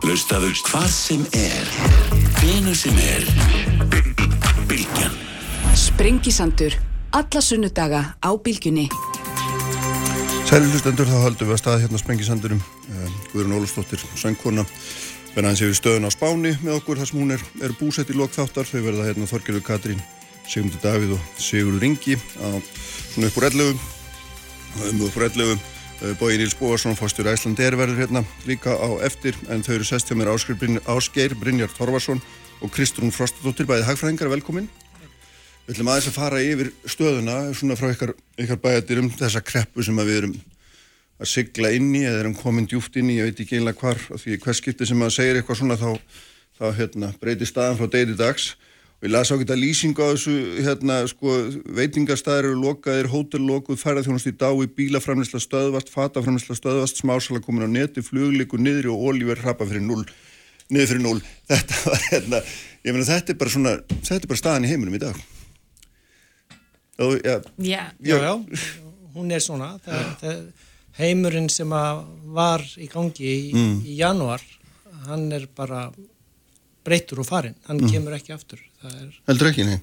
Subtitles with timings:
[0.00, 1.66] Hlustaðu hvað sem er,
[2.38, 3.26] hvenu sem er,
[4.64, 5.12] Bilgjan.
[5.76, 6.72] Sprengisandur,
[7.12, 8.86] alla sunnudaga á Bilginni.
[10.48, 12.62] Sæli hlustendur, þá haldum við að staða hérna Sprengisandurum.
[12.88, 14.64] Eh, Guðrun Ólafsdóttir, söngkona,
[15.34, 18.16] verða hans yfir stöðun á Spáni með okkur þar sem hún er, er búsett í
[18.16, 18.70] lokþáttar.
[18.72, 20.00] Þau verða hérna Þorgjörður Katrín,
[20.48, 22.56] Sigmundur Davíð og Sigurður Ringi á
[23.12, 23.84] svona upp úr 11.
[24.88, 25.60] Um upp úr 11.
[26.00, 30.16] Bói Níls Bóarsson, fórstur Æslandeir verður hérna líka á eftir en þau eru sest hjá
[30.16, 32.22] mér Ásgeir, Bryn, Ásgeir Brynjar Torvarsson
[32.64, 34.70] og Kristrún Frostadóttir, bæði hagfræðingar, velkomin.
[35.66, 39.84] Við ætlum aðeins að fara yfir stöðuna svona frá ykkar, ykkar bæjadir um þessa kreppu
[39.84, 40.34] sem við erum
[41.20, 44.00] að sigla inn í eða erum komin djúft inn í, ég veit ekki einlega hvar,
[44.00, 45.90] því hvers skipti sem maður segir eitthvað svona þá,
[46.56, 48.54] þá hérna, breytir staðan frá degi dags
[49.00, 51.32] og ég las á geta lýsingu á þessu hérna, sko,
[51.72, 57.68] veitingarstaðir eru lokaðir, hótel lokuð, ferðarþjónast í dái, bílaframlisla stöðvast, fataframlisla stöðvast, smásala komin á
[57.72, 60.04] neti, flugliku niður og ólíver hrapa fyrir null,
[60.68, 61.24] niður fyrir null.
[61.48, 62.44] Þetta var hérna,
[62.84, 65.24] ég meina þetta er bara svona, þetta er bara staðan í heiminum í dag.
[67.00, 68.32] Og, ja, já, já, já,
[69.16, 70.40] hún er svona, það, það,
[71.00, 71.72] heimurinn sem
[72.36, 73.76] var í gangi í, mm.
[73.88, 74.44] í januar,
[75.06, 75.86] hann er bara
[76.84, 77.94] breytur og farinn, hann mm.
[77.94, 79.78] kemur ekki aftur heldur ekki, nei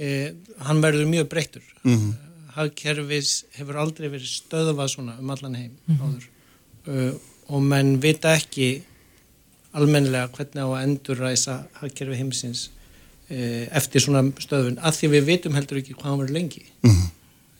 [0.00, 0.32] eh,
[0.66, 2.12] hann verður mjög breytur mm -hmm.
[2.56, 6.28] hagkerfis hefur aldrei verið stöðvað svona um allan heim mm -hmm.
[6.86, 7.14] uh,
[7.48, 8.82] og menn vita ekki
[9.72, 12.70] almenlega hvernig á að endurræsa hagkerfi heimsins
[13.30, 17.10] uh, eftir svona stöðun, að því við vitum heldur ekki hvað hann verður lengi -hmm.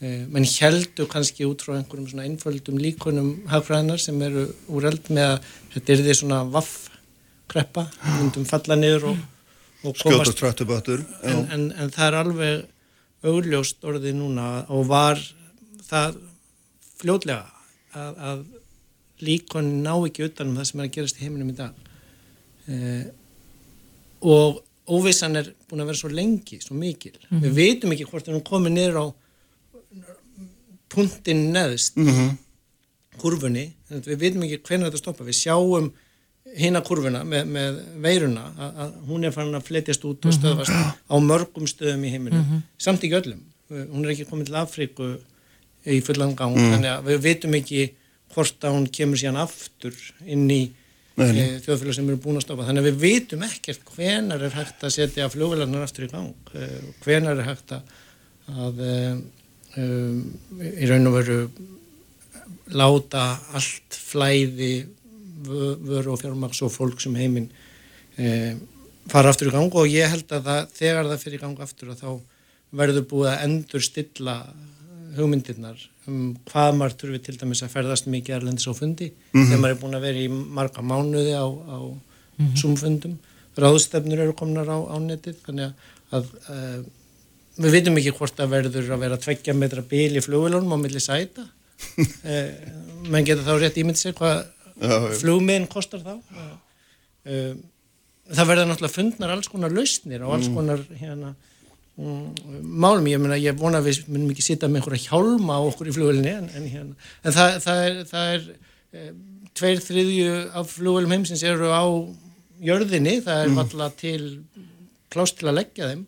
[0.03, 5.27] uh, menn heldur kannski út frá einhverjum svona einföldum líkonum hagfræðinar sem eru úreld með
[5.33, 5.39] að
[5.75, 6.91] þetta er því svona vaff
[7.51, 9.17] kreppa, myndum falla niður og,
[9.83, 15.21] skjóta strættubötur en, en, en það er alveg augljóst orðið núna og var
[15.89, 16.19] það
[17.01, 17.47] fljóðlega
[17.97, 18.43] að, að
[19.25, 21.89] líkonni ná ekki utanum það sem er að gerast í heiminum í dag
[22.71, 23.07] eh,
[24.21, 27.43] og óvissan er búin að vera svo lengi, svo mikil mm -hmm.
[27.45, 29.07] við veitum ekki hvort við komum niður á
[30.91, 32.31] punktinn neðst mm -hmm.
[33.19, 35.93] kurfunni, við veitum ekki hvernig þetta stoppa, við sjáum
[36.59, 40.39] hina kurvuna með, með veiruna að, að hún er fann að fletjast út og mhm.
[40.39, 40.99] stöðast mm -hmm.
[41.11, 42.63] á mörgum stöðum í heiminu mm -hmm.
[42.79, 45.11] samt ekki öllum, hún er ekki komið til Afríku
[45.87, 46.75] í fullan gang mm.
[46.75, 47.87] þannig að við veitum ekki
[48.35, 49.97] hvort að hún kemur síðan aftur
[50.27, 50.61] inn í
[51.17, 54.85] e, þjóðfélag sem eru búin að stoppa þannig að við veitum ekkert hvenar er hægt
[54.85, 56.69] að setja fljóðvelarnar aftur í gang e,
[57.05, 57.83] hvenar er hægt að,
[58.67, 58.95] að e,
[59.81, 61.41] í raun og veru
[62.75, 63.25] láta
[63.57, 64.75] allt flæði
[65.47, 67.49] vöru og fjármaks og fólk sem heiminn
[68.19, 68.57] e,
[69.11, 71.95] fara aftur í gang og ég held að það, þegar það fyrir í gang aftur
[71.95, 72.11] að þá
[72.81, 74.37] verður búið að endur stilla
[75.17, 79.49] hugmyndirnar um hvað maður þurfi til dæmis að ferðast mikið erlendis á fundi mm -hmm.
[79.49, 82.57] þegar maður er búin að vera í marga mánuði á, á mm -hmm.
[82.57, 83.19] sumfundum
[83.57, 85.73] ráðstefnur eru komnar á, á netið þannig
[86.11, 86.81] að uh,
[87.61, 91.01] við veitum ekki hvort það verður að vera tveggja metra bíl í flugilunum á milli
[91.01, 92.51] sæta uh,
[93.11, 94.47] menn geta þá rétt ímynd sér hvað
[95.21, 96.15] flugmiðin kostar þá.
[97.29, 97.63] Um,
[98.31, 100.57] það verða náttúrulega fundnar alls konar lausnir og alls mm.
[100.57, 101.33] konar hérna
[101.99, 102.31] um,
[102.63, 105.91] málum, ég meina ég vona að við munum ekki sitta með einhverja hjálma á okkur
[105.91, 109.09] í flugvelinni en, en, hérna, en það, það er, það er e,
[109.59, 111.85] tveir þriðju af flugvelum heimsins eru á
[112.61, 113.61] jörðinni, það er mm.
[113.61, 114.23] valla til
[115.11, 116.07] klást til að leggja þeim.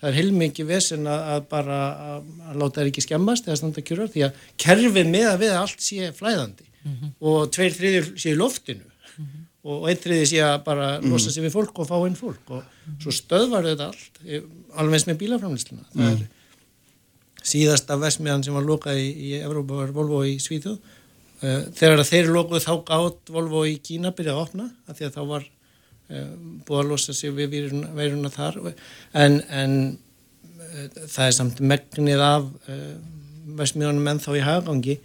[0.00, 1.78] Það er heilmikið vesen að, að bara
[2.14, 5.56] að, að láta það ekki skemmast eða standa kjörur því að kerfið með að við
[5.58, 7.12] allt sé flæðandi mm -hmm.
[7.20, 8.84] og tveir þriðir sé í loftinu.
[9.16, 9.46] Mm -hmm.
[9.70, 12.50] og einn þriðir sé að bara losa sig við fólk og fá einn fólk.
[12.50, 12.62] Og
[13.02, 14.20] svo stöðvar þetta allt
[14.74, 16.26] alveg eins með bílaframlýsluna það er
[17.42, 20.78] síðasta vesmiðan sem var lokað í, í Evrópa var Volvo í Svíþjóð.
[21.40, 25.14] Uh, þegar þeir lokuð þá gátt Volvo í Kína byrjaði að opna að því að
[25.14, 25.46] þá var
[26.10, 26.30] uh,
[26.66, 27.48] búið að losa sig við
[27.96, 28.74] veiruna, þar.
[29.12, 29.98] En, en
[31.08, 32.44] það er samt megnið af
[33.58, 34.98] vesmiðanum enn þá í hagagangi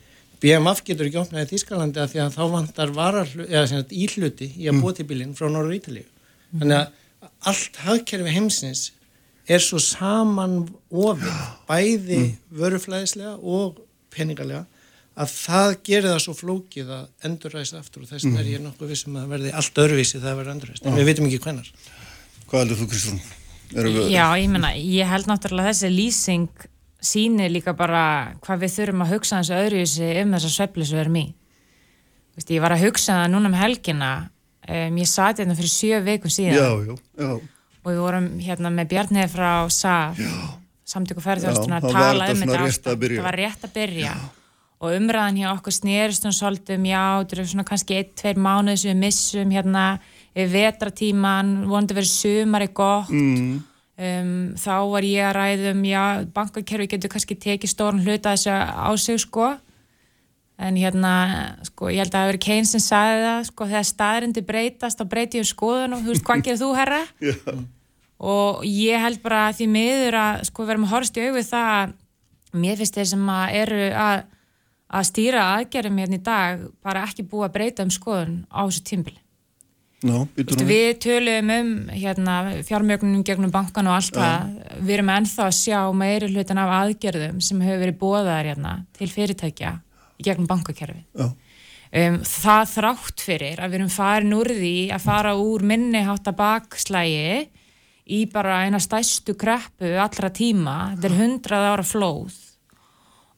[0.44, 4.82] BMF getur ekki opnaði Þískalandi að því að þá vantar vararhlu, eða íhluti í að
[4.84, 6.06] bóti bílinn frá Norður Ítalíu.
[6.06, 6.60] Mm.
[6.60, 8.84] Þannig að allt hagkerfi heimsins
[9.46, 12.32] er svo saman ofið, bæði mm.
[12.60, 13.82] vöruflæðislega og
[14.14, 14.66] peningalega
[15.16, 18.44] að það gerir það svo flókið að endurræsa aftur og þess vegna mm.
[18.44, 21.28] er ég nokkuð vissum að verði allt öðruvísi það að verða endurræst, en við veitum
[21.30, 21.70] ekki hvenar.
[22.50, 23.22] Hvað heldur þú Kristjón?
[24.12, 26.66] Já, ég menna, ég held náttúrulega þessi lýsing
[27.06, 31.04] sýnir líka bara hvað við þurfum að hugsa þessu öðruvísi um þessa svepli sem við
[31.06, 31.26] erum í.
[32.36, 36.02] Vist, ég var að hugsa það núna um helgina um, ég sati hérna fyrir sjö
[36.06, 36.58] veikum síðan.
[36.58, 37.34] Já, já, já.
[37.82, 40.22] og við vorum hérna með Bjarnið frá SAF
[40.86, 44.16] samtöku ferðarstuna að tala um þetta það var rétt að byrja.
[44.84, 48.82] Og umræðan hjá okkur snýrist um svolítum já, þetta eru svona kannski ein, tveir mánuð
[48.82, 49.86] sem við missum hérna
[50.36, 53.10] vetratíman, vonandi verið sumari gott.
[53.10, 53.64] Mm.
[53.98, 56.04] Um, þá var ég að ræðum já,
[56.36, 59.54] bankakerfi getur kannski tekið stórn hluta þessu á sig sko
[60.56, 61.14] en hérna,
[61.68, 65.08] sko, ég held að það hefur Keynes sem sagði það, sko, þegar staðrindi breytast þá
[65.12, 67.02] breyti ég um skoðun og þú veist, hvað gerir þú herra?
[67.26, 67.34] Já.
[68.32, 71.94] og ég held bara því miður að sko verðum að horfst í auðvið það að
[72.56, 74.24] mér finnst þeir sem að eru að,
[74.96, 78.86] að stýra aðgerðum hérna í dag bara ekki búið að breyta um skoðun á þessu
[78.88, 79.20] tímbili.
[80.06, 80.68] Hún.
[80.70, 82.36] Við töluðum um hérna,
[82.68, 84.54] fjármjögnum gegnum bankan og allt það.
[84.82, 89.10] Við erum ennþá að sjá meiri hlutin af aðgerðum sem hefur verið bóðaðar hérna, til
[89.12, 89.74] fyrirtækja
[90.26, 91.04] gegnum bankakerfi.
[91.18, 91.32] Já.
[91.96, 97.46] Um, það þrátt fyrir að við erum farin úr því að fara úr minnihátta bakslægi
[98.12, 102.42] í bara eina stæstu kreppu allra tíma, þetta er hundrað ára flóð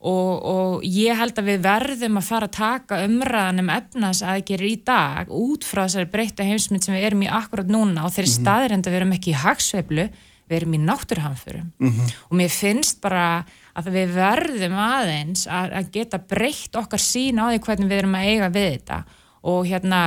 [0.07, 4.79] og, og ég held að við verðum að fara að taka umræðan um efnasaðgerir í
[4.87, 8.35] dag út frá þessari breytta heimsmynd sem við erum í akkurat núna og þeirri mm
[8.35, 8.47] -hmm.
[8.47, 10.09] staðirend að við erum ekki í hagsveiflu,
[10.47, 12.13] við erum í náttúrhanfurum mm -hmm.
[12.29, 13.45] og mér finnst bara
[13.77, 18.15] að við verðum aðeins að, að geta breytt okkar sín á því hvernig við erum
[18.15, 19.03] að eiga við þetta
[19.43, 19.99] og hérna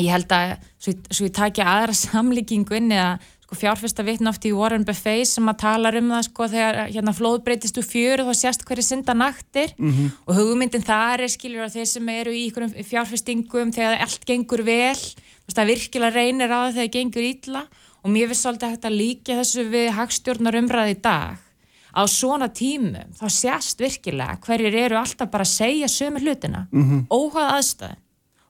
[0.00, 4.44] ég held að svo, svo ég takja aðra samlíkingu inn eða sko, fjárfesta vitn oft
[4.44, 8.26] í Warren Buffett sem að tala um það sko, þegar hérna, flóð breytist úr fjöru
[8.26, 10.10] þá sést hverju synda naktir mm -hmm.
[10.26, 12.50] og hugmyndin þar er skiljur að þeir sem eru í
[12.90, 14.98] fjárfestingum þegar allt gengur vel
[15.46, 17.62] það virkilega reynir á það þegar gengur ítla
[18.02, 21.38] og mér finnst svolítið hægt að líka þessu við hagstjórnar umræði í dag
[21.96, 26.82] á svona tímum þá sést virkilega hverjir eru alltaf bara að segja sömu hlutina mm
[26.82, 27.06] -hmm.
[27.08, 28.02] óhvað aðstæðin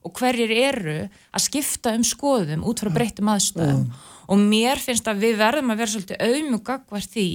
[0.07, 3.85] og hverjir eru að skipta um skoðum út frá breyttum aðstæðum.
[3.87, 4.07] Mm.
[4.27, 7.29] Og mér finnst að við verðum að vera svolítið auðmugagvar því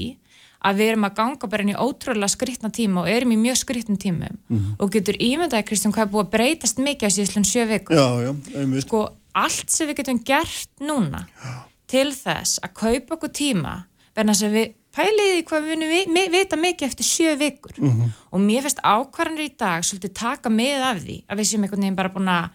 [0.62, 3.62] að við erum að ganga bara inn í ótrúlega skrittna tíma og erum í mjög
[3.64, 4.38] skrittnum tímum.
[4.52, 4.68] Mm.
[4.78, 8.08] Og getur ímyndaði Kristján hvað er búið að breytast mikið að síðan sjö vikur já,
[8.28, 9.02] já, sko
[9.42, 11.56] allt sem við getum gert núna já.
[11.90, 13.74] til þess að kaupa okkur tíma
[14.14, 17.78] verðan þess að við pæliði hvað við vi, vita mikið eftir sjö vikur.
[17.80, 18.10] Mm -hmm.
[18.30, 21.82] og mér finnst ákvarðanir í dag svolítið taka með af því að við séum einhvern
[21.82, 22.50] veginn bara búin að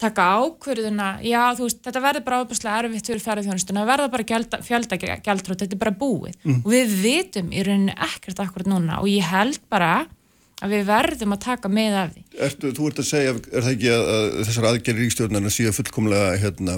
[0.00, 4.62] taka ákverðuna, já þú veist, þetta verður bara ábúrslega erfitt fyrir ferðarþjónustuna, það verður bara
[4.68, 6.62] fjöldagjaldrótt, þetta er bara búið mm.
[6.62, 9.92] og við vitum í rauninni ekkert akkurat núna og ég held bara
[10.60, 12.24] að við verðum að taka með af því.
[12.46, 16.34] Ertu, þú ert að segja, er það ekki að, að þessar aðgerri ríkstjórnarna síðan fullkomlega
[16.42, 16.74] hérna,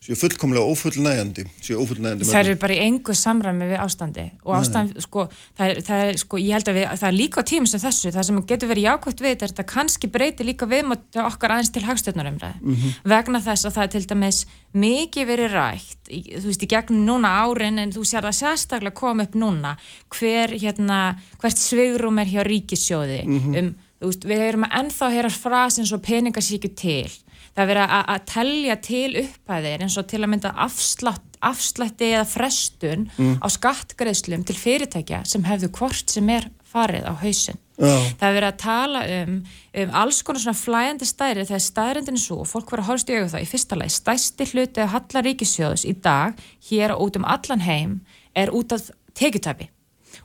[0.00, 4.94] séu fullkomlega ófullnægandi séu ófullnægandi það eru bara í engu samræmi við ástandi og ástand,
[5.04, 5.26] sko,
[5.58, 7.82] það er, það er sko, ég held að við, það er líka á tímum sem
[7.82, 11.84] þessu, það sem getur verið jákvæmt við þetta kannski breyti líka við okkar aðeins til
[11.84, 12.96] hagstjórnarumræði mm -hmm.
[13.12, 14.40] vegna þess að það er til dæmis
[14.72, 19.28] mikið verið rætt, þú veist, í gegnum núna árin en þú sér það sérstaklega koma
[19.28, 19.76] upp núna,
[20.08, 23.58] hver hérna hvert svigrum er hjá ríkissjóði mm -hmm.
[23.58, 27.10] um, veist, við erum að ennþá heyra frasins og peningarsíku til
[27.54, 32.28] það er verið að telja til upphæðir eins og til að mynda afslátt, afslætti eða
[32.28, 33.40] frestun mm.
[33.42, 37.58] á skattgreðslum til fyrirtækja sem hefðu hvort sem er farið á hausin.
[37.80, 38.04] Oh.
[38.20, 39.36] Það er verið að tala um,
[39.82, 43.10] um alls konar svona flæjandi stæri þegar stærindin er svo og fólk verið að horfst
[43.10, 47.24] í auðvitað í fyrsta lagi stæsti hluti af Hallaríkisjóðus í dag hér og út um
[47.24, 48.00] allan heim
[48.36, 49.70] er út af tekjutöpi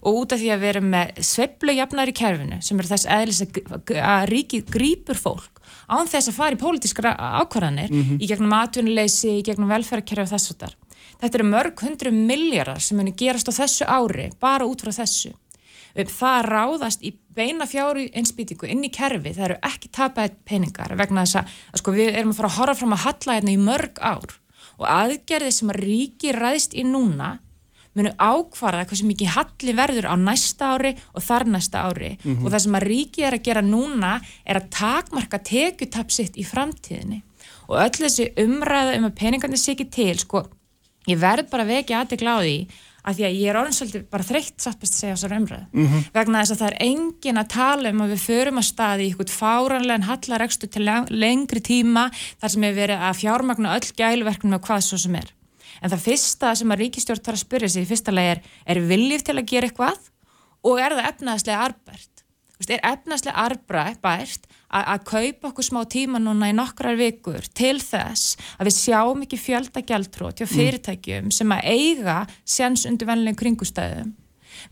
[0.06, 3.42] og út af því að við erum með sveplujafnar í kerfinu sem er þess eðlis
[3.98, 8.20] að ríkið grýpur fólk án þess að fara í pólitískra ákvarðanir mm -hmm.
[8.22, 10.76] í gegnum atvinnuleysi, í gegnum velferðarkerfi og þess og þar.
[11.22, 15.34] Þetta eru mörg hundru miljardar sem muni gerast á þessu ári bara út frá þessu.
[15.96, 21.24] Það ráðast í beina fjári einsbytingu inn í kerfi, það eru ekki tapæð peningar vegna
[21.24, 23.58] þess að, að sko, við erum að fara að horfa fram að halla hérna í
[23.58, 24.36] mörg ár
[24.76, 27.40] og aðgerði sem að ríki ræðist í núna
[27.96, 32.46] munu ákvarða hversu mikið halli verður á næsta ári og þar næsta ári mm -hmm.
[32.46, 37.22] og það sem að ríkið er að gera núna er að takmarka tekutapsitt í framtíðinni
[37.68, 40.46] og öll þessi umræða um að peningarnir sé ekki til sko,
[41.08, 42.68] ég verð bara vekja aðtegla á því
[43.06, 45.88] að því að ég er orðinsvöldi bara þreytt satt best að segja þessar umræðu mm
[45.88, 46.06] -hmm.
[46.14, 49.08] vegna þess að það er engin að tala um að við förum að staði í
[49.10, 52.10] eitthvað fáranlegan hallarekstu til lengri tíma
[52.42, 55.30] þar sem við verið að fjármagna öll gælverknum og hvað svo sem er
[55.82, 58.82] en það fyrsta sem að ríkistjórn þarf að spyrja sig í fyrsta lagi er, er
[58.92, 60.12] viljið til að gera eitthvað
[60.66, 62.12] og er það efnaðslega arbært
[62.66, 68.70] er efnaðslega arbært að, kaupa okkur smá tíma núna í nokkrar vikur til þess að
[68.70, 70.54] við sjáum ekki fjöldagjaldrót hjá mm.
[70.54, 72.18] fyrirtækjum sem að eiga
[72.48, 74.16] séns undir vennilegum kringustæðum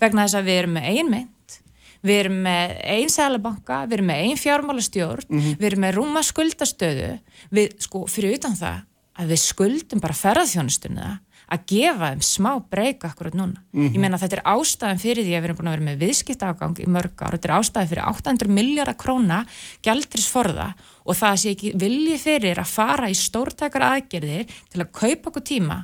[0.02, 1.60] vegna þess að við erum með einmynd
[2.04, 5.60] við erum með einn sælabanka, við erum með einn fjármálastjórn, mm -hmm.
[5.60, 7.12] við erum með rúma skuldastöðu,
[7.56, 8.82] við, sko, fyrir utan það
[9.20, 11.12] að við skuldum bara ferðarþjónustunni
[11.54, 13.62] að gefa þeim smá breyka akkurat núna.
[13.76, 16.80] Ég meina þetta er ástæðan fyrir því að við erum búin að vera með viðskiptafgang
[16.82, 19.40] í mörg ár, þetta er ástæðan fyrir 800 miljardar króna
[19.86, 20.70] gjaldrisforða
[21.04, 25.46] og það sé ekki vilji fyrir að fara í stórtækar aðgerðir til að kaupa okkur
[25.52, 25.84] tíma.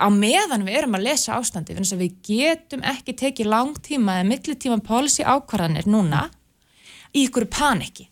[0.00, 4.16] Á meðan við erum að lesa ástandi fyrir þess að við getum ekki tekið langtíma
[4.20, 6.24] eða millitíma policy ákvarðanir núna
[7.12, 8.08] í ykkur paniki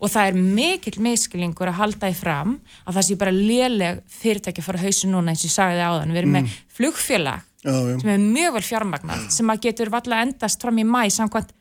[0.00, 4.60] og það er mikill miskilingur að halda í fram að það sé bara léleg fyrirtæki
[4.62, 6.14] að fara að hausa núna eins og ég sagði það áðan.
[6.14, 7.96] Við erum með flugfélag Já, já.
[8.02, 11.54] sem er mjög vel fjármagnað sem að getur valla endast fram í mæ samkvæmt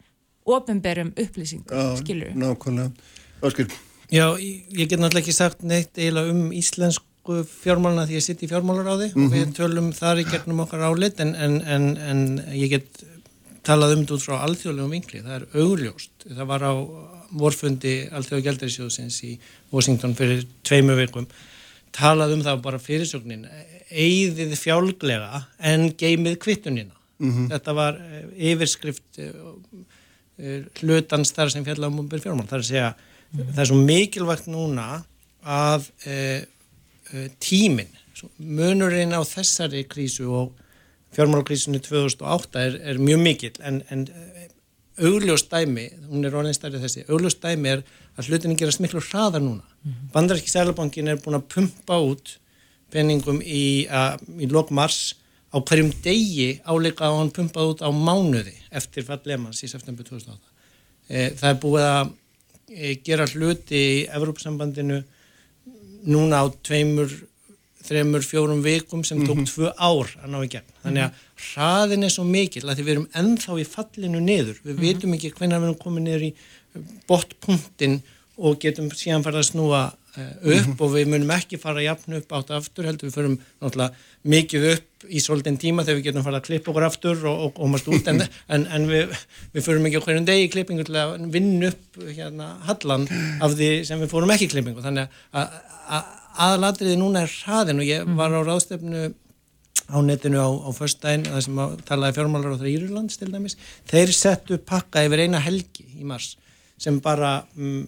[0.44, 2.92] ofinberum upplýsingum, skilur nákvæmlega.
[3.44, 3.70] Áskil,
[4.14, 8.50] Já, ég get náttúrulega ekki sagt neitt eiginlega um íslensku fjármáluna því ég sitt í
[8.52, 12.22] fjármálaráði og við tölum þar í gegnum okkar álit en, en, en, en
[12.52, 13.04] ég get
[13.66, 16.74] talað um þetta út frá alþjóðlegum vinkli, það er augljóst, það var á
[17.40, 19.34] vorfundi alþjóða gældarisjóðsins í
[19.74, 21.28] Washington fyrir tveimu vikum
[21.94, 23.48] talað um það bara fyrirsögnin
[23.94, 26.96] eigðið fjálglega en geimið kvittunina.
[27.24, 29.36] Þetta var eh, yfirskrift eh,
[30.42, 32.48] eh, hlutans þar sem fjalla um umbyrð fjármál.
[32.50, 32.90] Það er að segja,
[33.38, 34.88] það er svo mikilvægt núna
[35.44, 36.18] að e,
[37.12, 37.90] e, tímin,
[38.40, 40.54] munurinn á þessari krísu og
[41.14, 44.06] fjármálkrísunni 2008 er, er mjög mikill en, en
[44.98, 47.84] augljóst dæmi, hún er orðin stærri þessi augljóst dæmi er
[48.18, 49.64] að hlutinni gerast miklu hraðar núna.
[49.84, 50.12] Mm -hmm.
[50.14, 52.38] Bandaríski Sælabankin er búin að pumpa út
[52.92, 53.88] peningum í,
[54.40, 55.16] í lok mars
[55.54, 60.06] á hverjum degi áleika að hann pumpað út á mánuði eftir fall Lemans í september
[60.08, 60.40] 2008.
[61.10, 62.14] E, það er búið að
[62.70, 65.04] e, gera hluti í Evrópsambandinu
[66.10, 67.14] núna á tveimur
[67.94, 70.76] þreymur, fjórum vikum sem tók tvö ár að ná í gegn.
[70.84, 74.60] Þannig að hraðin er svo mikil að því við erum ennþá í fallinu niður.
[74.66, 76.32] Við vitum ekki hvernig við erum komið niður í
[77.10, 78.00] botpunktin
[78.42, 82.34] og getum síðan fara að snúa uh, upp og við munum ekki fara jafn upp
[82.38, 83.12] átt aftur heldur.
[83.12, 83.94] Við förum náttúrulega
[84.34, 87.54] mikið upp í svolítinn tíma þegar við getum fara að klippa okkur aftur og, og
[87.60, 88.10] komast út.
[88.10, 88.24] En,
[88.56, 89.14] en, en við,
[89.54, 93.08] við förum ekki okkur en degi klippingu til að vinna upp hérna hallan
[93.44, 94.84] af því sem við fórum ekki klippingu.
[94.86, 95.58] Þannig að,
[96.00, 99.10] að aðalatriði núna er hraðin og ég var á ráðstefnu
[99.90, 103.58] á netinu á, á förstæðin það sem að talaði fjármálar á það Írlands til dæmis,
[103.90, 106.34] þeir settu pakka yfir eina helgi í mars
[106.82, 107.84] sem bara um,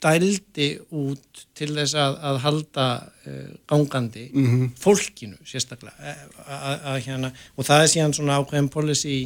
[0.00, 2.86] dældi út til þess að, að halda
[3.26, 4.26] uh, gangandi
[4.80, 9.18] fólkinu sérstaklega uh, hérna, og það er síðan svona ákveðin policy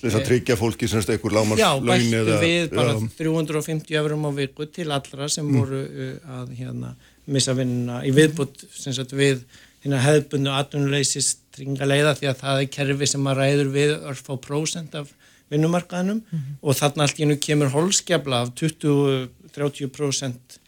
[0.00, 3.04] þess að tryggja fólki semst einhver lámars Já, bættu við bara já.
[3.18, 6.94] 350 eurum á viku til allra sem voru uh, að hérna,
[7.26, 9.44] missa vinnuna í viðbútt sagt, við
[9.86, 14.96] hefðbundu atvinnuleysist tringaleiða því að það er kerfi sem að ræður við örf á prósent
[14.98, 15.12] af
[15.52, 16.54] vinnumarkaðinum mm -hmm.
[16.60, 20.58] og þarna allt í hennu kemur holskjabla af 20-30%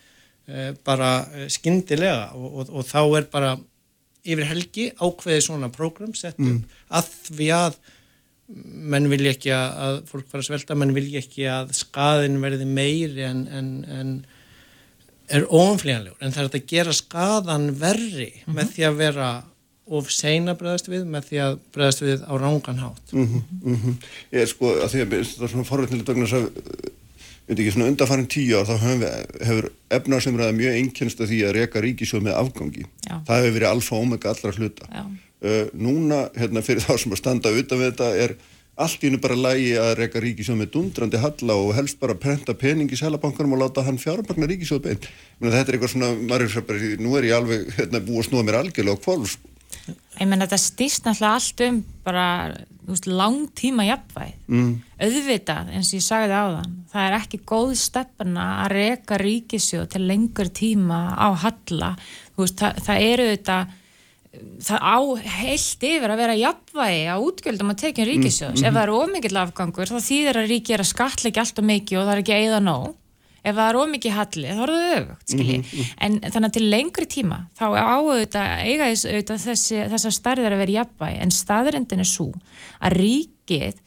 [0.85, 1.11] bara
[1.53, 3.59] skindilega og, og, og þá er bara
[4.25, 6.65] yfir helgi ákveði svona prógram sett upp mm.
[6.89, 7.79] að því að
[8.93, 13.27] menn vilja ekki að, fólk fara að svelta, menn vilja ekki að skaðin verði meiri
[13.29, 14.15] en, en, en
[15.29, 18.59] er óumflíjanlegur en það er að gera skaðan verri mm -hmm.
[18.59, 19.31] með því að vera
[19.89, 23.77] of seina bregðast við með því að bregðast við á rángan hátt mm -hmm, mm
[23.77, 23.95] -hmm.
[24.33, 26.51] Ég er sko að því að það er svona forveitnilega dögnas að
[27.49, 29.07] veit ekki svona undarfærin tíu ár þá við,
[29.49, 33.15] hefur efnarsumræða mjög einkennst að því að reyka ríkisjóð með afgangi Já.
[33.25, 37.23] það hefur verið alfa og omega allra hluta uh, núna hérna fyrir þá sem að
[37.23, 38.37] standa utan við þetta er
[38.85, 42.55] allt í hennu bara lægi að reyka ríkisjóð með dundrandi halla og helst bara prenta
[42.59, 45.09] pening í selabankanum og láta hann fjármagna ríkisjóð beint.
[45.43, 48.47] Þetta er eitthvað svona, maður er bara nú er ég alveg hérna, búið að snúa
[48.47, 49.55] mér algjörlega á kvolv sko.
[50.19, 52.27] Ég menn þetta stýst náttúrulega allt um bara
[52.89, 54.71] veist, langtíma jafnvæg mm.
[54.99, 59.87] auðvitað eins og ég sagði á þann það er ekki góð stefna að reka ríkisjóð
[59.95, 61.93] til lengur tíma á halla.
[62.39, 63.59] Veist, það, það eru þetta
[64.37, 64.99] það á
[65.41, 68.99] heilt yfir að vera jafnvægi á útgjöldum að tekja ríkisjóðs mm, mm, ef það eru
[69.03, 72.23] ómikið afgangur þá þýðir að ríki er að skatleika allt og mikið og það er
[72.23, 72.89] ekki eigða nóg.
[73.39, 75.91] Ef það er ómikið hallið þá er það öfugt mm -hmm.
[76.05, 78.89] en þannig að til lengri tíma þá áauðvitað eiga
[79.47, 81.21] þessi, þessar starðir að vera jafnvægi.
[81.23, 82.33] En staðrindin er svo
[82.83, 83.85] að ríkið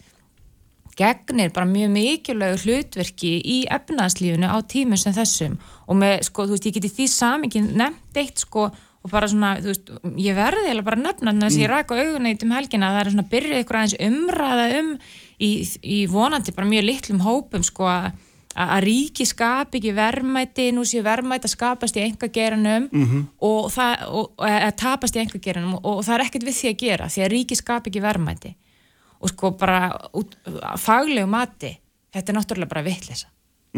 [0.98, 5.58] gegnir bara mjög mikilvægu hlutverki í efnaðslífunu á tímum sem þessum.
[5.88, 8.70] Og með, sko, þú veist, ég geti því samingin nefnt eitt, sko,
[9.02, 11.96] og bara svona, þú veist, ég verði eða bara nefna þess að ég ræk á
[12.02, 14.92] augunni um helgina að það er svona byrjuð ykkur aðeins umræða um
[15.42, 18.12] í, í vonandi bara mjög litlum hópum, sko, að
[18.52, 23.22] að ríki skap ekki verðmæti nú séu verðmæti að skapast í enga geranum mm -hmm.
[23.40, 26.68] og það og, að tapast í enga geranum og, og það er ekkert við því
[26.70, 28.56] að gera því að ríki skap ekki verðmæti.
[29.22, 30.36] Og sko bara út,
[30.78, 31.80] faglegu mati
[32.12, 33.28] þetta er náttúrulega bara vittlisa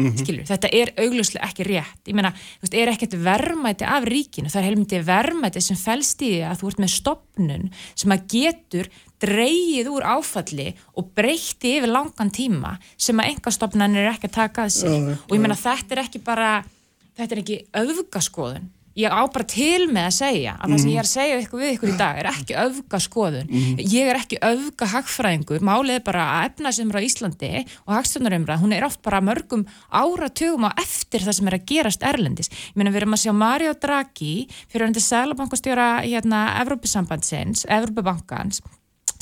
[0.00, 2.00] mm skilur, þetta er augljóslega ekki rétt.
[2.10, 6.24] Ég meina, þú veist, er ekkert verðmæti af ríkinu, það er heilmyndi verðmæti sem fælst
[6.24, 8.90] í því að þú ert með stopnun sem að getur
[9.24, 14.38] dreyið úr áfalli og breytti yfir langan tíma sem að enga stopnan er ekki að
[14.40, 16.50] taka að sig og ég meina, þetta er ekki bara
[17.14, 21.00] þetta er ekki öfgaskoðun ég á bara til með að segja að það sem ég
[21.00, 24.40] er að segja ykkur við ykkur í dag er ekki öfga skoðun, ég er ekki
[24.44, 27.52] öfga hagfræðingur, málið er bara að efna sem er á Íslandi
[27.84, 32.06] og hagstjórnarumræð hún er oft bara mörgum áratugum á eftir það sem er að gerast
[32.06, 32.52] erlendis.
[32.52, 34.34] Ég meina við erum að sjá Mario Draghi
[34.68, 38.62] fyrir hundi Sælabankastjóra hérna Evrópisambandsins, Evrópibankans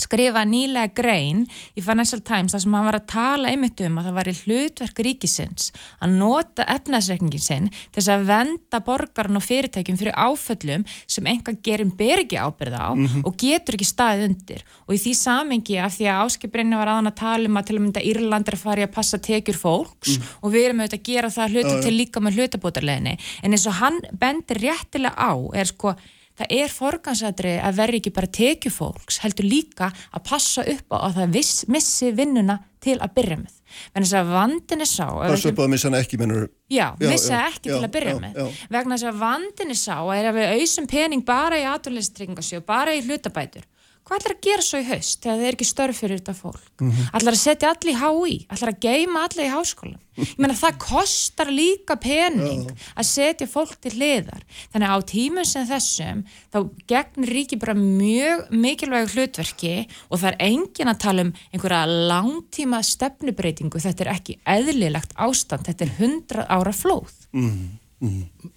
[0.02, 1.44] skrifa nýlega grein
[1.78, 4.36] í Financial Times þar sem hann var að tala einmitt um að það var í
[4.42, 5.70] hlutverk ríkisins
[6.02, 11.54] að nota efnaðsreikningin sinn til þess að venda borgarn og fyrirtækjum fyrir áföllum sem enga
[11.64, 12.90] gerin ber ekki ábyrða á
[13.22, 14.64] og getur ekki staðið undir.
[14.86, 17.76] Og í því samengi af því að áskiprinni var aðan að tala um að til
[17.78, 20.98] að mynda Írland er að fara í að passa tekjur fólks og við erum auðvitað
[21.00, 25.32] að gera það hlutu til líka með hlutabótarleginni en eins og hann bendir réttilega á
[25.56, 25.94] er sko
[26.42, 30.98] það er forgansadri að verði ekki bara tekju fólks, heldur líka að passa upp á
[31.06, 33.58] að það viss, missi vinnuna til að byrja með.
[33.94, 35.06] Vegna þess að vandin er sá...
[35.06, 37.86] Það er söpað að missa hann ekki, mennur Já, Já, missa já, ekki já, til
[37.86, 38.40] að byrja með.
[38.74, 42.64] Vegna þess að vandin er sá að er að við auðsum pening bara í aturleystryggingasjóð,
[42.68, 43.68] bara í hlutabætur.
[44.12, 46.64] Hvað ætlar að gera svo í haust þegar það er ekki störf fyrir þetta fólk?
[46.84, 47.04] Mhm.
[47.16, 48.34] Ætlar að setja allir í HÍ?
[48.52, 50.00] Ætlar að geima allir í háskólan?
[50.20, 54.42] Ég meina það kostar líka pening að setja fólk til hliðar.
[54.68, 56.20] Þannig að á tímum sem þessum
[56.52, 56.58] þá
[56.92, 62.82] gegnir ríki bara mjög mikilvæg hlutverki og það er engin að tala um einhverja langtíma
[62.84, 63.80] stefnubreitingu.
[63.80, 65.64] Þetta er ekki eðlilegt ástand.
[65.64, 67.16] Þetta er 100 ára flóð.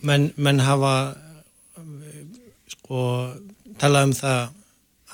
[0.03, 1.15] menn, menn hafa
[1.79, 2.21] eh,
[2.67, 3.31] sko
[3.79, 4.53] talað um það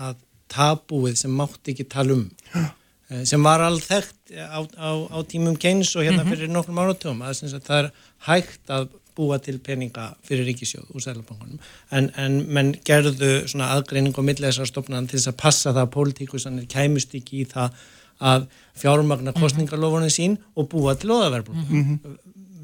[0.02, 5.58] að tabúið sem mátti ekki tala um eh, sem var alþekkt á, á, á tímum
[5.60, 7.24] Keynes og hérna fyrir nokkrum áratugum.
[7.26, 7.92] Að, það er
[8.28, 11.60] hægt að búa til peninga fyrir ríkisjóð úr sælabankunum
[11.92, 15.94] en, en menn gerðu svona aðgreining á milliðessar stofnan til þess að passa það að
[15.96, 17.76] pólitíkusanir kæmust ekki í það
[18.32, 18.46] að
[18.78, 21.82] fjármagna kostningarlofunni sín og búa til óðaverðbólka.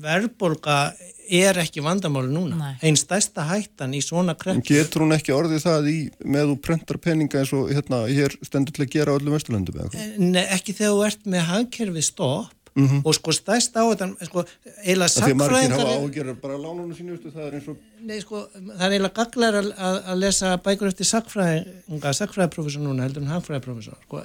[0.02, 0.80] Verðbólka
[1.28, 2.58] er ekki vandamáli núna.
[2.60, 2.76] Nei.
[2.88, 7.00] Einn stærsta hættan í svona krepp getur hún ekki orðið það í, með þú prentar
[7.04, 10.14] peninga eins og hérna, hér stendur til að gera öllum vesturlöndum eða hvað?
[10.24, 14.44] Nei, ekki þegar þú ert með hagkerfi stopp og sko stærst á þetta sko,
[14.84, 17.80] eiginlega Það því að margir hafa sagfræðingar ágjör bara lánunum sínu, það er eins og
[18.06, 23.26] Nei, sko, það er eiginlega gaglar að, að, lesa bækur eftir sagfræðinga, sagfræðiprofessor núna heldur
[23.26, 23.98] en hagfræðiprofessor.
[24.06, 24.22] Sko,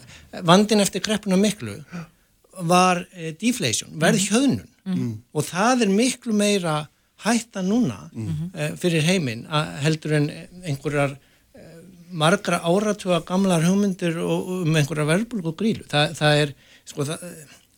[0.51, 1.79] vandin eftir kreppuna miklu
[2.69, 4.29] var e, deflation, verð
[4.87, 6.77] hjöðnun og það er miklu meira
[7.23, 8.11] hætta núna
[8.55, 10.29] e, fyrir heiminn að heldur en
[10.65, 11.15] einhverjar
[11.55, 11.67] e,
[12.11, 15.87] margra áratuga gamlar hugmyndir og, um einhverja verðbólgu og grílu.
[15.91, 17.27] Það, það er, sko, það,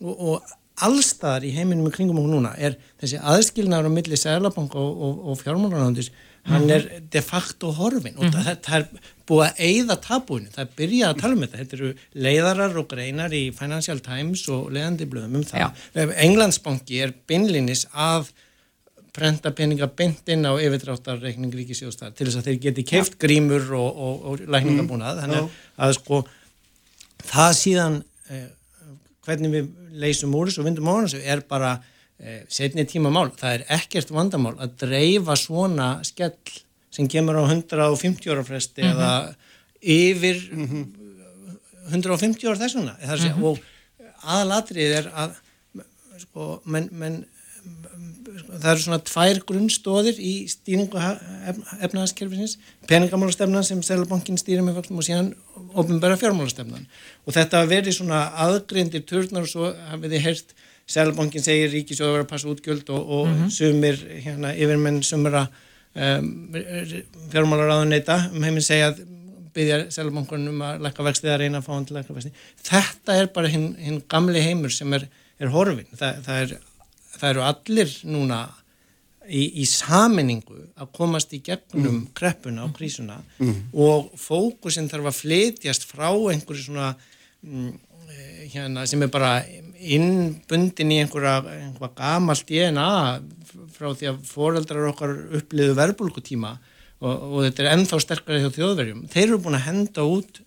[0.00, 4.74] og, og allstaðar í heiminum í kringum okkur núna er þessi aðskilnaður á milli Sælabank
[4.74, 6.10] og, og, og fjármálanándis
[6.44, 10.72] hann er de facto horfin og það, það er búið að eyða tabúinu, það er
[10.78, 11.60] byrjað að tala um þetta.
[11.60, 11.92] Þetta eru
[12.26, 15.84] leiðarar og greinar í Financial Times og leiðandi blöðum um það.
[16.26, 18.28] Englandsbanki er beinlinis að
[19.14, 24.00] prenta peninga beint inn á yfirdráttarreikning ríkisjóðstar til þess að þeir geti keift grímur og,
[24.06, 25.22] og, og lækningabúnað.
[25.22, 26.20] Þannig að, að sko
[27.30, 28.48] það síðan eh,
[29.24, 29.68] hvernig við
[30.02, 31.76] leysum úr þessu og vindum á þessu er bara
[32.48, 33.30] setni tíma mál.
[33.36, 36.36] Það er ekkert vandamál að dreifa svona skell
[36.94, 39.10] sem kemur á 150 ára fresti eða
[39.80, 40.40] yfir
[41.90, 42.96] 150 ára þessuna.
[42.96, 43.44] Mm -hmm.
[43.44, 43.58] Og
[44.22, 45.34] aðalatrið er að
[46.22, 47.24] sko, menn, menn
[48.24, 51.00] það eru svona tvær grunnstóðir í stýringu
[51.84, 52.58] efnaðaskerfisins,
[52.90, 55.32] peningamálastefnan sem Sælabankin stýrir með vöxtum og síðan
[55.74, 56.86] ofnbæra fjármálastefnan
[57.24, 60.54] og þetta verið svona aðgrindir turnar og svo hafið þið heyrt
[60.90, 65.46] Sælabankin segir ríkisjóður vera að passa útgjöld og, og sumir hérna yfirmenn sumra
[65.94, 66.28] um,
[67.32, 69.02] fjármálaráðuneyta um heiminn segja að
[69.54, 72.44] byggja Sælabankin um að lækka vextið að reyna að fá hann til að lækka vextið.
[72.68, 75.08] Þetta er bara hinn hin gamli heimur sem er,
[75.40, 75.88] er horfin.
[75.94, 76.56] Þa, það er
[77.18, 78.40] það eru allir núna
[79.28, 83.20] í, í saminningu að komast í gegnum kreppuna og krísuna
[83.72, 86.90] og fókusin þarf að flytjast frá einhverju svona
[87.42, 87.70] mm,
[88.10, 89.38] eh, hérna, sem er bara
[89.80, 92.88] innbundin í einhverja, einhverja gamalt DNA
[93.74, 96.54] frá því að foreldrar okkar uppliðu verbulgutíma
[97.04, 99.04] og, og þetta er ennþá sterkari hjá þjóðverjum.
[99.12, 100.40] Þeir eru búin að henda út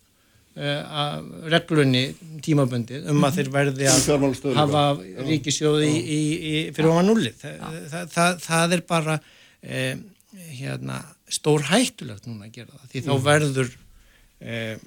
[0.58, 1.18] uh,
[1.52, 2.04] reglunni
[2.44, 4.84] tímabundið um að þeir verði að hafa
[5.28, 6.20] ríkisjóði í, í,
[6.52, 7.34] í, fyrir ofan núli.
[7.38, 9.18] Það, það, það, það er bara
[9.62, 9.98] eh,
[10.58, 13.74] hérna, stór hættulegt núna að gera það því þá verður
[14.40, 14.86] eh,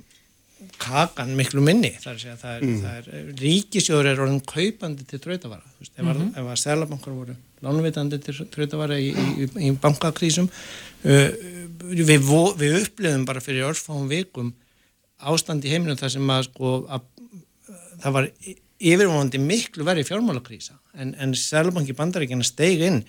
[0.82, 2.82] kakan miklu minni þar að segja það er, mm.
[2.92, 6.32] er ríkisjóður er orðin kaupandi til veist, ef, mm -hmm.
[6.38, 11.30] ef að selabankar voru lánvitandi til drautavara í, í, í, bankakrísum uh,
[11.82, 14.54] við, við upplifum bara fyrir örfáum vikum
[15.18, 17.08] ástand í heiminum þar sem að sko að,
[18.02, 18.30] það var
[18.82, 23.04] yfirvonandi miklu verið fjármálakrísa en, en selabanki bandaríkina steig inn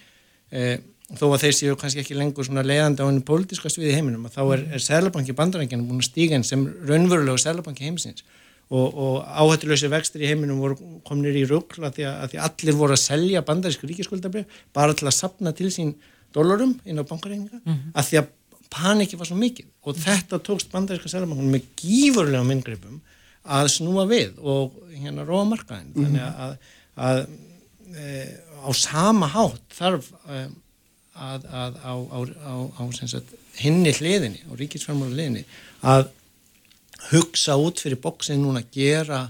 [0.53, 0.77] uh,
[1.18, 4.62] þó að þeir séu kannski ekki lengur leiðandi á henni pólitíska sviði heiminum þá er,
[4.77, 8.25] er Sælabanki bandarækjana búin að stíga inn sem raunverulega Sælabanki heimsins.
[8.72, 13.03] Og, og áhættilösi vextir í heiminum voru kominir í ruggla því, því allir voru að
[13.03, 15.92] selja bandarísku ríkiskuldabrið bara til að sapna til sín
[16.33, 17.92] dólarum inn á bankareininga mm -hmm.
[17.92, 18.31] að því að
[18.72, 19.66] paniki var svo mikið.
[19.85, 23.03] Og þetta tókst bandaríska Sælabankunum með gífurlega myndgripum
[23.42, 26.53] að snúa við og hérna róa markaðin þannig að, að,
[27.07, 27.20] að
[27.98, 28.27] e,
[28.62, 30.44] á sama hátt þarf e,
[31.12, 35.44] að, að á, á, á, á sagt, hinni hliðinni, á ríkisfjármála hliðinni
[35.83, 36.09] að
[37.11, 39.22] hugsa út fyrir bóksin núna að gera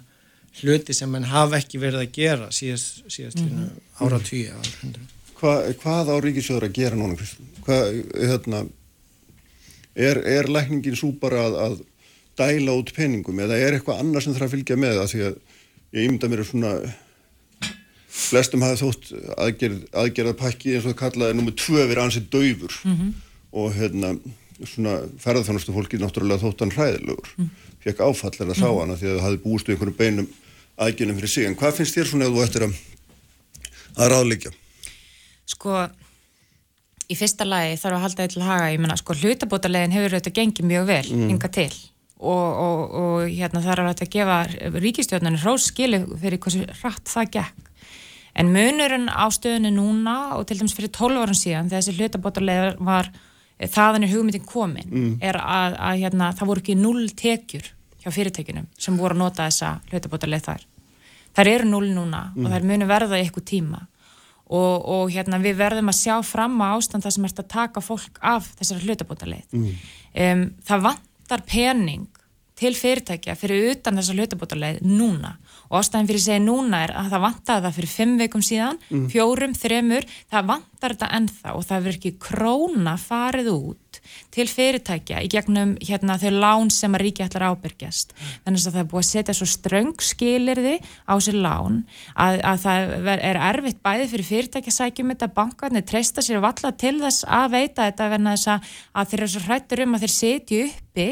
[0.61, 3.71] hluti sem mann hafa ekki verið að gera síðast, síðast mm
[4.03, 4.53] ára tíu
[5.41, 7.31] Hva, Hvað á ríkisfjármála að gera núna?
[7.65, 8.65] Hvað, hérna
[9.95, 11.81] er, er lækningin svo bara að, að
[12.39, 15.01] dæla út peningum eða er eitthvað annars sem þarf að fylgja með?
[15.01, 15.41] Það því að
[15.93, 16.73] ég ymda mér svona
[18.13, 22.97] flestum hafa þótt aðgerð, aðgerðapakki eins og það kallaði nummið tvö verið ansið döfur mm
[22.97, 23.13] -hmm.
[23.53, 24.13] og hérna
[24.69, 27.73] svona ferðarþjónustu fólki náttúrulega þótt hann hræðilegur mm -hmm.
[27.85, 28.81] fekk áfallar að sá mhm.
[28.81, 30.29] hana því að það hafi búist við einhvern beinum
[30.77, 32.75] aðgerðum fyrir sig en hvað finnst þér svona ef þú ættir að,
[33.97, 34.53] að ráðleikja?
[35.47, 35.89] Sko
[37.09, 40.69] í fyrsta lagi þarf að halda eitthvað haga ég menna sko hlutabótalegin hefur auðvitað gengið
[40.69, 41.29] mjög vel mm.
[41.33, 41.75] hinga til
[42.23, 44.39] og, og, og hérna þarf að gefa
[44.79, 47.72] ríkistjóðnarnir hrós skilu fyrir hversu rætt það gekk
[48.33, 52.73] En munurinn á stöðinu núna og til dæmis fyrir 12 árum síðan þegar þessi hlutabótarlega
[52.81, 55.15] var eh, þaðan er hugmyndin komin mm.
[55.21, 57.69] er að, að hérna, það voru ekki null tekjur
[58.03, 60.69] hjá fyrirtækinum sem voru að nota þessa hlutabótarlega þar.
[61.37, 62.41] Það eru null núna mm.
[62.41, 63.85] og það er munu verða í eitthvað tíma
[64.53, 67.85] og, og hérna, við verðum að sjá fram á ástand það sem ert að taka
[67.85, 69.45] fólk af þessari hlutabótarlega.
[69.53, 69.87] Mm.
[70.13, 72.09] Um, það vantar pening
[72.59, 77.13] til fyrirtækja fyrir utan þessa hlutabótarlega núna og ástæðin fyrir að segja núna er að
[77.15, 79.07] það vantar það fyrir fimm veikum síðan, mm.
[79.13, 84.01] fjórum, þremur, það vantar þetta ennþá og það verður ekki króna farið út
[84.33, 88.15] til fyrirtækja í gegnum hérna, þau lán sem að ríkja ætlar ábyrgjast.
[88.45, 91.83] Þannig að það er búið að setja svo ströng skilirði á sér lán
[92.15, 96.97] að, að það er erfitt bæði fyrir fyrirtækja sækjum þetta bankarnir treysta sér valla til
[97.03, 98.57] þess að veita þetta
[98.93, 101.11] að þeir eru svo hrættur um að þeir setju uppi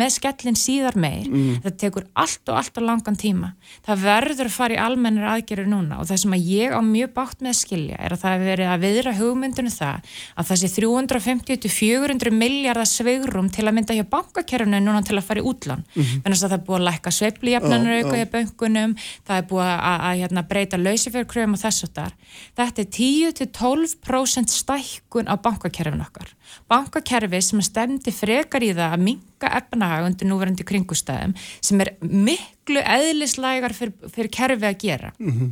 [0.00, 1.60] með skellin síðar meir mm.
[1.64, 3.52] þetta tekur allt og allt og langan tíma.
[3.86, 7.14] Það verður að fara í almennir aðgerður núna og það sem að ég á mjög
[7.16, 10.72] bátt með skilja er að það hefur verið að viðra hugmyndunum það að það sé
[10.80, 16.02] 350-400 miljardar sveigrum til að mynda hjá bankakerfunu núna til að fara í útlan mm
[16.02, 16.22] -hmm.
[16.24, 19.78] þannig að það er búið að lækka sveiflijafnanur auka hjá bankunum, það er búið að,
[19.90, 22.16] að, að hérna, breyta lausifjörgröfum og þess og þar.
[22.58, 26.32] Þetta er 10-12% stækkun á bankakerfun okkar.
[26.70, 29.52] Bankakerfi sem stemdi frekar í það að minga
[29.90, 35.12] efnahag undir núverandi kringustæðum sem er miklu eðlislægar fyrir, fyrir kerfi að gera.
[35.18, 35.50] Mm -hmm.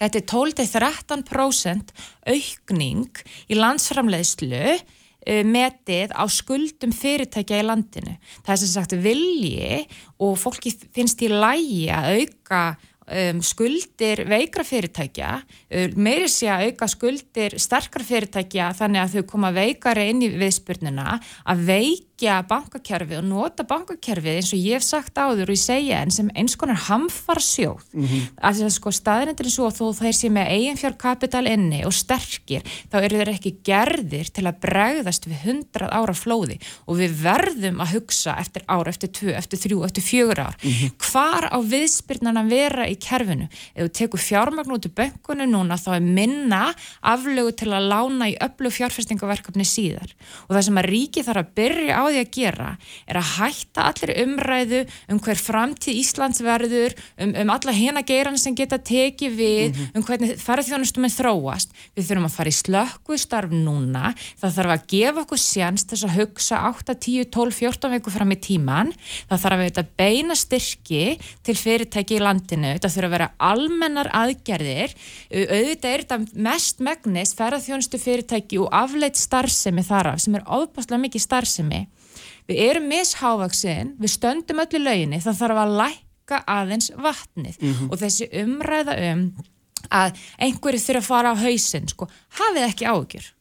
[0.00, 1.92] Þetta er 12-13%
[2.26, 8.18] aukning í landsframleiðslu uh, metið á skuldum fyrirtækja í landinu.
[8.44, 9.86] Það er sem sagt vilji
[10.18, 12.76] og fólki finnst í lægi að auka
[13.08, 19.26] um, skuldir veikra fyrirtækja um, meiri sé að auka skuldir sterkar fyrirtækja þannig að þau
[19.32, 21.64] koma veikari inn í viðspurnuna að
[22.18, 26.10] veikja bankakerfið og nota bankakerfið eins og ég hef sagt áður og ég segja en
[26.10, 28.22] sem eins konar hamfar sjóð mm -hmm.
[28.42, 31.92] að þess að sko staðinendur er svo að þó þeir sé með eiginfjárkapital inni og
[31.94, 37.10] sterkir þá eru þeir ekki gerðir til að bregðast við hundrað ára flóði og við
[37.22, 40.90] verðum að hugsa eftir ára, eftir tvö, eftir þrjú, eftir fjögur ár mm -hmm.
[40.98, 43.48] hvar á viðspyrnan að vera í kerfinu.
[43.74, 48.26] Ef þú tekur fjármagn út í böngunum núna þá er minna aflögu til að lána
[48.28, 50.10] í öllu fjárfestingaverkefni síðar.
[50.48, 52.70] Og það sem að ríki þarf að byrja á því að gera
[53.06, 58.38] er að hætta allir umræðu um hver framtíð Íslands verður, um, um alla hena geiran
[58.40, 59.96] sem geta tekið við, mm -hmm.
[59.96, 61.74] um hvernig ferðarþjónustum er þróast.
[61.96, 64.14] Við þurfum að fara í slökkvistarf núna.
[64.40, 68.32] Það þarf að gefa okkur séns þess að hugsa 8, 10, 12, 14 veiku fram
[68.32, 68.92] í tíman.
[69.28, 72.74] Það þarf að beina styrki til fyrirtæki í landinu.
[72.76, 74.94] Þetta þurfa að vera almennar aðgerðir
[75.30, 76.18] auðvitað er þetta
[76.48, 81.84] mest megnis ferðarþjónustu fyrirtæki og afleitt starfsemi þaraf sem er ofbáslega mikið starfsemi
[82.48, 87.56] við erum mishávaksinn, við stöndum öllu lauginni, það þarf að lækka aðeins vatnið.
[87.60, 87.90] Mm -hmm.
[87.92, 89.24] og þessi umræða um
[89.94, 92.08] að einhverju þurfa að fara á hausin sko,
[92.40, 93.34] hafið ekki ágjur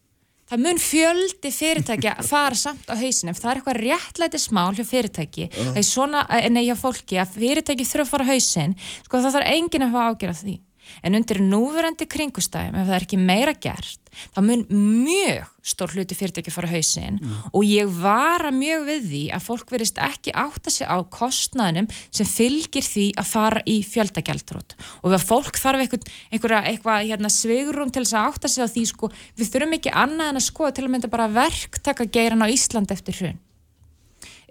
[0.47, 4.85] það mun fjöldi fyrirtækja fara samt á hausin ef það er eitthvað réttlæti smál hjá
[4.87, 8.77] fyrirtæki það er svona, eh, nei hjá fólki að fyrirtæki þurfa að fara á hausin
[9.03, 10.55] sko það þarf enginn að hafa ágjörð því
[11.03, 16.15] en undir núverandi kringustæðum ef það er ekki meira gert þá mun mjög stór hluti
[16.17, 17.19] fyrirtæki fara hausin
[17.51, 22.29] og ég vara mjög við því að fólk verist ekki átta sig á kostnaðinum sem
[22.29, 27.91] fylgir því að fara í fjöldagjaldrót og ef fólk þarf eitthvað, eitthvað, eitthvað hérna, svigurum
[27.91, 30.77] til þess að átta sig á því sko, við þurfum ekki annað en að skoða
[30.77, 33.43] til að mynda bara verktaka geiran á Ísland eftir hrun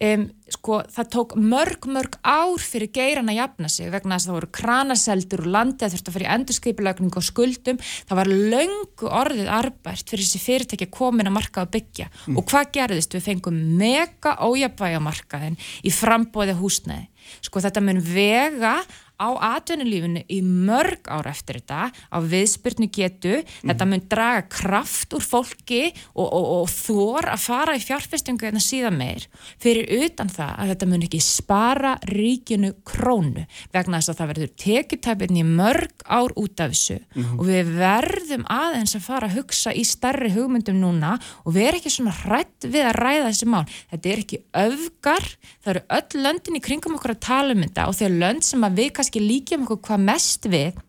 [0.04, 4.30] um, sko, það tók mörg, mörg ár fyrir geiran að jafna sig vegna þess að
[4.30, 7.80] það voru kranaseldur og landi að þurfti að fyrir endurskipilagning og skuldum.
[8.08, 12.08] Það var löngu orðið arbært fyrir þessi fyrirtæki komin að marka og byggja.
[12.34, 13.16] Og hvað gerðist?
[13.16, 17.10] Við fengum mega ójabæja markaðin í frambóði húsnæði.
[17.42, 18.76] Sko þetta mun vega
[19.16, 25.24] á atvinnulífinu í mörg ára eftir þetta, á viðspyrnu getu, þetta mun draga kraft úr
[25.24, 25.82] fólki
[26.14, 29.26] og, og, og þór að fara í fjárfestingu en að síða meir,
[29.62, 34.52] fyrir utan það að þetta mun ekki spara ríkinu krónu, vegna þess að það verður
[34.66, 36.98] tekitæpirni í mörg ár út af þessu.
[37.38, 41.80] Og við verðum aðeins að fara að hugsa í starri hugmyndum núna og við erum
[41.80, 45.28] ekki svona hrætt við að ræða þessi mál, þetta er ekki öfgar,
[45.64, 48.66] það eru öll löndin í kringum okkur að tala um þetta og þeir lönd sem
[48.66, 50.82] að við kannski líkjum okkur hvað mest við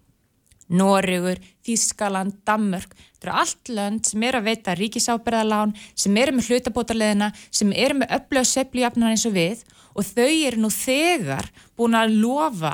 [0.67, 2.91] Noregur, Þískaland, Danmörk.
[3.15, 8.01] Þetta eru allt lönd sem eru að veita ríkisábyrðalán, sem eru með hlutabótarleðina, sem eru
[8.01, 9.63] með öflög sveiflujafnar eins og við.
[9.95, 11.47] Og þau eru nú þegar
[11.79, 12.73] búin að lofa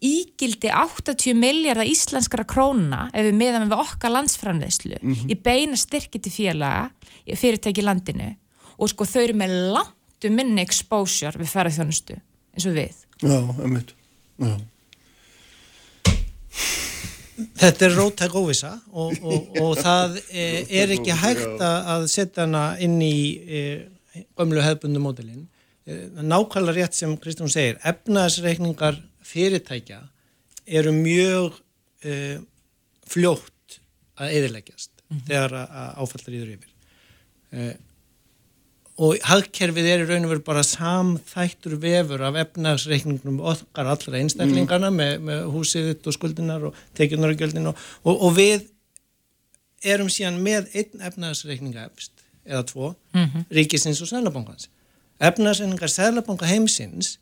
[0.00, 4.96] ígildi 80 miljardar íslenskara króna ef við meðan við okkar landsframleyslu
[5.28, 6.88] í beina styrki til félaga
[7.36, 8.32] fyrirtæki landinu.
[8.80, 13.02] Og sko þau eru með langt um minni exposure við ferðarþjónustu eins og við.
[13.20, 13.92] Já, emmitt.
[14.40, 14.56] Já.
[17.60, 22.64] Þetta er rótæk óvisa og, og, og það eh, er ekki hægt að setja hana
[22.82, 25.46] inn í eh, gömlu hefbundu mótilinn.
[25.88, 30.02] Eh, nákvæmlega rétt sem Kristján segir, efnaðsreikningar fyrirtækja
[30.66, 31.60] eru mjög
[32.04, 32.40] eh,
[33.10, 33.80] fljótt
[34.20, 34.92] að eðileggjast
[35.26, 36.74] þegar að, að áfallar íður yfir.
[37.50, 37.72] Eh,
[39.00, 44.90] og hagkerfið er í raun og veru bara samþættur vefur af efnagsreikningum okkar allra einstaklingana
[44.92, 48.66] með, með húsið þitt og skuldinar og tekjunar og gjöldin og, og, og við
[49.94, 52.12] erum síðan með einn efnagsreikninga efst
[52.44, 52.90] eða tvo,
[53.54, 54.68] ríkisins og sælabankans.
[55.20, 57.14] Efnagsreikningar sælabanka heimsins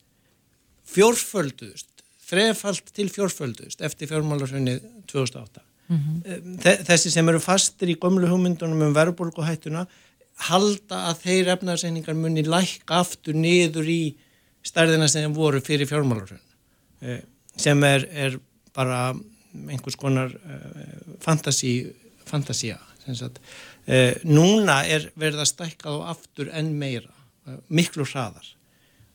[0.89, 1.89] fjórfölduðust,
[2.29, 5.63] þrefalt til fjórfölduðust eftir fjármálarhrunnið 2008.
[6.63, 9.87] Þe- Þessi sem eru fastir í gömlu hugmyndunum um verðbólguhættuna
[10.49, 14.03] halda að þeir efnarseiningar muni lækka aftur niður í
[14.67, 17.25] stærðina sem voru fyrir fjármálarhraun
[17.59, 18.39] sem er, er
[18.75, 19.15] bara
[19.69, 20.31] einhvers konar
[21.23, 21.91] fantasi,
[22.29, 23.39] sem sagt.
[23.89, 27.15] Uh, núna er verið að stækka þá aftur enn meira
[27.73, 28.47] miklu hraðar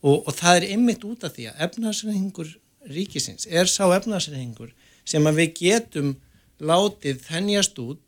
[0.02, 2.50] og, og það er ymmit út af því að efnarsreiningur
[2.90, 4.74] ríkisins er sá efnarsreiningur
[5.08, 6.16] sem að við getum
[6.64, 8.02] látið þennjast út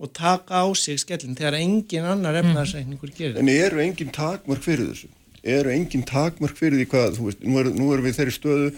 [0.00, 4.90] og taka á sig skellin þegar engin annar efnarsreiningur gerir En eru engin takmörk fyrir
[4.90, 5.10] þessu?
[5.44, 8.72] Eru engin takmörk fyrir því hvað, veist, nú, er, nú erum við þeirri stöðu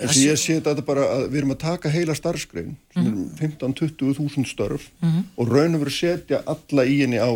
[0.00, 4.14] en ég sé þetta bara að við erum að taka heila starfskrein sem er 15-20
[4.20, 4.86] þúsund störf
[5.36, 7.32] og raun og veru setja alla í henni á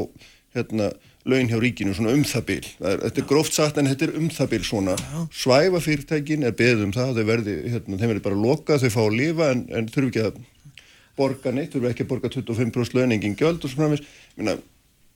[0.55, 0.93] hérna,
[1.27, 2.65] laun hjá ríkinu svona um það bil.
[2.79, 4.97] Það er, þetta er gróft sagt en þetta er um það bil svona.
[5.35, 9.01] Svæfa fyrirtækin er beðið um það, þau verði, hérna, þeim verði bara lokað, þau fá
[9.05, 10.43] að lifa en, en þurfi ekki að
[11.19, 13.99] borga neitt, þurfi ekki að borga 25% laun, engin gjöld og svona.
[13.99, 14.57] Ég meina,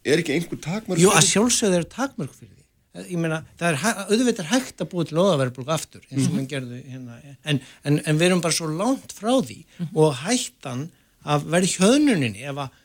[0.06, 2.64] er ekki einhver takmörk Jú, að sjálfsögðu eru takmörk fyrir því.
[3.12, 6.80] Ég meina, það er auðvitað hægt að búa til óðaverðbólgu aftur eins og mann gerði
[6.88, 9.58] hérna en, en, en við erum bara svo langt frá því
[9.92, 10.88] og hættan
[11.28, 12.80] að verði hjöðnuninni ef að,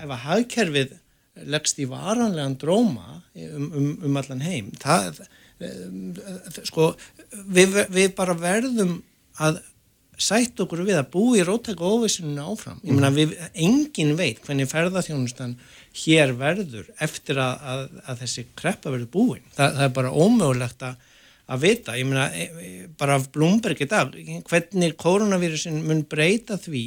[0.00, 0.96] ef að hagkerfið
[1.50, 5.22] leggst í varanlegan dróma um, um, um allan heim það,
[5.60, 6.16] um,
[6.64, 6.90] sko
[7.30, 9.00] við, við bara verðum
[9.42, 9.60] að
[10.20, 12.78] sætt okkur við að búa í rótæk og óvissuninu áfram.
[12.86, 15.56] Ég meina, við, engin veit hvernig ferðarþjónustan
[16.04, 19.44] hér verður eftir að, að, að þessi kreppa verður búin.
[19.56, 21.06] Þa, það er bara ómögulegt að,
[21.54, 21.96] að vita.
[21.98, 24.18] Ég meina, e, e, bara af Bloomberg í dag,
[24.50, 26.84] hvernig koronavírusin mun breyta því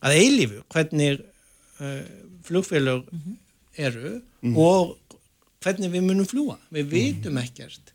[0.00, 2.02] að eilífu, hvernig uh,
[2.46, 3.08] flugfélög
[3.80, 4.18] eru
[4.56, 4.96] og
[5.60, 6.56] hvernig við munum fljúa.
[6.72, 7.89] Við vitum ekkert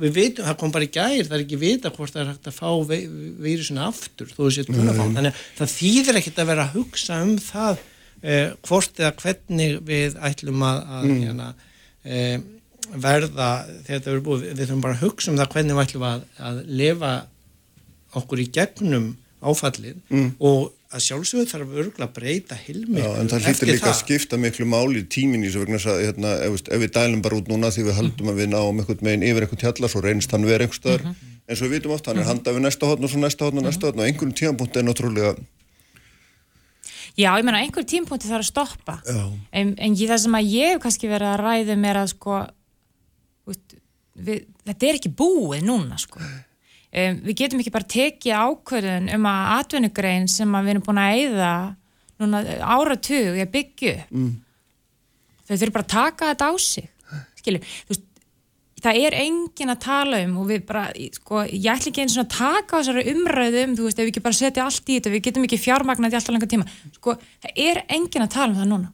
[0.00, 2.48] við veitum, það kom bara í gær það er ekki vita hvort það er hægt
[2.50, 2.70] að fá
[3.46, 7.80] vírusinu aftur, þú veist þannig að það þýðir ekkert að vera að hugsa um það
[8.22, 11.48] eh, hvort eða hvernig við ætlum að, að hérna,
[12.04, 12.36] eh,
[12.94, 16.08] verða þegar þetta verður búið, við þurfum bara að hugsa um það hvernig við ætlum
[16.10, 17.12] að, að lifa
[18.16, 19.08] okkur í gegnum
[19.46, 19.98] áfallið
[20.40, 24.38] og að sjálfsögðu þarf örgulega að breyta hilmi Já, en það hlýttir líka að skipta
[24.40, 27.50] miklu máli tímin í þessu vegna að hérna, ef, veist, ef við dælum bara út
[27.52, 30.48] núna því við haldum að við náum einhvern meginn yfir einhvern tjallar svo reynst hann
[30.48, 31.04] verið einhver staðar.
[31.46, 33.60] En svo við vitum oft hann er handað við næsta hotn og svo næsta hotn
[33.62, 35.36] og næsta hotn og einhverjum tímanpunkt er náttúrulega
[37.16, 38.98] Já, ég meina, einhver tímpunkti þarf að stoppa.
[39.08, 39.22] Já.
[39.56, 42.40] en, en ég, það sem að ég hef kannski verið að ræða mér að sko
[43.48, 43.76] út,
[44.26, 46.20] við, þetta er ekki búið núna sko
[46.96, 51.02] um, við getum ekki bara tekið ákvörðun um að atvinnugrein sem að við erum búin
[51.02, 51.52] að eyða
[52.16, 54.34] núna áratug að byggja mm.
[55.44, 56.92] þau þurfum bara að taka þetta á sig
[57.36, 58.06] skilju, þú veist
[58.86, 60.84] það er engin að tala um og við bara,
[61.16, 64.38] sko, ég ætla ekki eins og taka þessari umræðum, þú veist, ef við ekki bara
[64.38, 67.82] setja allt í þetta, við getum ekki fjármagnað í alltaf langa tíma, sko, það er
[67.96, 68.92] engin að tala um það núna.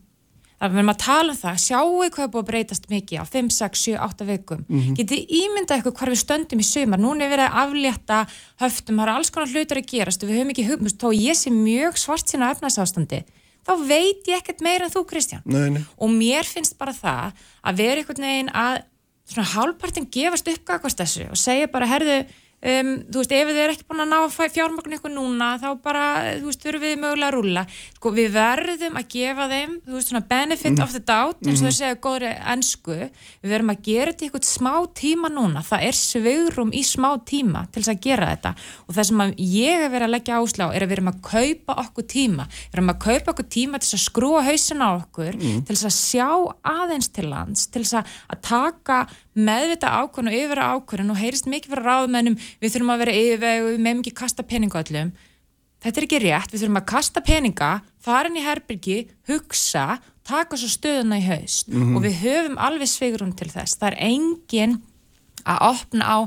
[0.62, 3.24] Það er verið að tala um það, sjáu hvað er búið að breytast mikið á
[3.26, 4.60] 5, 6, 7, 8 vikum.
[4.68, 4.94] Mm -hmm.
[5.00, 8.18] Getið ímyndað eitthvað hvar við stöndum í sömar, núna er verið að aflétta
[8.62, 11.50] höftum, það er alls konar hlutur að gerast við höfum ekki hugmust, þá ég sé
[11.50, 13.24] mjög svart sína efnæsástandi,
[13.66, 15.42] þá veit ég ekkert meira en þú Kristján.
[15.44, 15.82] Nei, nei.
[15.98, 17.32] Og mér finnst bara það
[17.66, 18.82] að vera einhvern veginn að
[19.26, 22.22] svona hálfpartin gefast uppgakast þessu og segja bara, herðu,
[22.62, 26.04] um, þú veist, ef þið er ekki búin að ná fjármagn eitthvað núna, þá bara,
[26.38, 27.64] þú veist, þurfum við mögulega að rúla.
[27.96, 30.82] Sko, við verðum að gefa þeim, þú veist, svona benefit mm.
[30.84, 32.98] of the doubt, eins og þau segja góðri ennsku,
[33.42, 34.72] við verðum að gera þetta eitthvað smá
[35.02, 38.54] tíma núna, það er svegrum í smá tíma til þess að gera þetta
[38.86, 41.76] og það sem ég hef verið að leggja áslá er að við erum að kaupa
[41.82, 45.38] okkur tíma, við erum að kaupa okkur tíma til þess að skrua hausin á okkur,
[45.38, 45.64] mm.
[45.66, 46.28] til þess að sjá
[46.72, 49.02] aðeins til lands, til þess að taka
[49.34, 53.68] meðvita ákvörn og yfir ákvörn og heyrist mikið fyrir ráðmennum við þurfum að vera yfirvegu,
[53.70, 55.12] við meðum ekki kasta peninga öllum.
[55.82, 58.98] Þetta er ekki rétt, við þurfum að kasta peninga, fara inn í herbyrgi,
[59.30, 61.96] hugsa, taka svo stöðuna í haust mm -hmm.
[61.96, 63.78] og við höfum alveg sveigurum til þess.
[63.80, 64.80] Það er engin
[65.42, 66.18] að opna á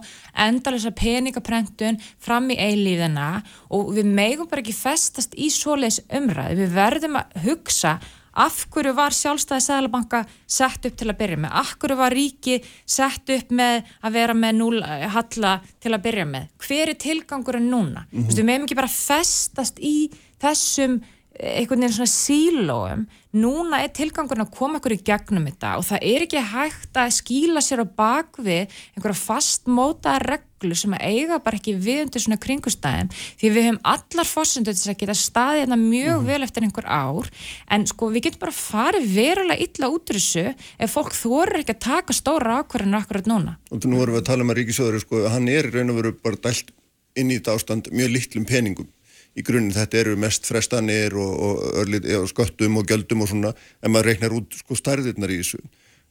[0.47, 6.65] endalisa peningaprentun fram í eilíðina og við megum bara ekki festast í svoleiðs umræði.
[6.65, 7.99] Við verðum að hugsa
[8.35, 10.23] af hverju var sjálfstæði Sæðalabanka
[10.57, 14.37] sett upp til að byrja með, af hverju var ríki sett upp með að vera
[14.37, 16.47] með eh, halla til að byrja með?
[16.67, 18.05] Hver er tilgangurinn núna?
[18.11, 18.37] Mm -hmm.
[18.37, 21.01] við meðum ekki bara festast í þessum
[21.35, 26.05] einhvern veginn svona sílóum núna er tilgangun að koma okkur í gegnum þetta og það
[26.07, 31.59] er ekki hægt að skýla sér á bakvið einhverja fastmóta reglu sem að eiga bara
[31.59, 35.79] ekki við undir svona kringustæðin því við höfum allar fósundu til að geta staðið hérna
[35.81, 36.31] mjög mm.
[36.31, 37.29] vel eftir einhver ár
[37.67, 41.75] en sko við getum bara farið verulega illa út úr þessu ef fólk þorir ekki
[41.75, 43.59] að taka stóra ákvarðinu akkurat núna.
[43.75, 46.15] Og nú erum við að tala um að Ríkisjóður sko, hann er raun og veru
[46.23, 46.71] bara dælt
[47.19, 48.87] inn í þetta ástand mjög litlum peningum
[49.35, 53.51] í grunninn þetta eru mest frestanir og, og, örlít, og sköttum og gjöldum og svona
[53.83, 55.59] en maður reiknar út sko starðirnar í þessu.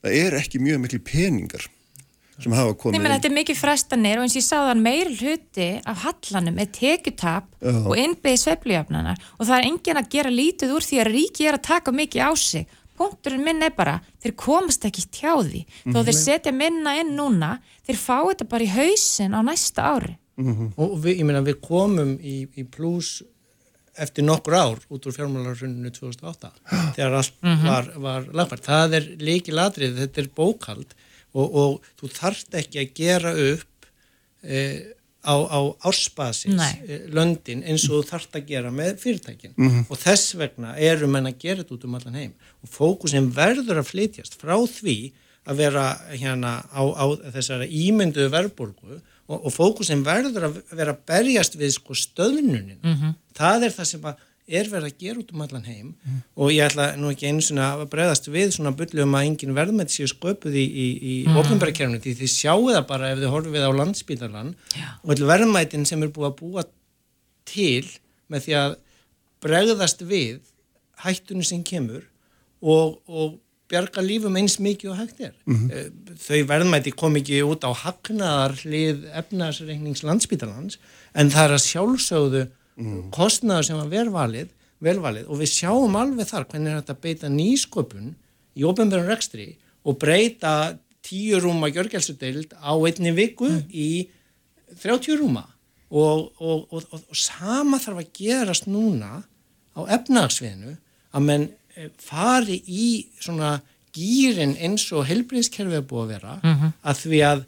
[0.04, 1.64] Það er ekki mjög miklu peningar
[2.34, 5.68] sem hafa komið Nei, þetta er mikið frestanir og eins og ég að meir hluti
[5.86, 7.74] af hallanum er tekutap Já.
[7.78, 11.58] og innbyggði sveiflujafnana og það er engin að gera lítið úr því að ríki er
[11.60, 12.66] að taka mikið á sig.
[12.94, 16.04] Punkturinn minn er bara, þeir komast ekki tjá því, þó mm -hmm.
[16.06, 17.56] þeir setja minna inn núna,
[17.86, 20.72] þeir fá þetta bara í hausin á næsta ári mm -hmm.
[20.76, 23.22] og við, ég meina við komum í, í pluss
[23.94, 26.50] eftir nokkur ár út úr fjármálaruninu 2008
[26.96, 27.68] þegar allt mm -hmm.
[27.68, 28.64] var, var lagfært.
[28.64, 30.94] Það er líki ladrið, þetta er bókald
[31.34, 33.88] og, og þú þarft ekki að gera upp
[34.42, 34.58] e,
[35.24, 39.84] á, á ársbasis e, löndin eins og þú þarft að gera með fyrirtækin mm -hmm.
[39.88, 43.80] og þess vegna erum en að gera þetta út um allan heim og fókusin verður
[43.80, 45.12] að flytjast frá því
[45.44, 51.02] að vera hérna á, á þessara ímynduðu verðbólgu og, og fókusin verður að vera að
[51.08, 53.18] berjast við sko stöðnunin mm -hmm.
[53.36, 54.06] það er það sem
[54.44, 55.94] er verið að gera út um allan heim.
[56.04, 59.54] Mm og ég ætla nú ekki eins og að bregðast við svona byllum að engin
[59.54, 63.32] verðmætt séu sköpuð í, í, í mm ofnbærakerfni því þið sjáu það bara ef þið
[63.34, 64.54] horfið við á landsbítarlan
[65.04, 66.64] og verðmættin sem er búið að búa
[67.44, 67.86] til
[68.28, 68.76] með því að
[69.40, 70.40] bregðast við
[71.04, 72.04] hættunum sem kemur
[72.60, 75.32] og, og bjarga lífum eins mikið og hægt er.
[75.46, 76.18] Mm -hmm.
[76.20, 80.78] Þau verðmæti kom ekki út á hagnaðar hlið efnaðsreiknings landsbítalans
[81.14, 82.42] en það er að sjálfsögðu
[82.76, 84.48] mm kostnaður sem var velvalið,
[84.82, 88.14] velvalið og við sjáum alveg þar hvernig þetta beita nýsköpun
[88.58, 93.62] í ofenbjörn rekstri og breyta tíu rúma gjörgjelsudeild á einni viku mm.
[93.70, 94.08] í
[94.82, 95.44] 30 rúma
[95.90, 99.22] og, og, og, og sama þarf að gerast núna
[99.74, 100.76] á efnaðarsviðinu
[101.14, 101.48] að menn
[102.00, 102.88] fari í
[103.20, 103.56] svona
[103.94, 106.74] gýrin eins og helbriðskerfið er búið að vera mm -hmm.
[106.82, 107.44] að því að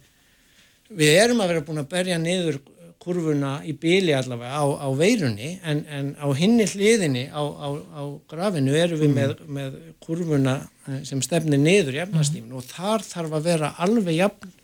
[0.89, 2.61] við erum að vera búin að berja niður
[3.07, 8.03] kurvuna í byli allavega á, á veirunni en, en á hinni hliðinni á, á, á
[8.27, 9.15] grafinu erum við mm.
[9.15, 10.57] með, með kurvuna
[10.89, 12.59] eh, sem stefnir niður í efnastífinu mm.
[12.59, 14.55] og þar þarf að vera alveg jafn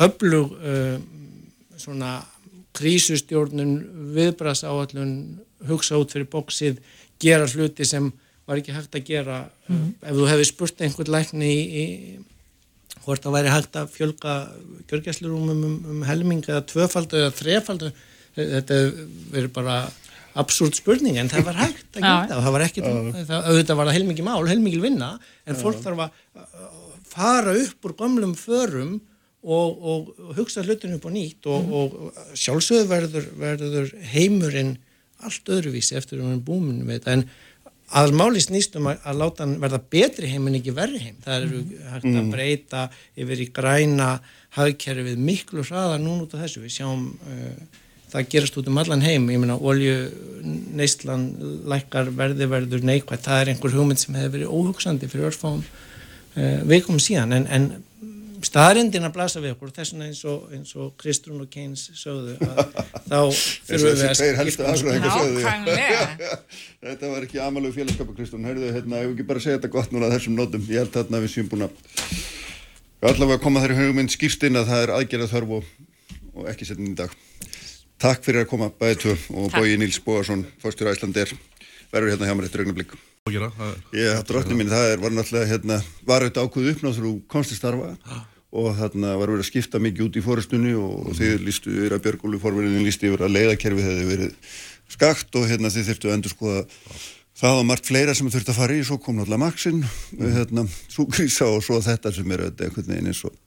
[0.00, 1.00] öflug uh,
[1.76, 2.20] svona
[2.78, 3.74] krísustjórnun,
[4.14, 6.78] viðbras áallun, hugsa út fyrir bóksið,
[7.20, 8.12] gera hluti sem
[8.50, 9.38] var ekki hægt að gera.
[9.70, 11.84] Ef þú hefði spurt einhvern lækni í, í
[13.04, 14.36] hvort það væri hægt að fjölga
[14.90, 17.92] gjörgæslurúmum um, um helming eða tvöfaldu eða þrefaldu,
[18.36, 18.80] þetta
[19.32, 19.76] verður bara
[20.40, 22.36] absúrt spurning en það var hægt að gera það.
[22.36, 22.90] Og það var ekkit,
[23.30, 25.12] það, auðvitað var það heilmikið mál, heilmikið vinna
[25.46, 26.58] en fólk þarf að
[27.10, 28.92] fara upp úr gömlum förum
[29.40, 34.76] og, og, og hugsa hlutinu upp á nýtt og, og sjálfsögðu verður, verður heimurinn
[35.24, 37.16] allt öðruvísi eftir erum búin með þetta.
[37.16, 37.24] En
[37.90, 41.18] að máli snýst um að, að láta hann verða betri heim en ekki verri heim.
[41.24, 41.60] Það eru
[41.90, 42.86] hægt að breyta
[43.18, 44.10] yfir í græna
[44.56, 46.62] hagkerfið miklu hraða núna út af þessu.
[46.64, 47.82] Við sjáum uh,
[48.12, 49.28] það gerast út um allan heim.
[49.34, 49.96] Ég meina olju
[50.78, 51.28] neistlan
[51.70, 56.60] lækkar verði verður neikvægt það er einhver hugmynd sem hefur verið óhugsandi fyrir örfáum uh,
[56.70, 57.34] vikum síðan.
[57.40, 57.70] En, en
[58.50, 62.34] staðarindin að blasa við okkur þess vegna eins og, eins og Kristrún og Keynes sögðu
[62.42, 62.60] að
[63.06, 63.20] þá
[63.68, 64.70] þurfum við að skipta
[65.20, 65.68] um.
[66.90, 69.92] Þetta var ekki amalegu félagskapa Kristún, heyrðu, hérna, ég vil ekki bara segja þetta gott
[69.94, 71.74] núna að þessum nótum, ég held þarna að við séum búin að
[73.10, 75.68] allavega að koma þeirri hugmynd skýrst inn að það er aðgerað þörf og,
[76.34, 77.14] og ekki setjum í dag.
[78.00, 79.60] Takk fyrir að koma bæði tvö og Takk.
[79.60, 81.32] Bói Níls Bóarsson, fórstur Æslandir,
[81.92, 82.96] verður hérna hjá mér eftir augnablik.
[83.28, 86.70] að gera það er- Ég, drottni mín, það er, var náttúrulega, hérna, var auðvitað ákveð
[86.72, 87.90] uppnáð þegar þú komst til starfa
[88.50, 91.94] og þarna var verið að skipta mikið út í fórustunni og, og þið lístu yfir
[91.94, 94.54] að Björgólu forverðin lístu yfir að leiðakerfi hefði verið
[94.90, 96.64] skakt og hérna þið þurftu að endur skoða
[97.40, 98.82] það og margt fleira sem þurftu að fara í.
[98.86, 99.84] Svo kom náttúrulega Maxin,
[100.18, 103.38] hérna, svo krísa og svo þetta sem er auðvitað einhvern veginn eins og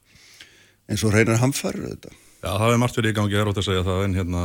[0.88, 2.16] eins og reynar hamfar auðvitað.
[2.44, 4.42] Já, það hefur margt verið í gangi, er ótt að segja það en hérna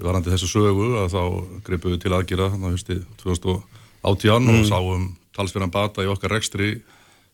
[0.00, 1.22] varandi þessu sögu að þá
[1.66, 6.74] greipum við til aðgera þannig að hústi 2018 og sáum talsverðan bata í okkar rekstri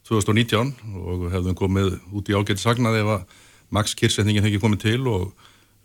[0.08, 0.72] 2019
[1.04, 3.36] og hefðum komið út í ágæti sagnaði ef að
[3.76, 5.28] Max Kirsetningin hefði komið til og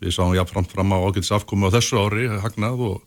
[0.00, 3.02] við sáum jáfnframt fram á ágætis afkomi á þessu ári hagnað og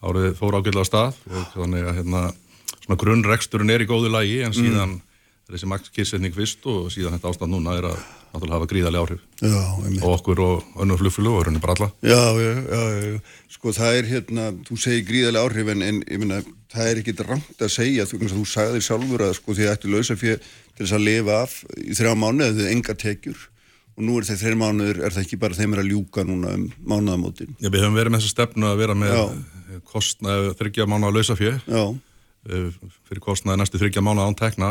[0.00, 4.54] árið fór ágætilega af stað og þannig að hérna grunnreksturinn er í góðu lagi en
[4.56, 5.09] síðan er
[5.52, 9.22] þessi Max Kirsetning fyrst og síðan þetta ástand núna er að náttúrulega hafa gríðarlega áhrif.
[9.42, 9.60] Já,
[10.04, 11.88] og okkur og önnur flugfjölu og raunin bara alla.
[12.06, 13.20] Já, já, já,
[13.56, 16.40] sko það er hérna, þú segir gríðarlega áhrif en, en ég meina,
[16.70, 20.18] það er ekkit rangt að segja, þú, þú sagðir sjálfur að sko þið ættu lausa
[20.20, 23.46] fyrir til þess að lifa af í þrjá mánuði eða þið engar tekjur.
[23.98, 26.52] Og nú er þeir þrjá mánuður, er það ekki bara þeim er að ljúka núna
[26.56, 27.56] um mánuðamótin?
[27.58, 29.24] Já, við höfum verið með þessa stefnu að vera með Já.
[29.90, 31.82] kostnaði þryggja mánu að lausa fjö Já,
[33.10, 34.70] fyrir kostnaði næstu þryggja mánu án tekna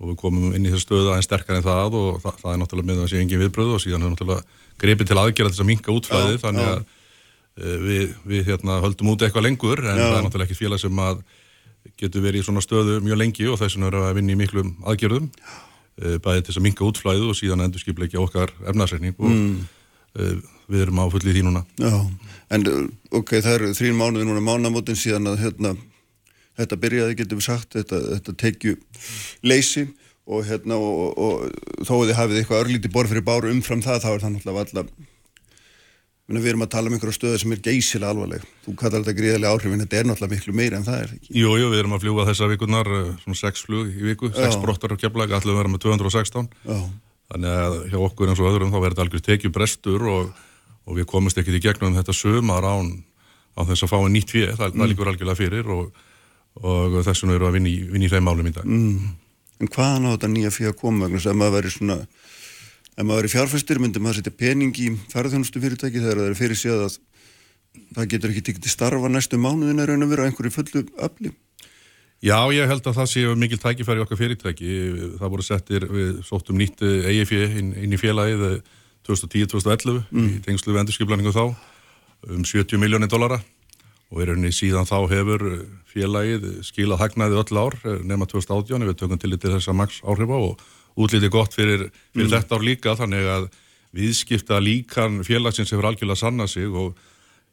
[0.00, 2.60] og við komum inn í þessu stöðu aðeins sterkar en það og það, það er
[2.60, 5.94] náttúrulega með sé engin viðbröð og síðan er náttúrulega gripið til aðgerða þess að minka
[5.94, 10.02] útflæði þannig að uh, við, við hérna, höldum út eitthvað lengur en Já.
[10.02, 11.22] það er náttúrulega ekki félag sem að
[12.00, 14.74] getur verið í svona stöðu mjög lengi og þess vegna við að vinna í miklum
[14.82, 19.30] aðgerðum uh, bæði til þess að minka útflæðu og síðan endur skipleiki okkar efnarsreikning og
[19.30, 19.56] mm.
[20.74, 21.94] við erum á fulli í því núna já,
[22.54, 22.66] en
[23.14, 25.76] ok, það eru þrín mánuði núna mánuðamótin síðan að hérna,
[26.60, 28.76] þetta byrjaði, getum við sagt, þetta, þetta tekju
[29.46, 29.88] leysi
[30.24, 34.00] og hérna, og, og, þó að þið hafið eitthvað örlíti borð fyrir báru umfram það,
[34.04, 35.10] þá er það náttúrulega alla
[36.24, 38.44] Minna, við erum að tala um einhverja stöðu sem er geysilega alvarleg.
[38.64, 41.32] Þú kallar þetta gríðarlega áhrif en þetta er náttúrulega miklu meira en það er ekki.
[41.36, 44.56] Jú, jú, við erum að fljúga þessar vikunar, eh, svona sex flug í viku, sex
[44.56, 44.60] Já.
[44.62, 46.48] brottar á keflag, allir vera með 216.
[46.64, 46.78] Já,
[47.34, 50.32] Þannig að hjá okkur eins og öðrum þá verður þetta algjör tekjubrestur og,
[50.88, 52.90] og við komumst ekkert í gegnum þetta sömar án,
[53.56, 56.02] án þess að fá einn nýtt fyrir, það, það líkur algjörlega fyrir og,
[56.62, 58.66] og þess vegna við að vinna í, vinna í þeim málum í dag.
[59.60, 61.98] en hvaðan á þetta nýja fyrir að koma vegna þess að veri svona
[62.94, 66.60] ef maður veri fjárfæstir myndi maður setja pening í ferðjónustu fyrirtæki þegar það er fyrir
[66.60, 66.98] séð að
[67.96, 71.32] það getur ekki tekið til starfa næstu mánuðin er raun að vera einhverju fullu öfli.
[72.24, 74.68] Já, ég held að það séu mikil tækifæri okkar fyrirtæki.
[75.18, 78.54] Það voru settir, við sóttum nýtt EIF inn, inn í félagið eh,
[79.04, 81.42] 2010-2011 í tengslu við endurskiplæningu þá
[82.30, 83.42] um 70 miljónir dollara
[84.12, 88.82] og í rauninni síðan þá hefur eh, félagið skilað hagnaði öll ár eh, nema 2018
[88.84, 92.66] ef við tökum til þess að max áhrifa og útlítið gott fyrir, fyrir þetta ár
[92.66, 93.48] líka þannig að
[93.94, 96.94] viðskipta líkan félagsins hefur algjörlega sanna sig og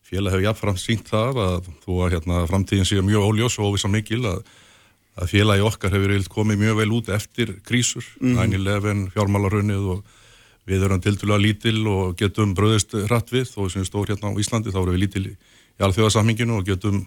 [0.06, 3.92] félag hefur jafnframt sínt það að þó að hérna, framtíðin sé mjög óljós og óvisa
[3.92, 4.42] mikil að,
[5.22, 8.42] að félagi okkar hefur komið mjög vel út eftir krísur, mm.
[8.42, 10.18] 9-11, fjármálarunnið og
[10.70, 14.40] við erum tildulega lítil og getum bröðist hratt við þó sem við stór hérna á
[14.42, 15.26] Íslandi þá erum við lítil
[15.82, 17.02] í, alþjóðasamhinginu og getum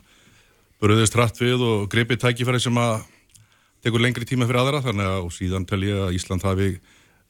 [0.83, 3.05] bröðist hratt við og greipið tækifæri sem að
[3.85, 4.83] tekur lengri tíma fyrir aðra.
[4.85, 6.75] Þannig að og síðan tel ég að Ísland hafi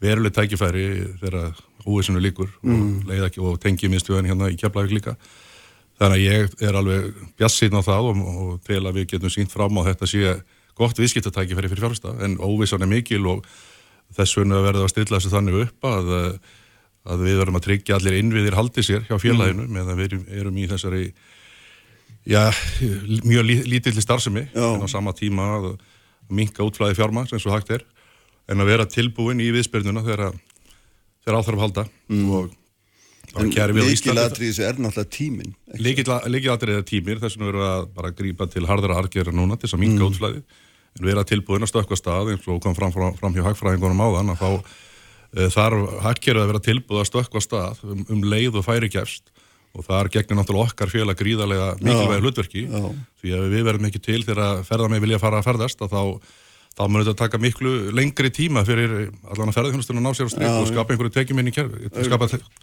[0.02, 0.86] veruleg tækifæri
[1.20, 5.16] þegar óvissinu líkur og leið ekki og tengi minnstjóðin hérna í Keflavík líka.
[6.00, 9.52] Þannig að ég er alveg bjassinn á það og, og tel að við getum sínt
[9.52, 10.34] fram á þetta sé
[10.74, 12.16] gott viðskiptatækifæri fyrir fjárfesta.
[12.24, 13.44] En óvissan er mikil og
[14.14, 16.10] þess vegna verður að stilla þessu þannig upp að,
[17.14, 20.66] að við verðum að tryggja allir innviðir haldi sér hjá félaginu meðan við erum í
[20.70, 21.04] þessari
[22.24, 22.42] já,
[23.24, 24.66] mjög lí, lítilli starfsemi Já.
[24.74, 25.70] en á sama tíma að
[26.32, 27.84] minka útflæði fjármagns eins og hægt er
[28.48, 30.32] en að vera tilbúin í viðspyrnuna þegar,
[31.24, 31.84] þegar áþarf halda
[32.38, 32.52] og
[33.34, 35.54] bara kæri við á Íslandi Líkilatrið þessu er náttúrulega tíminn.
[36.30, 39.66] Líkilatrið er tímir, þess vegna verðum við að bara grípa til harðara argjörða núna til
[39.68, 40.08] þess að minka Mm.
[40.12, 40.42] útflæði
[40.94, 44.30] en vera tilbúin að stökkva stað eins og kom fram, fram, fram hjá hagfræðingunum áðan
[44.30, 48.66] að þá uh, þarf haggjörða að vera tilbúið að stökkva stað um, um leið og
[48.68, 49.33] færi gefst
[49.74, 52.64] og þar gegnir náttúrulega okkar félag gríðarlega mikilvæg hlutverki.
[52.70, 52.84] Já.
[53.22, 56.02] því að við verðum ekki til þegar ferðarmið vilja fara að ferðast að þá
[56.74, 58.94] þá mun þetta taka miklu lengri tíma fyrir
[59.30, 61.54] allan að ferðarþjónustunum að ná sér á strik Já, og skapa einhverju tekjum inn í
[61.54, 61.66] te-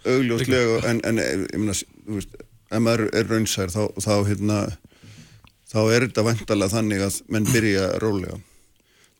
[0.04, 2.34] augljóslega en, en ég meina, þú veist,
[2.72, 4.58] ef maður er raunsær þá, þá hérna
[5.72, 8.36] þá er þetta vantalega þannig að menn byrja rólega.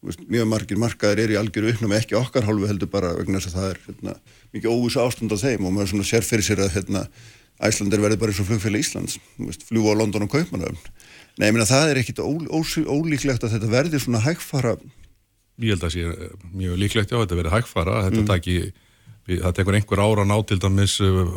[0.03, 3.53] Veist, mjög margir markaðir er í algjöru uppnum ekki okkar hálfu heldur bara vegna þess
[3.55, 4.15] að það er hérna,
[4.53, 7.05] mikið óvísu ástand á þeim og maður sér fyrir sér að hérna,
[7.63, 9.19] Æslandir verði bara eins og flugfélag Íslands
[9.69, 10.79] fljúa á London og Kaupmannöfn
[11.39, 14.75] Nei, ég meina það er ekkit ól, ós, ólíklegt að þetta verði svona hægfara
[15.63, 18.09] ég held að sé eh, mjög líklegt já, þetta verið hægfara, Mm.
[18.11, 18.57] þetta taki
[19.29, 20.97] við- það tekur einhver ára ná til dæmis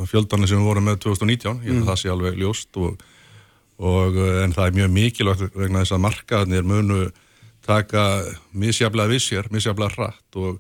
[0.10, 1.84] fjöldanir sem við vorum með 2019 ég held Mm.
[1.86, 3.04] að það sé alveg ljóst og,
[3.80, 7.12] og, eh, en það er mjög mikilvægt vegna þess að markaðnir munu
[7.66, 8.04] taka
[8.54, 10.60] misjaflega við sér, misjaflega hratt og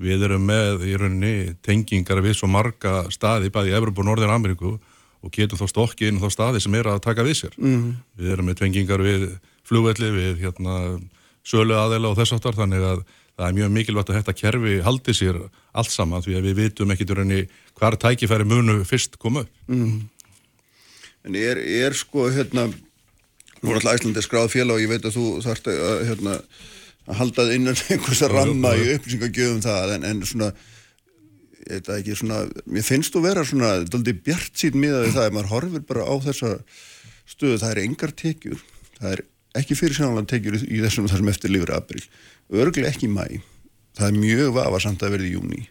[0.00, 4.34] við erum með í rauninni tengingar við svo marga staði bæði í Evropa og Norður
[4.36, 4.78] Ameríku
[5.26, 7.54] og getum þá stokkið inn á þá staði sem er að taka við sér.
[7.58, 7.92] Mm.
[8.16, 9.28] Við erum með tengingar við
[9.66, 10.80] flugvelli, við hérna,
[11.46, 13.06] sölu aðeila og þess áttar þannig að
[13.36, 15.40] það er mjög mikilvægt að þetta kerfi haldi sér
[15.76, 17.40] allt saman því að við vitum ekki í rauninni
[17.76, 19.50] hvar tækifæri munu fyrst koma upp.
[21.26, 25.18] En er, er sko hérna nú er alltaf Æslandi skráð félag og ég veit að
[25.18, 26.38] þú þarft að hérna
[27.06, 30.50] að halda það innan einhversa ramma í upplýsingagjöfum það en, en svona
[31.66, 35.36] það ekki svona, mér finnst þú vera svona daldið bjart sín miðað við það ef
[35.36, 36.52] maður horfir bara á þessa
[37.26, 37.58] stöðu.
[37.62, 38.60] Það er engar tekjur,
[39.00, 39.22] það er
[39.56, 42.02] ekki fyrir sjónanlega tekjur í, þessum þessum eftir lifur april,
[42.52, 43.24] örglega ekki mæ
[43.96, 45.62] það er mjög vafasamt að verði í júni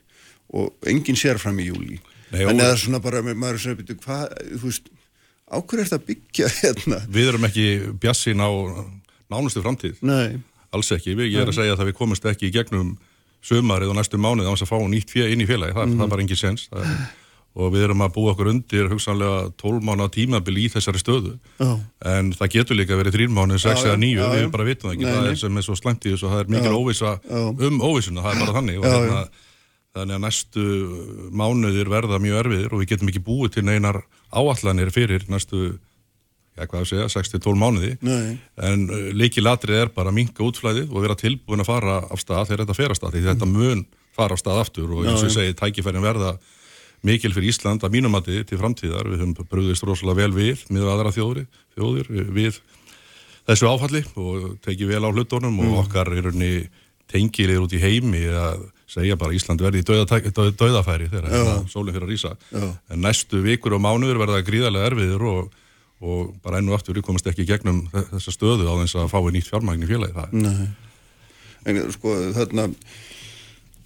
[0.57, 1.99] og enginn sér fram í júli
[2.33, 4.89] en og- eða svona bara, maður er svona byrju, hvað, þú veist
[5.45, 6.97] á hverju er þetta byggja hérna?
[7.13, 7.65] Við erum ekki
[8.01, 8.49] bjassin á
[9.29, 10.01] nánustu framtíð.
[10.01, 10.41] nei,
[10.73, 12.95] Alls ekki, ég er að segja að við komumst ekki í gegnum
[13.45, 16.03] sömarið og næstu mánuð á þess að fá nýtt fjö inn í félagi, það, það
[16.07, 17.05] er bara engin sens það er,
[17.55, 21.37] og við erum að búa okkur undir hugsanlega 12 mánu tímabil í þessari stöðu.
[21.61, 21.69] Já.
[22.11, 24.33] en það getur líka verið 3 mánu, 6 Já, já, eða 9 já, já.
[24.35, 26.33] við bara vitum það ekki, Nei, það er sem er svo slæmt í þessu og
[26.33, 27.13] það er mikil óvisa
[27.69, 28.81] um óvisuna, það er bara þannig.
[28.81, 29.21] Og hérna,
[29.95, 30.65] þannig að næstu
[31.31, 34.01] mánuðir verða mjög erfiðir og við getum ekki búið til neinar
[34.35, 35.77] áallanir fyrir næstu
[36.55, 37.91] já, hvað að segja, 6-12 mánuði.
[38.01, 38.37] Nei.
[38.63, 42.47] en uh, líkilatrið er bara að minka útflæðið og vera tilbúin að fara af stað
[42.49, 43.85] þegar þetta fer af stað, því þetta mun
[44.15, 46.37] fara af stað aftur og eins og ég segi, tækifærin verða
[47.05, 51.11] mikil fyrir Ísland að mínumati til framtíðar, við höfum brugðist rosalega vel við með aðra
[51.13, 51.43] þjóðri,
[51.75, 52.61] þjóðir við
[53.45, 56.69] þessu áfalli og tekið vel á hlutunum og okkar er rauninni
[57.11, 61.53] tengilir út í heimi að segja bara Ísland verði í dauðatæk- dauð- dauðafæri þegar hérna
[61.69, 62.31] sólinn fyrir að rísa.
[62.49, 62.65] Já.
[62.89, 65.51] en næstu vikur og mánuður verða gríðarlega erfiðir og,
[66.03, 69.11] og bara enn og aftur við komast ekki gegnum þe- þessa stöðu á þess að
[69.13, 70.39] fái nýtt fjármagn í félagi það.
[71.65, 72.67] nei en sko þarna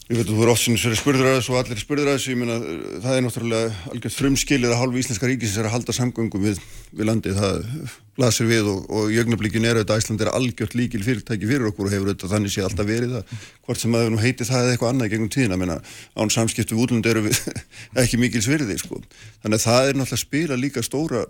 [0.10, 2.32] ég veit að þú er oft sinni spurður að þessu og allir spurður að þessu,
[2.34, 2.56] ég meina
[3.04, 6.62] það er náttúrulega algjört frumskilið að hálfu íslenska ríkisins er að halda samgöngum við,
[6.98, 11.04] við landið, það blasir við og, og í augnablikin er auðvitað Æsland er algjört líkil
[11.06, 13.38] fyrirtæki fyrir okkur og hefur auðvitað þannig sé alltaf verið það,
[13.70, 15.78] hvort sem að heiti það eða eitthvað annað gegnum tíðina, menna
[16.18, 17.30] án samskiptu útlund eru
[18.02, 19.00] ekki mikil svirði sko,
[19.46, 21.22] þannig að það er náttúrulega spila líka stóra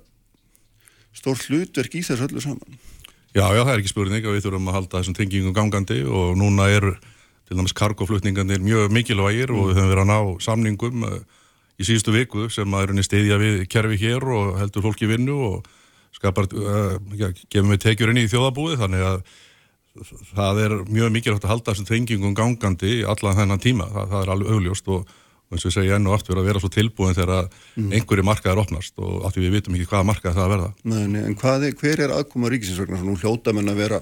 [1.18, 2.80] stór hlutverk í þessu öllu saman.
[3.30, 6.38] Já, já, það er ekki spurning að við þurfum að halda þessum tengingum gangandi og
[6.40, 6.88] núna er
[7.50, 11.20] til dæmis kargoflutningandir mjög mikilvægir og við höfum verið að ná samningum uh,
[11.80, 15.38] í síðustu viku sem að er henni stiðja við kerfi hér og heldur fólki vinnu
[15.50, 15.70] og
[16.18, 19.22] skapar, uh, já, gefum við tekjur inn í þjóðabúið þannig að
[20.34, 24.34] það er mjög mikilvægt að halda þessum tengingum gangandi allan þennan tíma, það, það er
[24.36, 25.18] alveg augljóst og,
[25.50, 27.88] og eins og ég segi enn og aftur að vera svo tilbúin þegar mm.
[27.98, 30.68] einhverju markaðar opnast og því við vitum ekki hvaða markað það að verða.
[30.84, 33.00] Nei, nei, en er, hver er aðkoma ríkisins vegna?
[33.02, 34.02] Nú hljóta menn að vera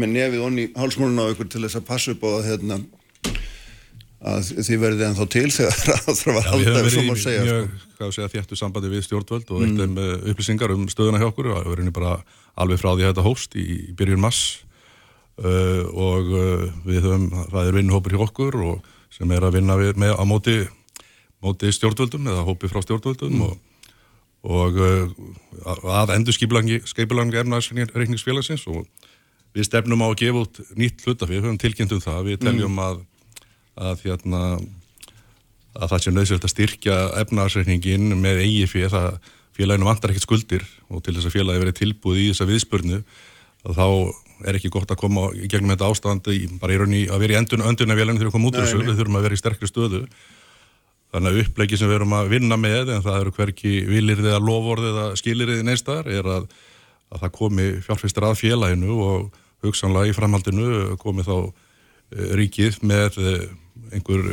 [0.00, 2.80] með nefið onni hálsmáluna á ykkur til þess að passa upp á að, hérna,
[4.32, 6.36] að þið verðið ennþá til þegar það að ef svo
[6.80, 7.44] verið má í segja.
[7.44, 7.94] mjög, Sko.
[7.98, 10.28] hvað að segja, þéttu sambandi við stjórnvöld og veitt um mm.
[10.32, 12.18] upplýsingar um stöðuna hjá okkur og það verður bara
[12.56, 14.42] alveg frá því að þetta hóst í, í byrjun mass
[15.44, 19.76] uh, og uh, við höfum, það er vinnhópur hjá okkur og sem er að vinna
[19.80, 20.56] við, með, á móti,
[21.46, 23.58] móti stjórnvöldum eða hópi frá stjórnvöldum og,
[24.46, 28.84] og uh, að endur skeipilangi efnaðsreikningsfélagsins og
[29.56, 32.82] við stefnum á að gefa út nýtt hlutafið, við höfum tilkynnt um það, við teljum
[32.82, 32.98] að,
[33.78, 34.42] að hérna
[35.76, 39.08] að það sé nöðsöld að styrkja efnarsreikningin með eigi fyrir það
[39.56, 43.02] félaginu vantar ekkert skuldir og til þess að félagi verið tilbúið í þessa viðspurnu
[43.66, 43.86] þá
[44.46, 47.38] er ekki gott að koma gegnum þetta ástand í, bara í raunni að vera í
[47.40, 50.02] endun, öndunavélaginu þegar við komum út úr þessu, við þurfum að vera í sterkri stöðu
[51.16, 54.48] þannig að upplegi sem við erum að vinna með en það eru hverki vilirðið að
[54.50, 56.48] lofórðið eða skilirðið neistar er að,
[57.08, 61.52] að það komi fjárfæstir að félaginu og hugsanlega í framhaldinu komi þá uh,
[62.36, 63.46] ríkið með uh,
[63.96, 64.28] einhver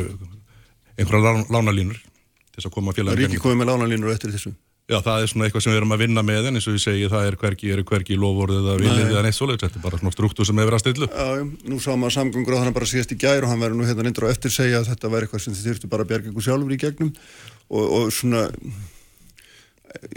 [0.99, 4.53] einhverja lánalínur til þess að koma félaginu Ríkið komið með lánalínur eftir þessu
[4.83, 6.81] Já, það er svona eitthvað sem við erum að vinna með en eins og ég
[6.83, 9.99] segi það er hverki, er hverki lofórðið eða vilið eða neitt svoleiðs, þetta er bara
[10.01, 11.07] svona struktúr sem hefur að stillu.
[11.07, 13.79] Já, já, nú sá maður samgöngur á þannig bara síðast í gær og hann verður
[13.79, 16.11] nú hérna nindur á eftir segja að þetta væri eitthvað sem þið þurftu bara að
[16.11, 18.43] berga ykkur sjálfur í gegnum og, og svona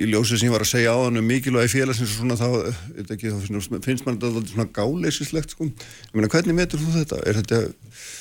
[0.02, 2.74] í ljósið sem ég var að segja á hann um mikilvægi félagsins og svona þá,
[3.06, 5.68] ekki, þá finnst mann þetta svona gáleisislegt sko.
[5.68, 7.22] Ég meina, hvernig metur þú þetta?
[7.28, 7.62] Er þetta...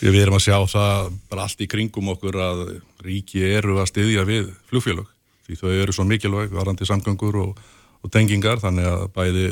[0.04, 2.64] Við erum að sjá það bara allt í kringum okkur að
[3.08, 5.15] ríki eru að styðja við flugfélag
[5.46, 7.62] því þau eru svo mikilvæg, varandi samgöngur og,
[8.02, 9.46] og tengingar, þannig að bæði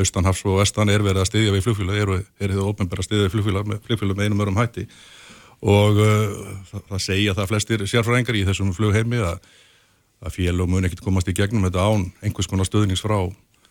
[0.00, 3.34] austanhafs og vestan er verið að styðja við flugfélag, eru, þau ofnbæra að styðja við
[3.34, 4.86] flugfélag með, flugfélag með einum örum hætti
[5.60, 9.42] og uh, það, það segja það flestir sérfræðingar í þessum flugheimi að
[10.20, 13.16] að félag mun ekkert komast í gegnum þetta án einhvers konar stöðnings frá,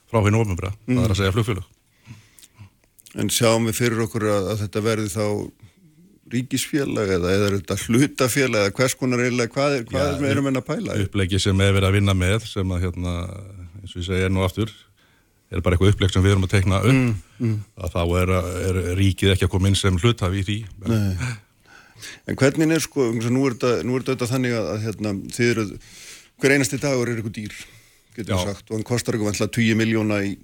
[0.09, 0.95] frá hennu ofnbæra, mm.
[0.95, 1.67] það er að segja flugfélag.
[3.19, 5.25] En sjáum við fyrir okkur að, að þetta verði þá
[6.33, 10.49] ríkisfélag eða er þetta hlutafélag eða hvers konar eiginlega, hvað er, hvað Já, er erum
[10.51, 10.99] en að pæla?
[11.05, 13.15] Upplegi sem er verið að vinna með sem að hérna,
[13.81, 14.73] eins og ég enn og aftur
[15.49, 17.55] er bara eitthvað uppleg sem við erum að tekna upp mm, mm.
[17.81, 18.33] að þá er,
[18.69, 21.33] er ríkið ekki að koma inn sem hlutafi í því Nei.
[22.29, 25.49] En hvernig er sko, nú er þetta, nú er þetta þannig að, að hérna, þið
[25.49, 25.65] eru
[26.39, 27.57] hver einasti dagur er eitthvað dýr
[28.15, 30.37] getur við sagt og hann kostar eitthvað vantlega 20 miljóna í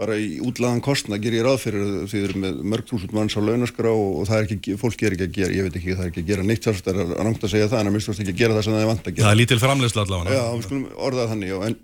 [0.00, 3.36] bara í útlaðan kostna ger ég ráð fyrir því þið eru með mörg þúsund manns
[3.36, 6.06] á launaskrá og það er ekki, fólk er ekki að gera, ég veit ekki, það
[6.06, 8.22] er ekki að gera neitt sérst, það er rangt að segja það, en að mistast
[8.24, 9.26] ekki að gera það sem það er vant að gera.
[9.26, 10.38] Það er lítil framlegsla allavega.
[10.38, 11.76] Já, við skulum orðað þannig, já, en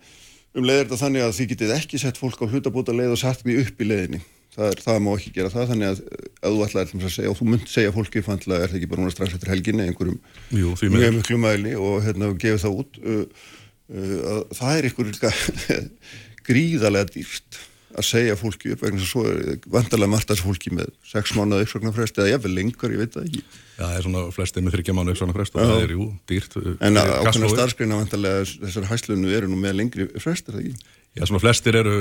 [0.59, 3.21] um leið er þetta þannig að þið getið ekki sett fólk á hlutabóta leið og
[3.21, 4.25] satt því upp í leiðinni.
[4.59, 6.01] Það, er, það má ekki gera það, þannig að
[6.43, 9.03] að þú ætlaði að segja, og þú munt segja fólki fannlega er það ekki bara
[9.05, 10.19] núna strax eftir helginni einhverjum
[10.55, 13.49] Jú, mjög miklu mæli og hérna gefið það út uh,
[13.93, 15.79] uh, það er einhver
[16.49, 17.61] gríðarlega dýrst
[17.99, 22.21] að segja fólki upp vegna svo er vantarlega margt að fólki með sex mánuða uppsöknarfrest
[22.21, 23.43] eða ég vel lengur, ég veit það ekki.
[23.79, 26.71] Já, það er svona flestið með þryggja mánuða uppsöknarfrest og það er jú dýrt uh,
[26.89, 30.95] En ákveðna starfskreina vantarlega þessar hæslunu eru nú með lengri frest, er það ekki?
[31.19, 31.97] Já, svona flestir eru,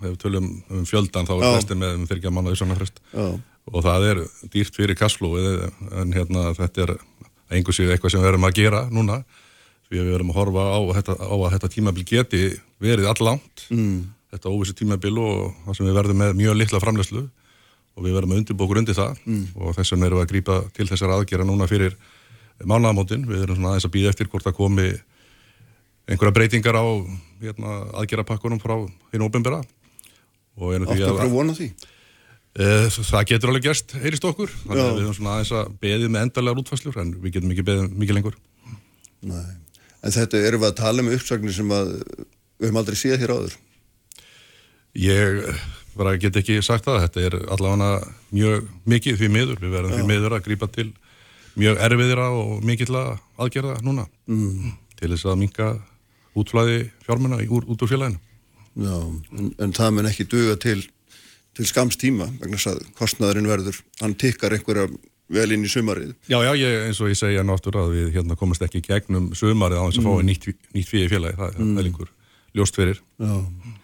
[0.00, 3.02] ef við tölum um fjöldan þá er flestir með um þryggja mánuða uppsöknarfrest
[3.72, 4.20] og það er
[4.52, 5.66] dýrt fyrir kassflóið
[6.02, 6.96] en hérna þetta er
[7.52, 9.20] einhversið eitthvað sem við erum að gera núna
[9.92, 12.42] við erum að horfa á, á að þetta tímabil geti
[12.82, 17.22] verið allangt mm þetta óvissi tímabil og það sem við verðum með mjög litla framlegslu
[17.92, 19.44] og við verðum að undirbókur undir það mm.
[19.60, 21.96] og þess vegna erum við að grýpa til þessar aðgera núna fyrir
[22.68, 24.88] mánamótin, við erum svona aðeins að býða eftir hvort það komi
[26.08, 26.84] einhverja breytingar á
[27.42, 28.76] hérna, aðgerapakkunum frá
[29.12, 29.62] hinn óbembera
[30.52, 31.70] Áttu að pröfu vona því?
[32.52, 36.12] E, það getur alveg gerst, heyrist okkur þannig að við erum svona aðeins að beðið
[36.12, 38.36] með endarlegar útfæslur en við getum ekki beðið mikið lengur
[39.22, 39.52] Nei.
[40.02, 43.34] En þetta erum við að tala um uppsagnir sem að við höfum aldrei síðað hér
[43.36, 43.56] áður
[44.98, 45.44] Ég
[45.96, 47.92] bara get ekki sagt það, þetta er allavega
[48.32, 49.98] mjög mikið því miður, við verðum Já.
[50.00, 50.88] því miður að grípa til
[51.60, 54.72] mjög erfiðra og mikill aðgerða núna mm.
[55.00, 55.68] til þess að minka
[56.38, 58.20] útflæði fjármuna úr, út úr félaginu.
[58.80, 58.96] Já,
[59.36, 60.78] en, en það mun ekki duga til,
[61.56, 64.88] til skamstíma vegna að kostnæðurinn verður, hann tikkar einhverja
[65.32, 66.14] vel inn í sumarið.
[66.28, 69.80] Já, já, ég, eins og ég segja náttúrulega að við hérna komast ekki gegnum sumarið
[69.80, 70.08] á þess að mm.
[70.08, 71.84] fá nýtt, nýtt fyrir félagi, það er mm.
[71.84, 72.12] einhver
[72.56, 73.00] ljóst fyrir.
[73.20, 73.36] Já,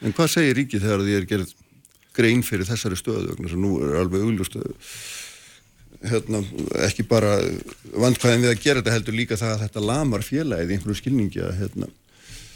[0.03, 1.55] en hvað segir ríkið þegar því er gerð
[2.19, 4.59] grein fyrir þessari stöðu, að nú er alveg augljóst
[6.09, 6.43] hérna,
[6.87, 7.39] ekki bara
[7.95, 11.43] vandkvæðin við að gera þetta heldur líka það að þetta lamar félagið í einhverju skilningi
[11.43, 11.91] að hérna.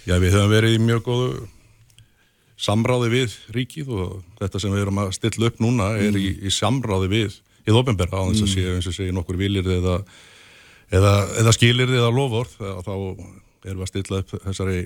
[0.07, 1.31] Já, við höfum verið í mjög góðu
[2.63, 6.19] samráði við ríkið og þetta sem við erum að stilla upp núna er mm.
[6.21, 8.53] í, í samráði við í þópenberga á þess að mm.
[8.55, 9.97] sé, eins og segja nokkur vilir eða,
[10.95, 14.85] eða, eða skilir eða lofórð þá erum við að stilla upp þessari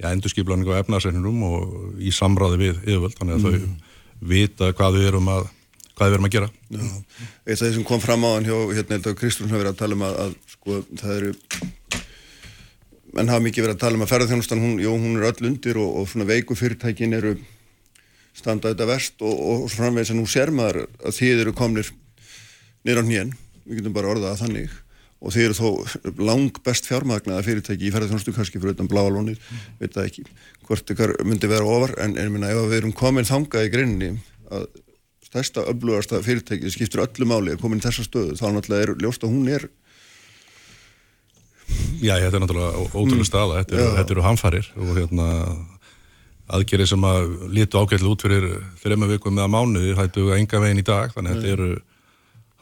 [0.00, 3.76] ja, endurskiplanning á efnarsreiknum og í samráði við yfirvöld, þannig að mm.
[3.76, 5.48] þau vita hvað við erum að
[5.96, 6.48] hvað við erum að gera.
[6.68, 6.84] Já,
[7.46, 9.96] eitt af því sem kom fram á hann hjá, hérna Kristjón hafi verið að tala
[9.96, 11.30] um að, að sko, það eru
[13.16, 15.78] menn hafa mikið verið að tala um að ferðarþjónustan, hún, jú, hún er öll undir
[15.80, 17.36] og, og svona veiku fyrirtækin eru
[18.36, 21.92] standað þetta verst og, og, og framvegis að nú sér maður að þið eru komnir
[22.84, 23.32] nýra á hnjén,
[23.64, 24.76] við getum bara orðað að þannig
[25.20, 29.62] og þeir eru þó lang best fjármagnaða fyrirtæki í ferðarþjónustu kannski fyrir utan bláalónið, mm.
[29.80, 30.26] veit það ekki
[30.68, 34.10] hvort ykkar myndi vera ofar en, en minna, ef við erum komin þangað í grinni
[34.52, 34.68] að
[35.26, 39.24] stærsta öflugasta fyrirtæki skiptur öllu máli að komin í þessa stöðu þá náttúrulega er ljóst
[39.26, 39.68] að hún er
[41.98, 45.28] Já, þetta er náttúrulega ótrúlega staða, þetta eru, þetta eru hamfarir og hérna
[46.56, 48.46] aðgerið sem að lítu ágætlega út fyrir
[48.82, 51.70] þrema vikum eða mánuði, hættu enga veginn í dag, þannig að þetta eru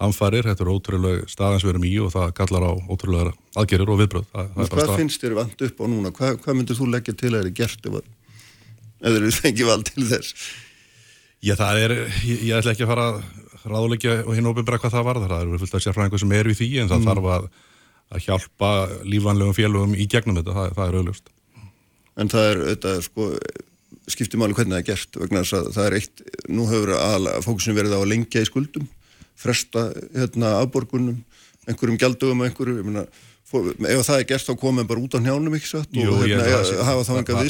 [0.04, 3.90] hamfarir, þetta eru ótrúlega staðan sem við erum í og það kallar á ótrúlega aðgerir
[3.94, 4.26] og viðbröð.
[4.32, 5.00] Það, það er Hvað staðan.
[5.02, 6.12] finnst þér vant upp á núna?
[6.18, 8.12] Hvað, hvað myndir þú leggja til að þeir gert ef, að-
[9.04, 10.34] ef þeir fengi vald til þess?
[11.44, 11.92] Já, það er,
[12.24, 13.18] ég, ég ætla ekki að fara að
[13.64, 16.56] ráðleggja og hinn óbyrra hvað það varðar, það eru fullt af sérfræðingur sem eru í
[16.58, 17.44] því en það þarf að,
[18.14, 18.70] að hjálpa
[19.08, 21.30] lífanlegum félögum í gegnum þetta, það, það er auðlust.
[22.20, 23.28] En það er, þetta er sko,
[24.14, 27.44] skiptir máli hvernig það er gert vegna þess að það er eitt, nú hefur aðalega
[27.44, 28.88] fókusin verið á að lengja í skuldum,
[29.36, 31.18] fresta hérna afborgunum,
[31.68, 33.04] einhverjum gjaldugum einhverju, ég meina,
[33.54, 36.46] ef það er gert þá komum bara út á njánum ekki satt og ég hérna,
[36.48, 37.44] held að það hafa þá enga það-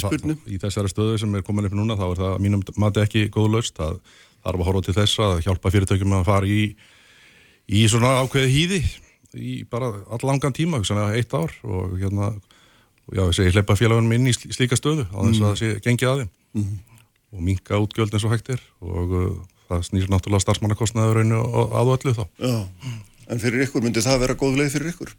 [0.49, 3.51] Í þessari stöðu sem er komin upp núna þá er það mínum mati ekki góð
[3.55, 4.01] laust það
[4.45, 6.77] þarf að horfa til þess að hjálpa fyrirtækjum að fara í,
[7.69, 8.81] í svona ákveði hýði
[9.35, 10.79] í bara allangan tíma,
[11.17, 12.35] eitt ár og hérna
[13.05, 15.71] og já, ég hleypa félagunum inn í sl- slíka stöðu á þess að það sé
[15.85, 16.31] gengið að þeim.
[17.35, 22.15] Og minka útgjöld eins og hægt er og það snýr náttúrulega starfsmannakostnaður og að öllu
[22.19, 22.25] þá.
[22.43, 22.57] Já,
[23.31, 25.15] en fyrir ykkur myndi það vera góð leið fyrir ykkur?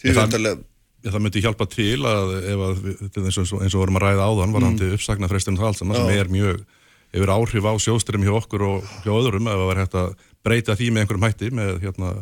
[0.00, 0.60] Því Ég, það,
[1.06, 4.54] það myndi hjálpa til að ef að eins og, eins og vorum að ræða áðan
[4.56, 4.98] varandi mm.
[4.98, 6.62] uppsagnarfrestunum það allt saman sem er mjög
[7.10, 10.10] hefur áhrif á sjóðstyrjum hjá okkur og hjá öðrum ef það var hægt að
[10.46, 12.12] breyta því með einhverjum hætti með hérna,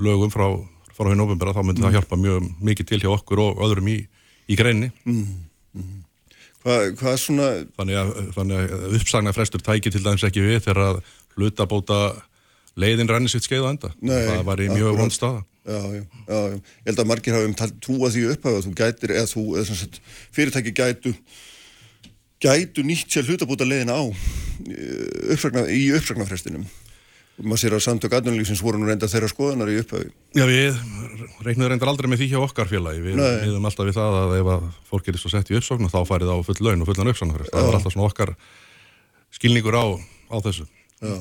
[0.00, 0.46] lögum frá,
[0.96, 3.98] frá hinn ofinbera þá myndi það hjálpa mjög mikið til hjá okkur og öðrum í,
[4.48, 4.90] í greinni
[6.60, 10.98] Hvað, hvað svona, þannig að, þannig að uppsagnarfrestur tæki til dæmis ekki við þegar að
[11.38, 12.00] hlutabóta
[12.80, 13.92] leiðin renni sitt skeið á enda.
[14.04, 15.44] Nei, það var í mjög vond staða.
[15.70, 19.14] Já, já, já, ég held að margir hafa um trúa því upp að þú gætir,
[19.16, 19.98] eða þú, eða sem sagt,
[20.36, 21.12] fyrirtæki gætu,
[22.40, 26.64] gætu nýtt sér hlutabúta leiðina á eh, uppsagna, í uppsagnarfrestinum.
[27.40, 30.10] Maður sér að samtök aðnumlífsins voru nú reynda þeirra skoðanar í upphafi.
[30.36, 30.76] Já, við
[31.46, 33.00] reiknum reyndar aldrei með því hjá okkar félagi.
[33.04, 36.00] Við miðum alltaf við það að ef að fólk er svo sett í uppsókn þá
[36.08, 37.54] farið á full laun og fullan uppsóknarfrest.
[37.54, 38.34] Það var alltaf svona okkar
[39.38, 39.84] skilningur á,
[40.28, 40.66] á þessu.
[41.00, 41.16] Já,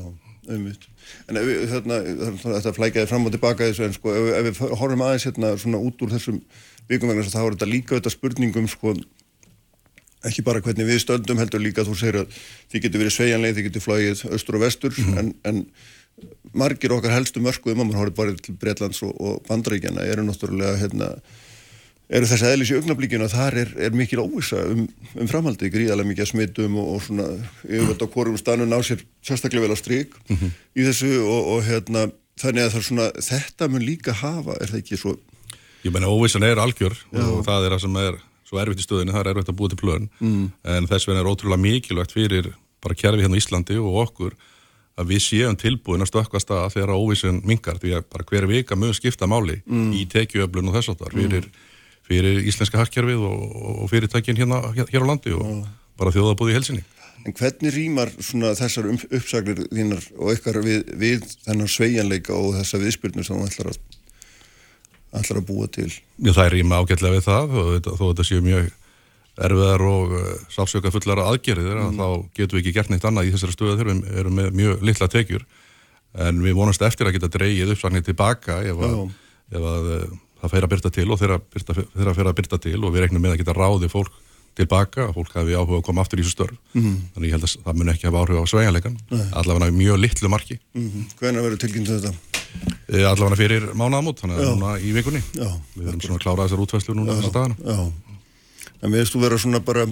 [0.49, 0.89] einmitt.
[1.29, 2.01] En við, þarna
[2.41, 5.81] þetta flækjaði fram og tilbaka þessu, en sko, ef, ef við horfum aðeins hérna svona
[5.87, 6.41] út úr þessum
[6.89, 8.95] vikum vegna að þá er þetta líka þetta spurningum, sko,
[10.27, 12.39] ekki bara hvernig við stöndum heldur líka þú segir að
[12.73, 15.61] þið getur verið sveigjanlega, þið getur flóið austur og vestur, en, en
[16.57, 20.79] margir okkar helstu mörkuðum, að mann horfið bara til Breitlands og, og Bandaríkjana, eru náttúrulega,
[20.81, 21.09] hérna,
[22.09, 26.09] eru þessi eðlis í augnablíkinu að þar er, er mikil óvisa um, um framhaldi, gríðarlega
[26.09, 27.27] mikið að smitum og, og svona
[27.67, 30.17] yfirvöld á hvorum stanu ná sér sérstaklega vel á strik
[30.73, 32.07] í þessu og, og hérna
[32.39, 35.15] þannig að það er svona, þetta mun líka hafa, er það ekki svo?
[35.85, 39.13] Ég meina óvissan er algjör og það er það sem er svo erfitt í stöðinu,
[39.13, 40.07] það er erfitt að búa til plön.
[40.19, 40.45] Mm.
[40.65, 42.49] en þess vegna er ótrúlega mikilvægt fyrir
[42.81, 44.37] bara kerfi hérna Íslandi og okkur
[44.99, 48.77] að við séum tilbúin að stökkva stað þegar óvissan mingar því að bara hver vika
[48.79, 49.59] mun skipta máli
[49.95, 51.49] í tekjuöflun og þess áttar fyrir,
[52.07, 53.43] fyrir íslenska hakkerfið og,
[53.83, 55.67] og fyrirtækin hérna hér á landi og
[55.99, 56.83] bara þjóðabúði í helsinni.
[57.27, 62.79] en hvernig rýmar þessar um, uppsagnir þínar og ykkar við, við þennan sveigjanleika og þessa
[62.79, 63.81] viðspyrnu sem þú ætlar að
[65.19, 65.89] ætlar að búa til?
[66.21, 68.69] Já, það rýma ágætlega við það og þó þetta séu mjög
[69.45, 71.99] erfiðar og uh, sálsöka fullara aðgerðir mm.
[71.99, 73.75] þá getum við ekki gert neitt annað í þessari stöðu.
[73.79, 75.45] Þegar við erum með mjög litla tekjur.
[76.19, 78.97] En við vonast eftir að geta dreigið uppsagnir tilbaka ef að,
[79.53, 82.95] ef að uh, það fer að byrta til og þeirra fer að byrta til og
[82.95, 84.17] við reiknum með að geta ráði fólk
[84.59, 86.57] tilbaka, að fólk hafi áhuga að koma aftur í þessu störf.
[86.73, 86.95] Mm.
[87.13, 88.97] þannig ég held að það mun ekki hafa áhuga á sveigjanleikan
[89.39, 90.59] allavega mjög litlu marki.
[90.75, 92.39] Mm Hvenær verður tilkynnt um þetta?
[92.89, 95.21] Eh, allavega fyrir mánaðamót, þannig að núna í vikunni.
[95.37, 95.49] Já.
[95.75, 97.55] við erum svona að klára þessar útfæslu núna þessar dagana.
[97.61, 98.08] Já,
[98.79, 99.85] en veist þú vera svona bara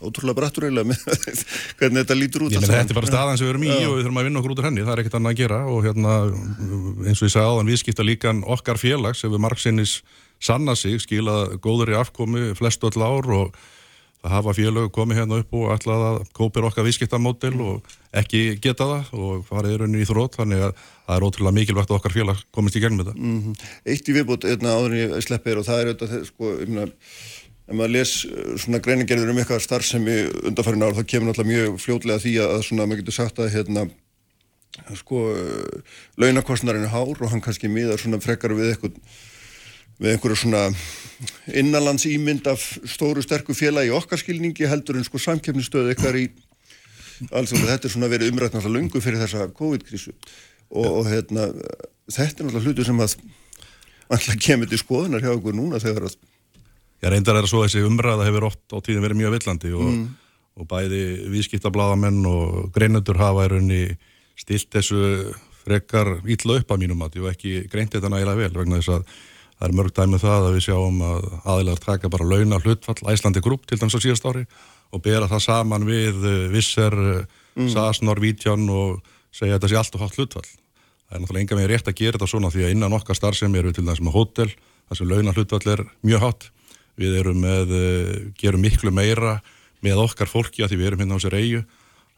[0.00, 1.02] ótrúlega brattur eiginlega með
[1.80, 4.20] hvernig þetta lítur út þetta er bara staðan sem við erum í og við þurfum
[4.22, 6.14] að vinna okkur út úr henni, það er ekkert annað að gera og hérna,
[7.06, 10.00] eins og ég sagði áðan viðskipta líkan okkar félags hefur margsinnis
[10.40, 13.60] sanna sig, skilað góður í afkomi flest öll ár og
[14.20, 18.84] það hafa félög komið hérna upp og ætlað að kópir okkar viðskiptamódel og ekki geta
[18.88, 22.14] það og farið er rauninni í þrótt þannig að það er ótrúlega mikilvægt að okkar
[22.14, 23.16] félag komist í gegnum þetta.
[23.16, 23.54] Mhm.
[23.88, 26.52] Eitt í viðbútt einna áður en ég sleppi er og það er auðvitað sko,
[27.70, 30.18] ef maður les uh, svona greinigerður um eitthvað starfsemi
[30.50, 33.86] undanfærin ár þá kemur náttúrulega mjög fljótlega því að, svona maður getur sagt að hérna
[34.98, 38.98] sko uh, launakostnarinn hár og hann kannski miðar svona frekar við eitthvað
[40.00, 40.62] við einhverju svona
[41.52, 46.28] innanlands ímynd af stóru sterku félagi í okkar skilningi heldur en sko samkeppnistöð eitthvað í
[47.36, 50.14] alls og þetta er svona verið umrætt náttúrulega lungu fyrir þessa COVID-krísu.
[50.70, 51.50] Og, og hérna
[52.08, 53.16] þetta er náttúrulega hlutu sem að
[54.10, 56.16] alltaf kemur til skoðunar hjá okkur núna þegar að
[57.00, 60.00] Ég reyndar er að svo þessi umræða hefur oft á tíðin verið mjög villandi og,
[60.60, 63.82] og bæði viðskiptablaðamenn og greinundur hafa í raunni
[64.40, 65.32] stilt þessu
[65.64, 69.14] frekar ítla upp að mínum að og ekki greint þetta nægilega vel vegna þess að
[69.60, 71.24] það er mörg dæmið það að við sjáum að
[71.54, 74.46] aðilar taka bara launa hlutfall Æslandi grúp til dæmis á síðast ári
[74.90, 76.96] og bera það saman við uh, Visser,
[77.56, 77.68] mm.
[77.70, 79.00] SAS, Norvíðjan og
[79.34, 80.48] segja að þetta sé allt og hátt hlutfall.
[80.48, 83.60] Það er náttúrulega enga með rétt að gera þetta svona því að innan okkar starfsemi
[83.60, 84.48] eru við til dæmis með hótel,
[84.88, 86.48] þar sem launa hlutfall er mjög hátt.
[87.00, 89.38] Við erum með, uh, gerum miklu meira
[89.84, 91.62] með okkar fólki að því við erum hérna á sér eigu.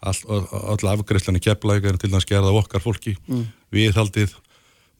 [0.03, 0.19] All,
[0.51, 3.15] all afgreifslan í kepplæk er til dæmis gerða okkar fólki.
[3.31, 3.45] Mm.
[3.71, 4.35] Við haldið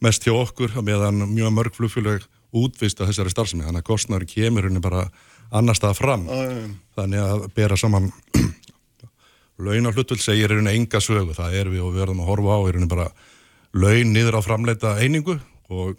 [0.03, 2.23] mest hjá okkur meðan mjög mörg flugfélag
[2.53, 5.07] útvista þessari starfsemi þannig að kostnari kemur henni bara
[5.53, 6.69] annar stað fram Æ.
[6.97, 8.09] þannig að bera saman
[9.63, 12.57] laun á hlutvöld segir henni enga sögu það er við og við verðum að horfa
[12.57, 13.07] á henni bara
[13.73, 15.39] laun niður á framleita einingu
[15.73, 15.97] og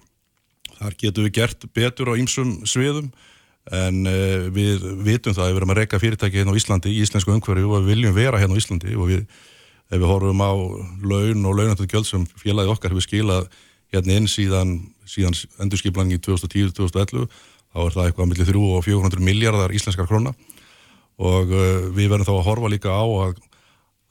[0.78, 3.10] þar getum við gert betur á ýmsum sviðum
[3.72, 7.00] en uh, við vitum það að við verum að reyka fyrirtæki hérna á Íslandi í
[7.04, 9.22] íslensku umhverju og við viljum vera hérna á Íslandi og við,
[9.88, 10.52] ef við horfum á
[11.00, 13.48] laun og launandöld gjöld sem félagi okkar hefur skilað
[13.94, 14.76] hérna inn síðan,
[15.08, 17.24] síðan endurskiplangi 2010-2011
[17.74, 20.34] þá er það eitthvað millir 3 og 400 miljardar íslenskar krona
[21.16, 23.36] og uh, við verðum þá að horfa líka á að,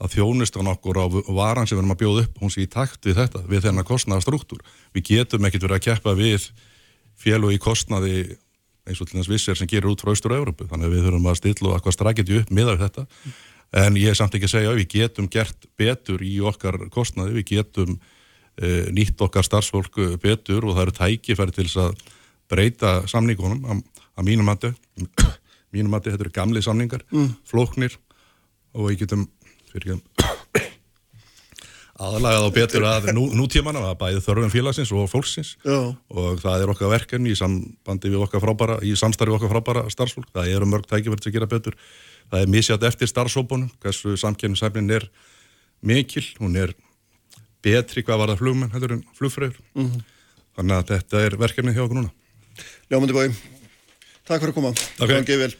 [0.01, 3.05] að þjónustan okkur á varan sem við erum að bjóða upp, hún sé í takt
[3.05, 4.63] við þetta, við þennan kostnaða struktúr.
[4.95, 6.47] Við getum ekkert verið að keppa við
[7.19, 8.15] fjölu í kostnaði
[8.87, 11.39] eins og til þess vissir sem gerir út frá Austur-Európu, þannig að við þurfum að
[11.39, 13.05] stilla og eitthvað strakiti upp miða við þetta,
[13.83, 17.37] en ég er samt ekki að segja að við getum gert betur í okkar kostnaði,
[17.39, 22.03] við getum uh, nýtt okkar starfsfólk betur og það eru tækifæri til þess að
[22.51, 23.81] breyta samningunum að,
[24.19, 24.73] að mínum mati.
[25.73, 27.31] Mínum mati, þetta eru gamli samningar mm.
[27.49, 27.97] flóknir
[28.77, 29.25] og við getum
[29.71, 30.32] fyrir ekki
[32.01, 35.53] aðalagað á betur að nú, nútíman að bæði þörfum félagsins og fólksins.
[35.61, 35.93] Já.
[35.93, 40.31] og það er okkar verkefni í sambandi við okkar frábara, í samstarfi okkar frábara starfsfólk,
[40.33, 41.77] það eru mörg tækifæri sem gera betur.
[42.31, 45.07] Það er misjátt eftir starfsópunum hversu samkynningshæfnin er
[45.85, 46.73] mikil, hún er
[47.63, 50.03] betri hvað var það flugmenn heldur en flugfröður mm -hmm.
[50.57, 52.11] þannig að þetta er verkefni hjá okkur núna.
[52.89, 53.29] Ljómandi bói,
[54.25, 54.73] takk fyrir að koma.
[54.97, 55.57] Takk fyrir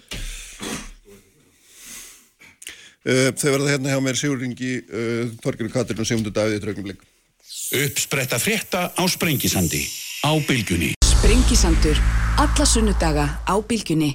[3.03, 6.87] Þau verða hérna hjá mér Sigur Ringi, uh, Torgir Katrin og Sigmundur Davíð í trögnum
[6.87, 7.03] blik.
[7.73, 9.81] Uppspretta frétta á Sprengisandi
[10.23, 11.97] á Bilgunni Sprengisandur,
[12.37, 14.13] alla sunnudaga á Bilgunni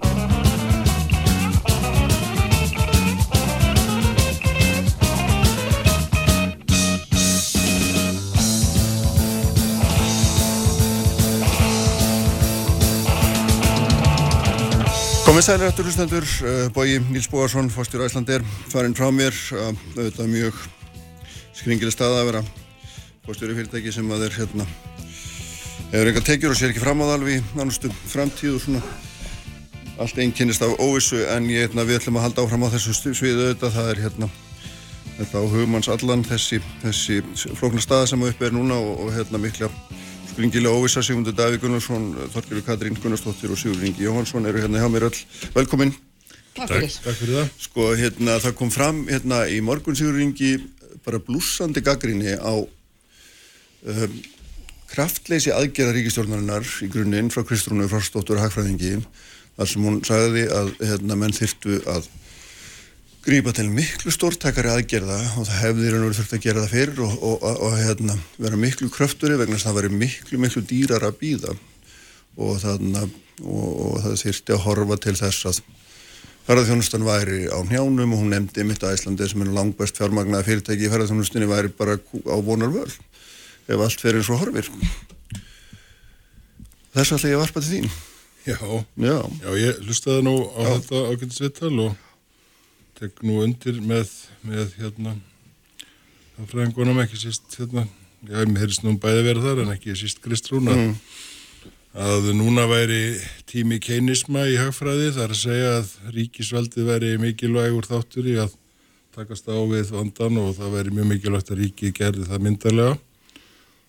[15.39, 20.33] Komið sælir eftir hlustendur, uh, Bói Níls Bóarsson, fórstjóru Æslandir, farinn frá mér, uh, auðvitað
[20.33, 20.57] mjög
[21.55, 22.41] skringileg stað að vera
[23.23, 24.67] fórstjóru fyrirtæki sem að er hérna,
[25.93, 28.83] hefur enga tekjur og sér ekki fram á það alveg í nannustu framtíð og svona.
[30.03, 32.99] Allt einn kynist af óvissu en ég, hérna, við ætlum að halda áfram á þessu
[32.99, 34.31] sviðu auðvitað, það er hérna
[35.21, 37.23] þetta á hugmanns allan þessi, þessi
[37.55, 39.71] flókna staða sem upp er núna og, og hérna mikla
[40.39, 44.87] Skringilega óvisa Sigmundur Davík Gunnarsson, Þorkjörður Katrín Gunnarsdóttir og Sigur Ringi Jóhansson eru hérna hjá
[44.87, 45.17] mér öll.
[45.51, 45.91] Velkomin.
[46.55, 46.93] Takk fyrir.
[47.03, 47.49] Takk fyrir það.
[47.65, 50.53] Sko hérna það kom fram hérna í morgun Sigur Ringi
[51.03, 54.15] bara blúsandi gaggrinni á um,
[54.93, 59.01] kraftleysi aðgerða ríkistjórnarinnar í grunninn frá Kristrúnu Frostóttur Hagfræðingi
[59.59, 62.07] þar sem hún sagði að hérna menn þyrtu að
[63.29, 66.71] grípa til miklu stórtækari aðgerða og það hefði raun og verið þurft að gera það
[66.73, 70.39] fyrir og, og, og, og hérna, vera miklu kröfturi vegna þess að það væri miklu,
[70.41, 71.53] miklu dýrar að býða
[72.39, 72.87] og það
[74.23, 75.61] þyrti að horfa til þess að
[76.49, 80.89] ferðarþjónustan væri á njánum og hún nefndi mitt að Íslandi sem er langbæst fjármagnaði fyrirtæki
[80.89, 82.97] í ferðarþjónustinni væri bara á vonar völd
[83.69, 84.73] ef allt fer eins og horfir.
[86.97, 87.95] Þess að ég varpa til þín.
[88.49, 88.57] Já,
[88.97, 90.71] já, já ég lustaði nú á já.
[90.79, 92.08] þetta ágættisvittal og
[92.99, 94.11] tek nú undir með,
[94.43, 95.15] með hérna
[96.35, 97.85] það fræðingunum ekki síst hérna,
[98.27, 100.95] já, mér heyrðist nú bæði verið þar en ekki síst Kristrúna mm.
[102.09, 103.03] að núna væri
[103.51, 108.57] tími keinisma í hagfræði þar að segja að ríkisveldið væri mikilvægur þáttur í að
[109.15, 112.99] takast á við vandan og það væri mjög mikilvægt að ríki gerði það myndarlega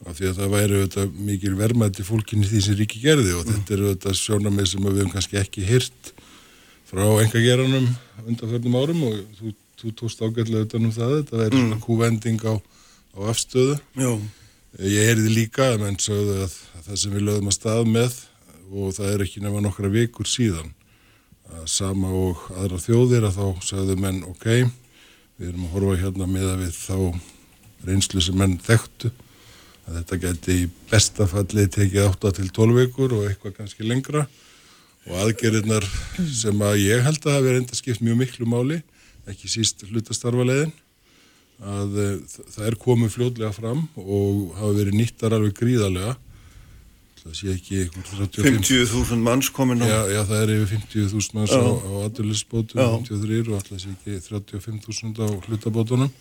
[0.07, 3.57] af því að það væri auðvitað mikil vermaði fólkinni því sem ríki gerði og mm.
[3.57, 6.13] þetta er auðvitað sjónamið sem við hefum kannski ekki hyrt
[6.89, 7.87] frá engageranum
[8.25, 11.77] undanförnum árum og þú, þú tóst ágætlega utanum það, þetta er mm.
[11.85, 13.77] kúvending á, á afstöðu.
[13.97, 14.11] Já.
[14.85, 18.19] Ég heyrði líka að menn sögðu að það sem við lögum að stað með
[18.69, 20.73] og það er ekki nefna nokkra vikur síðan
[21.49, 24.45] að sama og aðra þjóðir að þá sögðu menn ok,
[25.39, 26.97] við erum að horfa hérna með að við þá
[27.89, 29.09] reynslu sem menn þekktu
[29.89, 34.27] að þetta geti í bestafalli tekið 8 til 12 vikur og eitthvað kannski lengra
[35.09, 35.85] og aðgerðirnar
[36.29, 38.79] sem að ég held að hafi reynda skipt mjög miklu máli,
[39.29, 40.71] ekki síst hlutastarfaleiðin,
[41.59, 46.15] að eh, það er komið fljóðlega fram og hafa verið nýttar alveg gríðarlega.
[47.19, 51.59] Það sé ekki 50.000 manns komin á já, já, það er yfir 50.000 manns já.
[51.59, 56.13] á, á aðurlisbótum 53 og alltaf sé ekki 35.000 á hlutabótunum.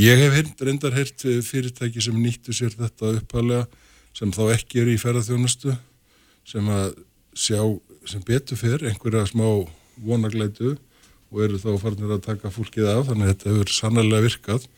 [0.00, 3.66] Ég hef heyrt, reyndar heyrt fyrirtæki sem nýttu sér þetta uppalega
[4.16, 5.74] sem þá ekki eru í ferðarþjónustu
[6.48, 6.94] sem að
[7.36, 7.60] sjá
[8.10, 9.46] sem betur fyrr einhverja smá
[10.00, 10.76] vonagleitu
[11.30, 14.68] og eru þá farnir að taka fólkið af þannig að þetta hefur sannlega virkað.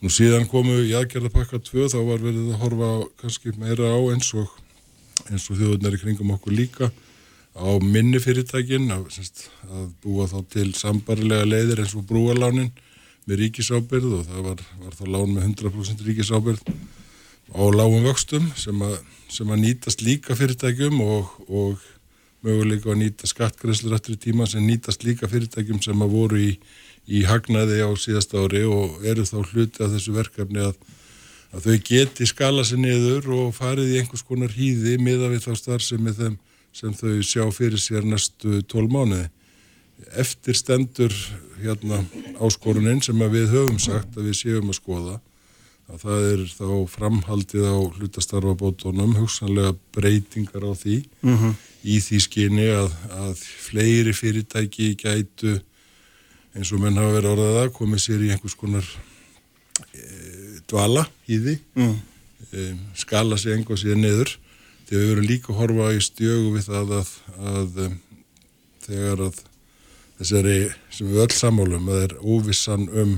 [0.00, 2.90] Nú síðan komu í aðgerðapakka 2 þá var verið að horfa
[3.20, 4.52] kannski meira á eins og,
[5.28, 6.90] eins og þjóðunar í kringum okkur líka
[7.58, 9.10] á minni fyrirtækin að,
[9.66, 12.70] að búa þá til sambarilega leiðir eins og brúalánin
[13.28, 16.62] með ríkisábyrð og það var, var þá lán með 100% ríkisábyrð
[17.50, 18.96] á lágum vöxtum sem að,
[19.28, 21.88] sem að nýtast líka fyrirtækjum og, og
[22.46, 26.52] möguleika að nýta skattgreðslur eftir tíma sem nýtast líka fyrirtækjum sem að voru í
[27.10, 30.76] í hagnaði á síðast ári og eru þá hluti af þessu verkefni að,
[31.54, 35.52] að þau geti skala sér niður og farið í einhvers konar hýði miða við þá
[35.58, 36.38] starfsemi þeim
[36.76, 39.26] sem þau sjá fyrir sér næstu tól mánuði.
[40.16, 41.14] Eftir stendur
[41.60, 41.98] hérna
[42.40, 45.16] áskoruninn sem við höfum sagt að við séum að skoða
[45.90, 51.54] að það er þá framhaldið á hlutastarfabótonum, hugsanlega breytingar á því mm -hmm.
[51.82, 55.56] Í því skyni að, að fleiri fyrirtæki gætu
[56.56, 58.86] eins og menn hafa verið orðað að komið sér í einhvers konar
[59.94, 60.04] e,
[60.70, 61.96] dvala í því mm.
[62.50, 62.66] e,
[62.98, 64.34] skala sér einhvað sér niður
[64.88, 67.14] þegar við verum líka að horfa í stjögu við það að,
[67.54, 67.96] að um,
[68.84, 69.40] þegar að
[70.20, 70.58] þessari
[70.92, 73.16] sem við öll samálum að það er óvissan um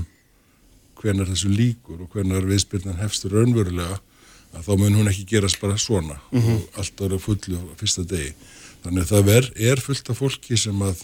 [1.01, 3.97] hvenar þessu líkur og hvenar viðspilnan hefstur raunverulega
[4.53, 6.55] að þá mun hún ekki gerast bara svona mm -hmm.
[6.55, 8.35] og allt ára fullu á fyrsta degi
[8.83, 11.03] þannig að það ver, er fullt af fólki sem að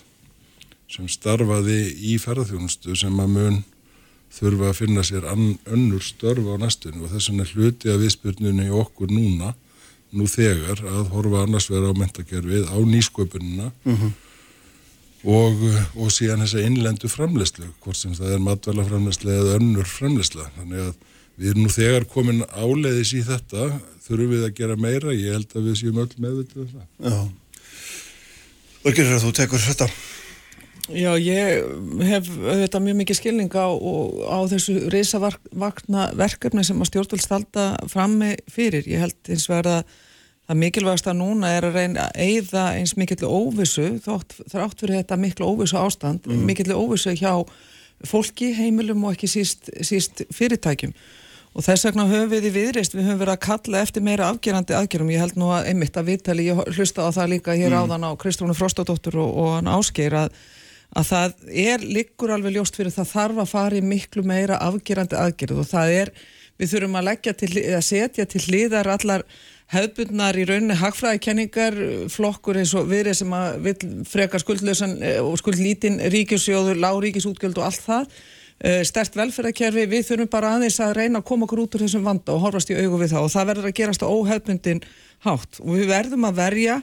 [0.90, 3.60] sem starfaði í ferðarþjónustu sem að mun
[4.34, 8.78] þurfa að finna sér önnur störf á næstunni og þess vegna hluti að viðspyrnunni í
[8.78, 9.54] okkur núna,
[10.14, 14.12] nú þegar að horfa annars vera á mentakerfið á nýsköpunina mm -hmm.
[15.24, 15.62] og,
[15.96, 20.88] og síðan þessa innlendu framlegslu, hvort sem það er matvæla framlegsla eða önnur framlegsla þannig
[20.88, 20.94] að
[21.38, 25.54] við erum nú þegar komin áleiðis í þetta, þurfum við að gera meira ég held
[25.56, 26.88] að við séum öll meðvitið um það.
[27.00, 27.30] Já
[28.88, 29.90] Örgir, þú tekur þetta
[30.90, 31.66] Já, ég
[32.10, 38.32] hef þetta mjög mikið skilning á, á þessu reysavakna verkefni sem að stjórnvöld stalda frammi
[38.50, 38.88] fyrir.
[38.90, 39.76] Ég held eins og verða
[40.50, 44.98] það mikilvægast að núna er að reyna að eigða eins mikilvæg óvissu, þátt, þrátt fyrir
[44.98, 46.42] þetta miklu óvissu ástand, mm.
[46.50, 47.36] mikilvæg óvissu hjá
[48.10, 50.96] fólki, heimilum og ekki síst, síst fyrirtækjum.
[51.60, 54.78] Og þess vegna höfum við í viðreist, við höfum verið að kalla eftir meira afgerandi
[54.78, 55.10] aðgerum.
[55.12, 57.82] Ég held nú að einmitt að viðtali, ég hlusta á það líka hér mm.
[57.84, 60.40] áðan á Kristrónu Frostadóttur og, og hann ásker að
[60.98, 65.18] að það er liggur alveg ljóst fyrir það þarf að fara í miklu meira afgerandi
[65.20, 66.12] aðgerð og það er,
[66.58, 69.26] við þurfum að til, að setja til hliðar allar
[69.70, 71.78] hefðbundnar í rauninni hagfræðikenningar,
[72.10, 73.76] flokkur eins og viðrið sem að vil
[74.10, 78.18] freka skuldlösan eh, og skuldlítinn ríkisjóður, láríkisútgjöld og allt það,
[78.60, 82.34] stert velferðarkerfi, við þurfum bara aðeins að reyna að koma okkur út úr þessum vanda
[82.34, 84.82] og horfast í augu við það og það verður að gerast á óhefbundin
[85.24, 85.62] hátt.
[85.64, 86.76] Og við verðum að verja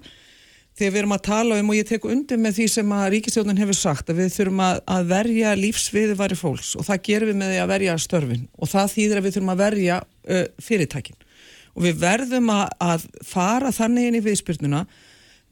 [0.76, 3.60] þegar við erum að tala um og ég tek undir með því sem að ríkistjóðun
[3.60, 7.38] hefur sagt að við þurfum að, að verja lífsviði varu fólks og það gerum við
[7.40, 8.46] með því að verja störfin.
[8.60, 11.20] Og það þýðir að við þurfum að verja uh, fyrirtækin.
[11.76, 14.82] Og við verðum að, að fara þannig inn í viðspyrnuna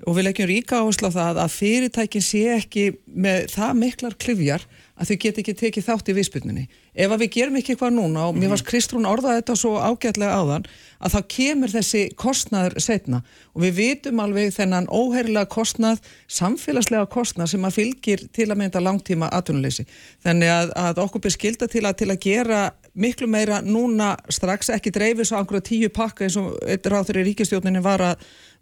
[0.04, 4.64] og við leggjum ríka áherslu á það að fyrirtækin sé ekki með það miklar klifjar
[4.94, 6.64] að þau get ekki tekið þátt í viðspyrnunni.
[6.94, 10.36] Ef að við gerum ekki eitthvað núna og mér varst Kristrún orðað þetta svo ágætlega
[10.38, 10.68] áðan
[11.00, 13.20] að þá kemur þessi kostnaður setna
[13.54, 15.98] og við vitum alveg þennan óheirilega kostnað,
[16.30, 19.88] samfélagslega kostnað sem að fylgir til að mynda langtíma atvinnuleysi.
[20.22, 22.62] Þannig að, að okkur ber skilda til að, til að gera
[22.94, 27.82] miklu meira núna strax ekki dreifis á einhverja tíu pakka eins og á þeirri ríkistjóninni
[27.82, 28.12] var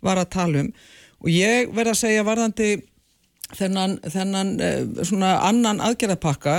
[0.03, 0.73] var að tala um.
[1.23, 2.71] Og ég verða að segja varðandi
[3.57, 6.57] þennan, þennan eh, svona annan aðgerðapakka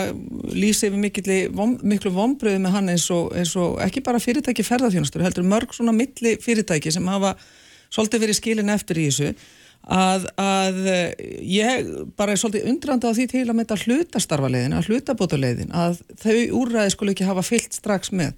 [0.53, 1.39] lýsi við miklu,
[1.81, 5.95] miklu vonbröðu með hann eins og, eins og ekki bara fyrirtæki ferðarþjónastur, heldur mörg svona
[5.95, 7.35] milli fyrirtæki sem hafa
[7.93, 9.33] svolítið verið skilin eftir í þessu
[9.83, 11.23] að, að eh,
[11.53, 16.37] ég bara er svolítið undrandi á því til að mynda hlutastarfaleiðin, að hlutabótaleiðin að þau
[16.61, 18.37] úrræði skul ekki hafa fyllt strax með.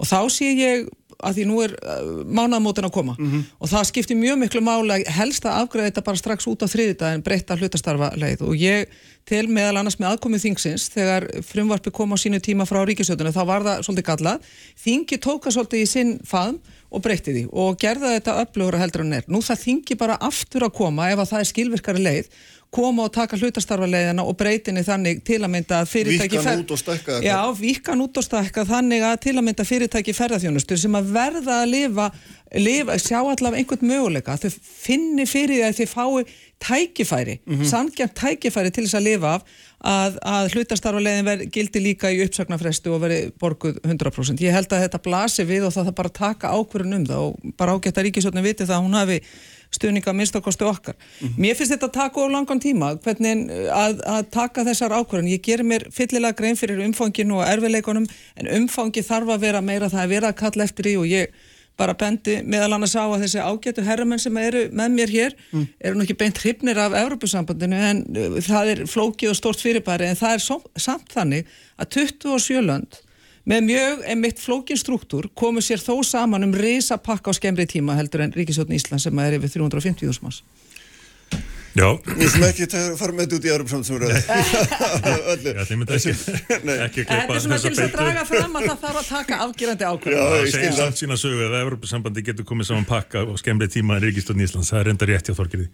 [0.00, 0.86] Og þá sé ég
[1.22, 3.42] að því nú er uh, mánaðmótin að koma mm -hmm.
[3.58, 7.24] og það skiptir mjög miklu mála helst að afgræða þetta bara strax út á þriðdæðin
[7.24, 8.86] breytta hlutastarfa leið og ég
[9.24, 13.44] til meðal annars með aðkomið þingsins þegar frumvarpi kom á sínu tíma frá ríkisjóðunum þá
[13.46, 14.38] var það svolítið gallað
[14.84, 16.58] þingi tóka svolítið í sinn faðum
[16.92, 19.28] og breytti því og gerða þetta öflugur að heldur en er.
[19.30, 22.28] Nú það þingi bara aftur að koma ef að það er skilvirkari leið
[22.72, 27.18] koma og taka hlutastarfarleiðina og breytinni þannig til að mynda fyrirtæki Víkan út og stekka
[27.24, 31.58] Já, víkan út og stekka þannig að til að mynda fyrirtæki ferðarþjónustur sem að verða
[31.62, 32.08] að lifa
[32.52, 37.68] lifa, sjá allavega einhvern möguleika þau finni fyrir því að þau fái tækifæri, mm -hmm.
[37.68, 39.46] samkjönd tækifæri til þess að lifa af
[39.82, 44.42] að, að hlutastarfalegin verði gildi líka í uppsagnarfrestu og verði borguð 100%.
[44.42, 47.56] Ég held að þetta blasi við og það þarf bara taka ákvörðun um það og
[47.58, 49.18] bara ágætt að Ríkisjónin viti það að hún hafi
[49.72, 50.94] stuðninga minnstakostu okkar.
[50.94, 51.38] Mm -hmm.
[51.38, 55.32] Mér finnst þetta að taka á langan tíma hvernig að, að taka þessar ákvörðun.
[55.32, 58.06] Ég gerir mér fyllilega grein fyrir umfanginu og erfileikunum
[58.36, 61.32] en umfangi þarf að vera meira það að vera að kalla eftir í og ég
[61.76, 65.64] bara bendi meðal annars á að þessi ágætu herramenn sem eru með mér hér mm.
[65.80, 70.10] eru nú ekki beint hrifnir af Európusambandinu en uh, það er flókið og stort fyrirbæri
[70.10, 70.44] en það er
[70.84, 71.48] samt þannig
[71.80, 73.00] að 27 lönd
[73.48, 77.96] með mjög emitt flókin struktúr komur sér þó saman um reysa pakka á skemmri tíma
[77.98, 80.42] heldur en Ríkisjótin Ísland sem er yfir 350.000 manns
[81.72, 81.86] Já.
[82.04, 82.66] Við sem ekki
[83.00, 83.52] fara með þetta út í
[85.70, 89.38] þeim er þetta er svona til þess að draga fram að það þarf að taka
[89.46, 90.12] afgjörandi ákveð.
[90.12, 93.96] Já, það segir samt sína sögu að Európa-sambandi getur komið saman pakka og skemmri tíma
[93.96, 94.72] en Ríkistóðin Íslands.
[94.74, 95.68] Það er enda rétt hjá Þorgirði.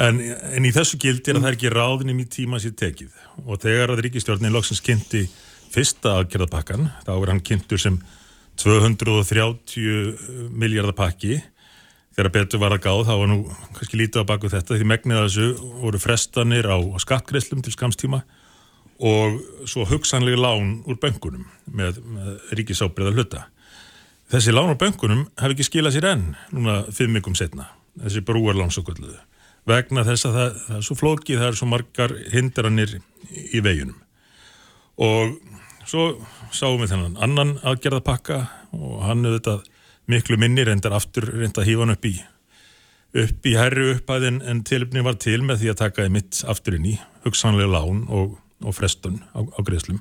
[0.00, 0.22] En,
[0.56, 3.12] en í þessu gildir að það er ekki ráðinni mjög tíma sér tekið.
[3.44, 5.26] Og þegar að Ríkistjórnin loksins kynnti
[5.74, 7.98] fyrsta aðgerðapakkan, þá er hann kynntur sem
[8.60, 11.40] 230 miljardar pakki.
[12.14, 13.38] Þegar betur var að gáð þá var nú
[13.74, 18.20] kannski lítið á baku þetta því megnið að þessu voru frestanir á skattgreslum til skamstíma
[19.02, 23.42] og svo hugsanlega lán úr böngunum með, með ríkisábreða hluta.
[24.30, 27.66] Þessi lán úr böngunum hef ekki skilað sér enn núna fimm ykkum setna,
[27.98, 29.18] þessi brúarlánsokvölduðu
[29.68, 32.96] vegna þess að það, það er svo flókið, það er svo margar hindranir
[33.32, 34.00] í veginum.
[35.00, 35.34] Og
[35.86, 36.04] svo
[36.54, 38.40] sáum við þennan annan aðgerðapakka
[38.76, 39.66] og hann auðvitað
[40.10, 42.14] miklu minni reyndar aftur reynda að hífa hann upp í
[43.14, 46.78] upp í herru upphæðin en tilöfni var til með því að taka þið mitt aftur
[46.78, 50.00] inn í hugsanlega lán og, og frestun á, á greiðslum.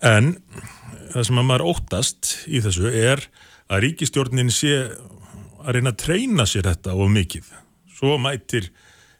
[0.00, 0.36] En
[1.12, 3.24] það sem að maður óttast í þessu er
[3.68, 7.50] að ríkistjórnin sé að reyna að treyna sér þetta of mikið.
[7.98, 8.70] Svo mætir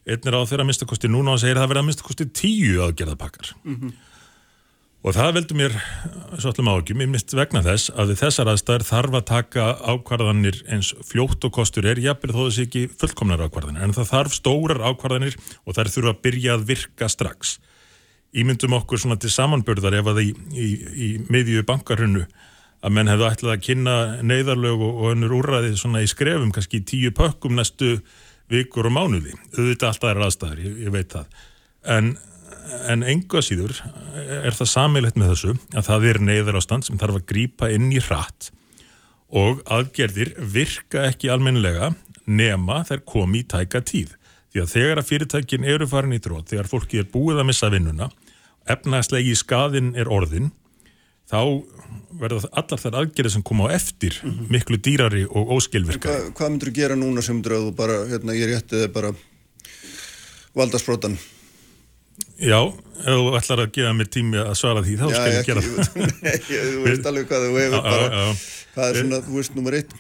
[0.09, 3.53] einnir á þeirra minnstakosti núna og segir að það verða minnstakosti tíu aðgerðapakkar.
[3.67, 3.97] Mm -hmm.
[5.07, 5.75] Og það veldur mér
[6.41, 10.91] svo allum ágjum, ég mist vegna þess að þessar aðstæðar þarf að taka ákvarðanir eins
[11.07, 15.39] fljótt og kostur er, jafnveg þó þessi ekki fullkomnar ákvarðanir, en það þarf stórar ákvarðanir
[15.39, 17.55] og þær þurfa að byrja að virka strax.
[18.35, 20.69] Ímyndum okkur svona til samanbörðar ef að í, í,
[21.07, 22.27] í miðju bankarhunnu
[22.83, 23.95] að menn hefðu ætlað að kynna
[24.27, 28.01] neyðarlög og önnur úrraðið svona í skrefum, kannski í tíu pökkum næstu
[28.51, 29.35] vikur og mánuði.
[29.55, 31.39] Auðvitað alltaf er aðstæðar, ég, ég veit það.
[31.97, 32.13] En
[32.93, 33.77] en enga síður
[34.19, 37.91] er það samilegt með þessu að það er neyðar ástand sem þarf að grýpa inn
[37.93, 38.51] í hratt
[39.29, 41.93] og aðgerðir virka ekki almenlega
[42.29, 44.15] nema þær komi í tæka tíð.
[44.49, 47.69] Því að þegar að fyrirtækin eru farin í drót, þegar fólki er búið að missa
[47.73, 48.09] vinnuna
[48.69, 50.51] efnaðslegi skadin er orðin
[51.29, 51.41] þá
[52.19, 54.49] verða allar þær aðgerðir sem koma á eftir -hmm.
[54.53, 56.29] miklu dýrari og óskilvirkari.
[56.29, 59.13] Hva, Hvað myndur þú gera núna sem dröðu bara, hérna, ég réttið bara
[60.57, 61.19] valdarsprotan
[62.39, 62.59] Já,
[63.03, 65.65] ef þú ætlar að gefa mér tími að svara því, þá já, skal ég gera
[65.65, 65.97] það.
[66.27, 68.63] Nei, þú veist alveg hvað þú hefur bara, já, já.
[68.77, 69.95] hvað er svona, þú veist, nummer eitt.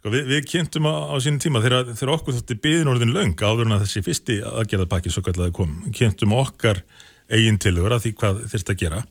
[0.00, 3.34] Sko, við, við kynntum á, á sínum tíma þegar, þegar okkur þótti byðin orðin löng
[3.42, 6.84] áður en að þessi fyrsti aðgerðarpakki svo kallega kom, kynntum okkar
[7.30, 9.02] eigin tilögur að því hvað þurft að gera.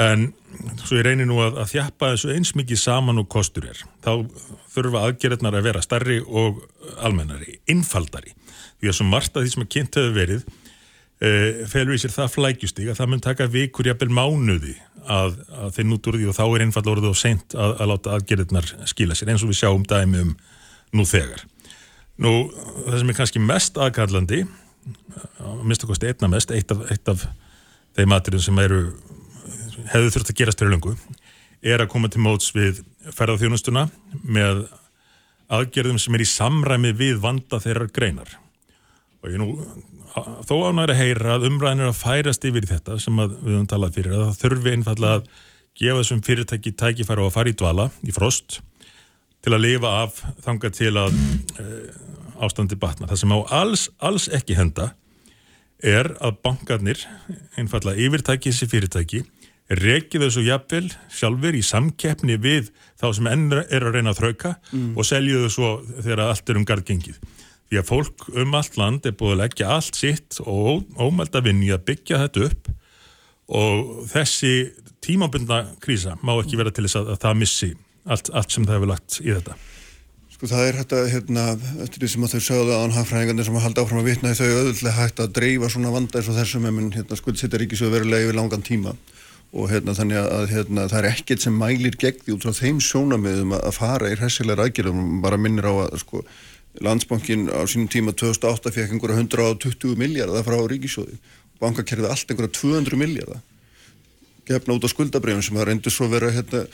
[0.00, 0.28] En
[0.84, 3.80] svo ég reynir nú að, að þjappa þessu eins mikið saman og kostur er.
[4.04, 4.12] Þá
[4.74, 6.60] þurfa aðgerðarnar að vera starri og
[7.02, 8.34] almennari, innfaldari.
[8.82, 10.44] Því að svo margt að því sem að kynnt hefur verið
[11.24, 14.74] uh, felur í sér það flækjustík að það mun taka vikur jafnvel mánuði
[15.06, 17.92] að, að þeir nút úr því og þá er einfall orðið og seint að, að
[17.92, 20.34] láta aðgerðirnar skila sér eins og við sjáum dæmi um
[20.96, 21.44] nú þegar.
[22.20, 22.34] Nú
[22.86, 24.42] það sem er kannski mest aðkallandi
[25.40, 27.24] að mista kosti einna mest eitt af, eitt af
[27.96, 28.82] þeim aðgerðin sem eru
[29.90, 30.94] hefðu þurft að gerast fyrir lungu
[31.60, 32.80] er að koma til móts við
[33.12, 33.86] ferðarþjónustuna
[34.24, 34.64] með
[35.52, 38.36] aðgerðum sem er í samræmi við vanda þeirrar greinar
[39.20, 39.48] og ég nú
[40.48, 43.96] þó ánægur að heyra að umræðin er að færast yfir þetta sem við höfum talað
[43.98, 45.26] fyrir að það þurfi einfalla að
[45.80, 48.60] gefa þessum fyrirtæki tækifæra og að fara í dvala í frost
[49.44, 51.66] til að lifa af þanga til að e,
[52.44, 53.08] ástandi batna.
[53.08, 54.90] Það sem á alls, alls ekki henda
[55.80, 57.04] er að bankarnir
[57.60, 59.22] einfalla yfirtæki þessi fyrirtæki
[59.70, 64.56] rekið þessu jafnvel sjálfur í samkeppni við þá sem enn er að reyna að þrauka
[64.72, 64.88] mm.
[64.98, 67.20] og selju svo þegar allt er um gardgengið.
[67.70, 71.68] Því að fólk um allt land er búið að leggja allt sitt og ómælda vinni
[71.70, 72.70] að byggja þetta upp.
[73.50, 74.54] Og þessi
[75.02, 77.70] tímabundna krísa má ekki vera til þess að, að það missi
[78.10, 79.56] allt, allt sem það hefur lagt í þetta.
[80.34, 81.46] Sko það er þetta, hérna,
[81.84, 84.94] eftir því sem þau sögðu að anhagfræðingarnir sem að halda áfram að vitna þau auðvitað
[84.98, 88.38] hægt að dreifa svona vanda eins og þessum mann hérna, skuldsittar ekki svo verulega yfir
[88.40, 88.94] langan tíma.
[89.50, 92.80] Og hérna þannig að hérna, það er ekkert sem mælir gegn því út frá þeim
[92.86, 96.22] sjónamöðum að fara í hressilega rækjum bara minnir á að sko
[96.80, 101.18] landsbankin á sínum tíma 2008 fekk einhverja 120 miljardar frá ríkisjóði
[101.60, 103.42] bankakerfið allt einhverja 200 miljardar
[104.50, 106.64] gefna út á skuldabrefum sem það reyndur svo vera hérna,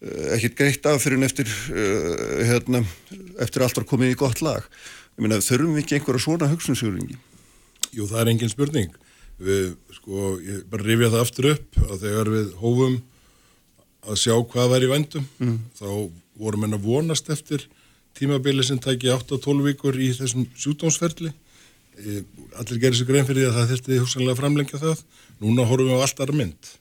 [0.00, 2.84] eh, ekkit greitt af fyrir eftir, uh, hérna,
[3.38, 4.64] eftir allt var komið í gott lag.
[5.18, 7.18] Ég meina þurfum við ekki einhverja svona hugsunnsjóringi
[7.92, 8.92] Jú það er engin spurning.
[9.42, 12.94] Við, sko, ég bara rifja það aftur upp að þegar við hófum
[14.08, 15.58] að sjá hvað var í vendum mm.
[15.76, 15.88] þá
[16.40, 17.66] vorum við að vonast eftir
[18.18, 22.22] tímabili sem tæki 8-12 vikur í þessum sjúdómsferli e,
[22.60, 25.04] allir gerir sér grein fyrir því að það þurfti hugsanlega framlengja það.
[25.42, 26.72] Núna horfum við á alltaf mynd.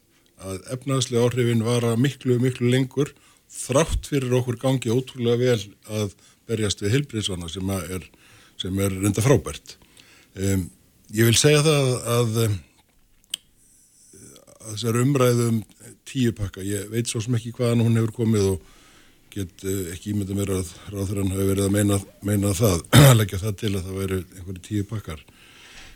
[0.41, 3.13] Að efnaðslega áhrifin var að miklu, miklu lengur
[3.51, 6.13] þrátt fyrir okkur gangi ótrúlega vel að
[6.49, 8.05] berjast við heilbríðsvana sem er,
[8.59, 9.75] sem er reynda frábært.
[10.35, 10.69] Um,
[11.11, 12.53] Ég vil segja það að, að,
[14.61, 15.57] að þessar umræðum
[16.07, 18.69] tíu pakka, ég veit svo sem ekki hvaðan hún hefur komið og
[19.33, 23.41] get eh, ekki ímynda mér að ráðurinn hafi verið að meina, meina það, að leggja
[23.43, 25.21] það til að það væri einhverju tíu pakkar.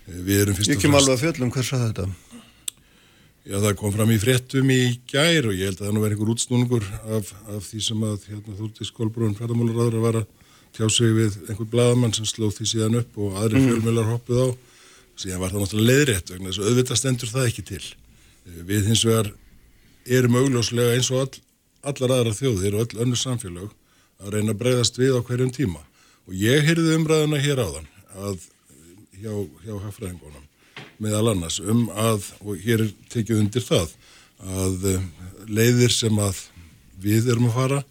[0.05, 0.73] Eh, við erum fyrst og fremst...
[0.75, 2.07] Ég kem alveg að fjöllum hvers að þetta.
[3.45, 4.79] Já, það kom fram í fréttum í
[5.11, 8.23] gær og ég held að það nú verið einhver útsnúningur af, af því sem að
[8.31, 10.23] hérna, Þúrtís Kolbrún ferðamólaráður að vara
[10.75, 13.67] tjá sig við einhver bladamann sem slóð því síðan upp og aðri mm.
[13.69, 14.47] fjölmjölar hoppið á
[15.15, 18.89] síðan var það náttúrulega leiðrétt vegna þess að auðvitað stendur það ekki til eh, við
[18.89, 19.29] hins vegar
[20.17, 21.44] erum augljóslega eins og all,
[21.89, 23.71] allar aðra þjóðir og öll önnu samfélag
[24.21, 25.81] að reyna að breyðast við á hverjum tíma.
[26.25, 28.45] Og ég heyrði umræðuna hér áðan að
[29.19, 29.33] hjá,
[29.65, 30.45] hjá hafraðingunum
[31.01, 33.91] meðal annars um að og hér er tekið undir það
[34.45, 35.03] að eh,
[35.47, 36.39] leiðir sem að
[37.01, 37.81] við erum að fara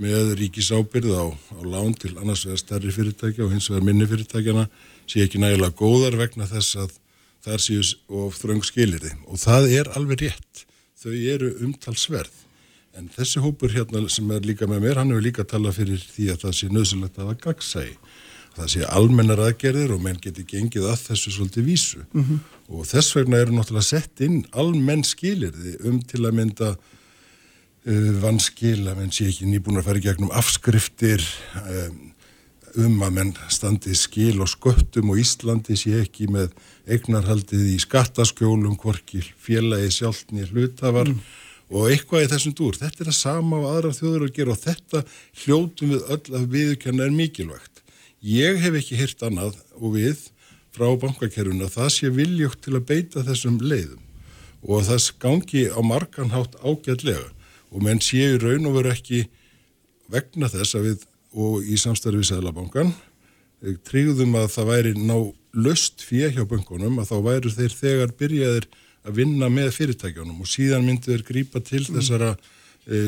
[0.00, 4.66] með ríkisábyrð á, á lán til annars vegar stærri fyrirtækja og hins vegar minni fyrirtækjana
[5.04, 6.96] sé ekki nægilega góðar vegna þess að
[7.44, 7.82] það séu
[8.22, 10.64] of þröng skilirði og það er alveg rétt.
[11.00, 12.39] Þau eru umtalsverð
[13.00, 16.32] en þessi hópur hérna sem er líka með mér hann hefur líka talað fyrir því
[16.34, 17.96] að það sé nöðsulegt að það gagsægi
[18.56, 22.38] það sé almennar aðgerðir og menn geti gengið að þessu svolítið vísu mm -hmm.
[22.76, 28.88] og þess vegna eru náttúrulega sett inn almenn skilirði um til að mynda uh, vanskil
[28.88, 31.22] að menn sé ekki nýbúin að fara í gegnum afskriftir
[31.62, 32.00] um,
[32.76, 36.50] um að menn standi skil og sköttum og Íslandi sé ekki með
[36.86, 41.20] eignarhaldið í skattaskjólum hvorki félagi sjálfni hlutafar mm.
[41.70, 44.62] Og eitthvað í þessum dúr þetta er að sama á aðra þjóður að gera og
[44.64, 45.02] þetta
[45.42, 47.82] hljótum við öll að viðkjanna er mikilvægt.
[48.20, 50.24] Ég hef ekki hirt annað og við
[50.74, 54.02] frá bankakerfuna það sé viljótt til að beita þessum leiðum
[54.60, 57.30] og það gangi á marganhátt ágætlega
[57.70, 59.22] og menn séu raun og veru ekki
[60.10, 61.06] vegna þess að við
[61.40, 65.16] og í samstarfi Sælabankan eh, tryggðum að það væri ná
[65.54, 68.68] löst fyrir hjá bankunum að þá væru þeir þegar byrjaðir
[69.06, 71.96] að vinna með fyrirtækjunum og síðan myndu þeir grípa til mm.
[71.96, 72.30] þessara,
[72.86, 73.02] e,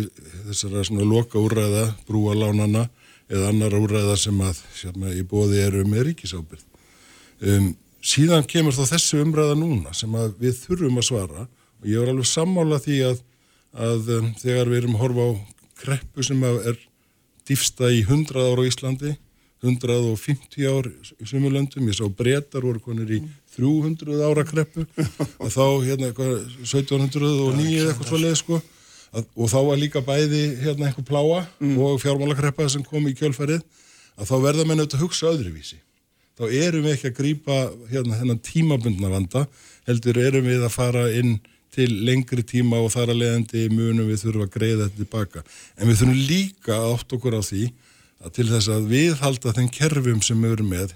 [0.48, 2.86] þessara svona loka úræða, brúa lánana
[3.32, 4.60] eða annar úræða sem að
[4.92, 6.64] að í bóði eru með ríkisábyrð.
[7.42, 12.12] Um, síðan kemur þá þessu umræða núna sem við þurfum að svara og ég var
[12.12, 13.20] alveg sammála því að,
[13.88, 15.30] að um, þegar við erum að horfa á
[15.82, 16.78] kreppu sem er
[17.48, 19.16] dýfsta í 100 ára á Íslandi
[19.62, 23.20] 150 ár í sumulöndum, ég sá breytar voru konir í
[23.56, 24.86] 300 ára kreppu
[25.42, 26.34] og þá hérna eitthvað
[26.64, 31.40] 1709 eða eitthvað svo leið sko að, og þá var líka bæði hérna eitthvað pláa
[31.60, 31.78] mm.
[31.78, 33.62] og fjármálakreppa sem kom í kjölfarið
[34.16, 35.80] að þá verða menn auðvitað að hugsa öðruvísi
[36.38, 37.58] þá erum við ekki að grýpa
[37.92, 39.46] hérna þennan tímabundna vanda
[39.88, 41.36] heldur erum við að fara inn
[41.72, 45.44] til lengri tíma og þar að leiðandi munum við þurfum að greiða þetta tilbaka.
[45.78, 47.62] En við þurfum líka að átt okkur á því
[48.22, 50.92] að til þess að við halda þenn kerfum sem við erum með,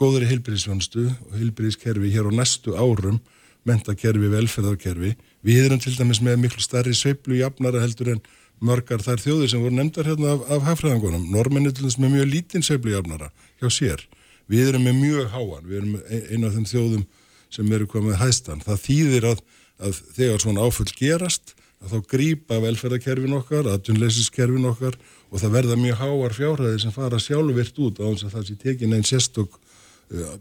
[0.00, 3.20] góður í heilbyrðisvönstu og heilbyrðiskerfi hér á næstu árum,
[3.68, 5.14] mentakerfi, velferðarkerfi,
[5.44, 8.24] við erum til dæmis með miklu starri sveiplu jafnara heldur en
[8.64, 11.28] mörgar þær þjóðir sem voru nefndar hérna af, af hafræðangunum.
[11.32, 14.04] Normenni til þess með mjög lítinn sveiplu jafnara hjá sér.
[14.50, 17.06] Við erum með mjög háan, við erum eina af þeim þjóðum
[17.50, 18.64] sem eru komið hæstan.
[18.64, 19.44] Það þýðir að
[19.80, 24.98] að þegar svona áfull gerast að þá grýpa velferðarkerfin okkar, aðtunleysiskerfin okkar
[25.30, 28.56] og það verða mjög háar fjárhæðir sem fara sjálfvirt út á þess að það sé
[28.60, 29.56] tekin einn sérstokk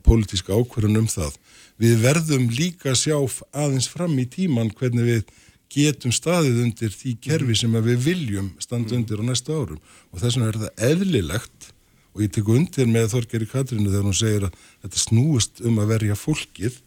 [0.05, 1.35] pólitíska ákverðun um það.
[1.79, 3.15] Við verðum líka sjá
[3.53, 5.35] aðeins fram í tíman hvernig við
[5.69, 9.77] getum staðið undir því kerfi sem við viljum standa undir á næsta árum
[10.09, 11.67] og þess vegna er það eðlilegt
[12.15, 15.91] og ég tek undir með Þorgeri Katrinu þegar hún segir að þetta snúist um að
[15.93, 16.79] verja fólkið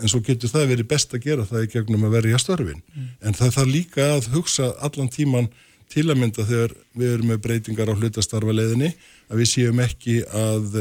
[0.00, 3.10] en svo getur það verið best að gera það í gegnum að verja störfin mm.
[3.20, 5.50] en það þarf líka að hugsa allan tíman
[5.90, 8.94] til að mynda þegar við erum með breytingar á hlutastarfa leiðinni
[9.28, 10.78] að við séum ekki að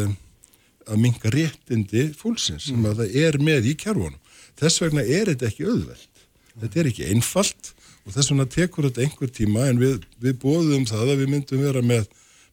[0.90, 4.20] að minga réttindi fólksins sem að það er með í kjárvonum
[4.60, 6.24] þess vegna er þetta ekki auðveld
[6.60, 7.74] þetta er ekki einfalt
[8.06, 11.66] og þess vegna tekur þetta einhver tíma en við, við bóðum það að við myndum
[11.66, 12.08] vera með,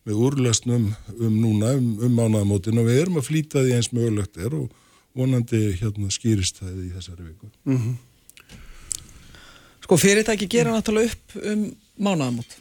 [0.06, 4.36] með úrlösnum um núna, um, um mánaðamótin og við erum að flýta því eins mögulegt
[4.42, 4.68] er og
[5.16, 7.50] vonandi hérna skýrist það í þessari viku.
[7.64, 7.96] Mm -hmm.
[9.86, 11.66] Sko fyrirtæki gera náttúrulega upp um
[11.98, 12.56] mánaðamót.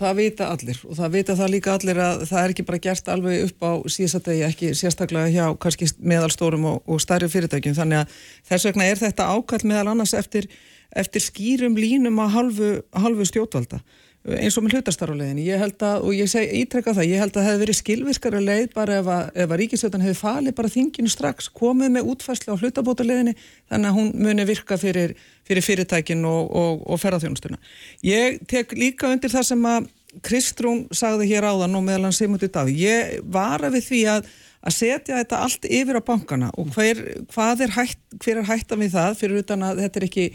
[0.00, 3.10] Það vita allir og það vita það líka allir að það er ekki bara gert
[3.12, 7.76] alveg upp á síðsategi, ekki sérstaklega hjá kannski meðalstórum og, og stærri fyrirtækjum.
[7.76, 10.48] Þannig að þess vegna er þetta ákall meðal annars eftir
[10.96, 13.80] eftir skýrum línum að halvu, halvu stjórnvalda
[14.28, 17.38] eins og með hlutastarfuleginni, ég held að og ég seg ítrekka það, ég held að
[17.38, 21.12] það hefði verið skilvirkara leið bara ef að, ef að ríkistöðan hefði falið bara þinginu
[21.12, 23.34] strax, komið með útfæslu á hlutabótaleginni,
[23.72, 25.16] þannig að hún muni virka fyrir,
[25.48, 27.56] fyrir fyrirtækin og, og, og ferðarþjónustuna.
[28.04, 29.88] Ég tek líka undir það sem að
[30.26, 34.30] Kristrún sagði hér áðan og meðal hann Simundi Daví, ég vara við því að
[34.60, 38.96] að setja þetta allt yfir á bankana og hver, er hætt, hver er hættan við
[38.96, 39.14] það?
[39.16, 40.26] Fyrir utan að þetta er ekki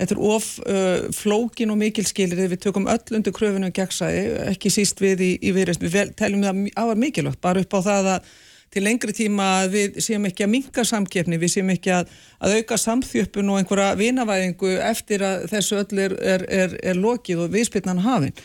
[0.00, 4.72] Þetta er of uh, flókin og mikil skilir við tökum öll undir kröfunum gegnsæði, ekki
[4.72, 5.82] síst við í, í viðreist.
[5.84, 8.30] Við teljum það ávar mikilvægt, bara upp á það að
[8.70, 12.78] til lengri tíma við séum ekki að minga samkefni, við séum ekki að, að auka
[12.78, 18.04] samþjöppun og einhverja vinavæðingu eftir að þessu öll er, er, er, er lokið og viðspilnan
[18.06, 18.36] hafinn.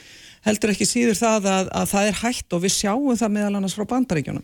[0.45, 3.77] Heldur ekki síður það að, að það er hægt og við sjáum það meðal annars
[3.77, 4.44] frá bandaríkjunum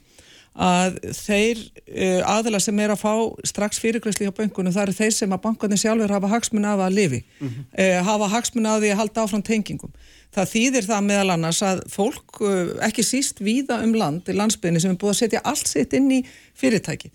[0.51, 3.13] að þeir uh, aðila sem er að fá
[3.47, 6.97] strax fyrirgræsli á bankunum það eru þeir sem að bankunni sjálfur hafa hagsmun af að
[6.97, 7.67] lifi, mm -hmm.
[7.79, 9.93] uh, hafa hagsmun af því að halda áfram tengingum.
[10.31, 14.81] Það þýðir það meðal annars að fólk uh, ekki síst víða um land í landsbygðinni
[14.81, 16.25] sem er búið að setja allt sitt inn í
[16.55, 17.11] fyrirtæki.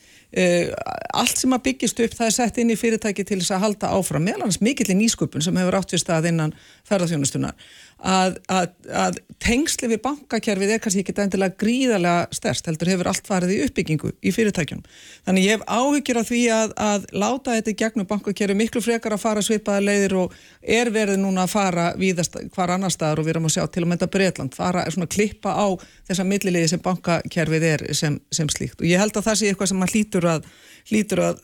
[1.17, 3.93] Allt sem að byggjast upp það er sett inn í fyrirtæki til þess að halda
[3.95, 6.53] áfram meðal annars mikill í nýsköpun sem hefur átt við stað innan
[6.85, 7.55] ferðarþjónustunar
[7.97, 13.29] að, að, að tengsli við bankakerfið er kannski ekki endilega gríðarlega stærst, heldur hefur allt
[13.29, 14.85] farið í uppbyggingu í fyrirtækjunum.
[15.27, 19.25] Þannig ég hef áhyggjur af því að, að láta þetta gegnum bankakerfið miklu frekar að
[19.25, 23.37] fara svipaða leiðir og er verið núna að fara víðast hvar annar staðar og við
[23.37, 25.67] erum að sjá til að mynda Breitland, fara svona að klippa á
[26.09, 29.73] þessa milliliði sem bankakerfið er sem, sem slíkt og ég held að það sé eitthvað
[29.73, 30.49] sem maður hlýtur að
[30.87, 31.41] hlýtur að,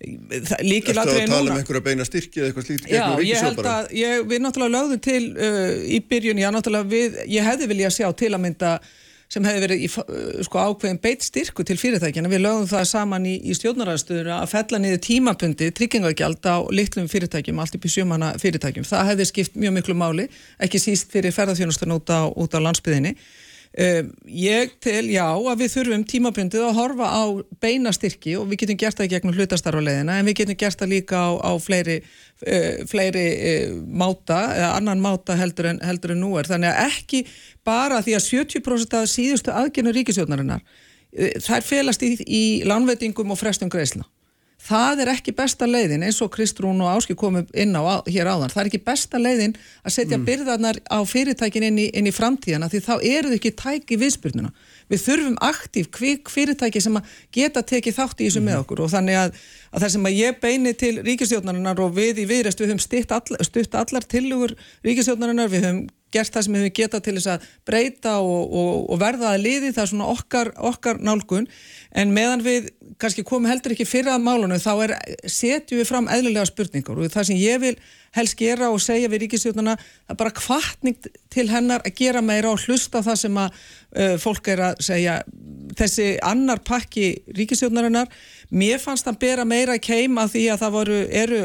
[0.00, 3.44] að, að koma Líkil að tala um einhverja beina styrki eða eitthvað slíkt Já, ég
[3.44, 7.70] held að ég, við náttúrulega lögðum til uh, í byrjun, já náttúrulega við, ég hefði
[7.74, 8.72] viljað sjá til að mynda
[9.30, 13.28] sem hefði verið í uh, sko, ákveðin beitt styrku til fyrirtækjana, við lögum það saman
[13.28, 18.32] í, í stjórnararstuður að fella niður tímapundi tryggingagjald á litlum fyrirtækjum allt upp í sjömanna
[18.42, 20.26] fyrirtækjum, það hefði skipt mjög miklu máli,
[20.58, 23.14] ekki síst fyrir ferðarþjónustan út á, út á landsbyðinni
[23.70, 27.22] Um, ég tel, já, að við þurfum tímabundið að horfa á
[27.62, 31.20] beina styrki og við getum gert það gegnum hlutastarfulegina en við getum gert það líka
[31.22, 32.00] á, á fleiri,
[32.50, 36.50] uh, fleiri uh, máta, eða annan máta heldur en, heldur en nú er.
[36.50, 37.22] Þannig að ekki
[37.62, 43.38] bara því að 70% af síðustu aðgjörnu ríkisjónarinnar, uh, þær felast í, í lánveitingum og
[43.38, 44.02] frestum greiðsla
[44.60, 48.52] það er ekki besta leiðin eins og Kristrún og Áski komum inn á hér áðan,
[48.52, 50.26] það er ekki besta leiðin að setja mm.
[50.28, 54.00] byrðarnar á fyrirtækin inn í, inn í framtíðana því þá eru þau ekki tæk í
[54.00, 54.52] viðspyrnuna.
[54.90, 58.50] Við þurfum aktív kvik fyrirtæki sem að geta tekið þátt í þessu mm.
[58.50, 59.38] með okkur og þannig að,
[59.70, 63.16] að það sem að ég beini til ríkistjórnarinnar og við í viðrest við höfum stutt,
[63.16, 64.56] all, stutt allar tilugur
[64.86, 69.00] ríkistjórnarinnar, við höfum gert það sem við geta til þess að breyta og, og, og
[69.00, 71.46] verða að liði, það svona okkar, okkar nálgun
[71.90, 72.70] en meðan við
[73.00, 74.92] kannski komum heldur ekki fyrir að málunum þá er,
[75.24, 76.98] setjum við fram eðlilega spurningar.
[76.98, 77.74] Og það sem ég vil
[78.16, 82.50] helst gera og segja við ríkistjóðuna það er bara kvartning til hennar að gera meira
[82.50, 85.16] og hlusta það sem að uh, fólk er að segja.
[85.78, 87.08] Þessi annar pakki
[87.38, 88.10] ríkistjóðnarinnar
[88.50, 91.40] mér fannst það bera meira keim að því að það voru, eru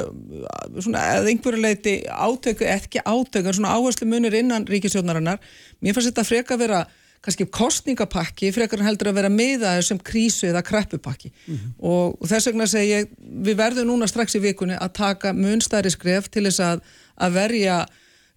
[0.81, 5.41] svona, eða einhverju leiti átöku, ekki átöku, svona áherslu munir innan ríkistjóðnarinnar
[5.85, 6.85] mér fannst þetta freka vera
[7.25, 11.75] kannski kostningapakki frekar heldur að vera meðaður sem krísu eða kreppupakki mm -hmm.
[11.79, 15.91] og, og þess vegna segi ég við verðum núna strax í vikunni að taka munstæri
[15.93, 16.83] skref til þess að,
[17.17, 17.77] að verja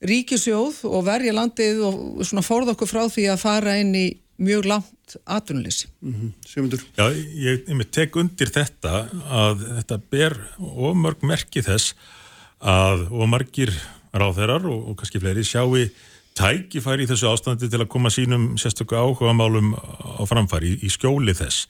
[0.08, 4.06] ríkisjóð og verja landið og svona forða okkur frá því að fara inn í
[4.38, 6.80] mjög langt atvinnuleysi mm -hmm.
[6.96, 11.94] Já, ég, ég tek undir þetta að þetta ber ómörg merki þess
[12.60, 13.72] að ómargir
[14.12, 15.76] ráþeirar og, og kannski fleiri sjáu
[16.38, 20.92] tækifæri í þessu ástandi til að koma sínum sérstöku áhuga málum á framfæri í, í
[20.92, 21.68] skjóli þess.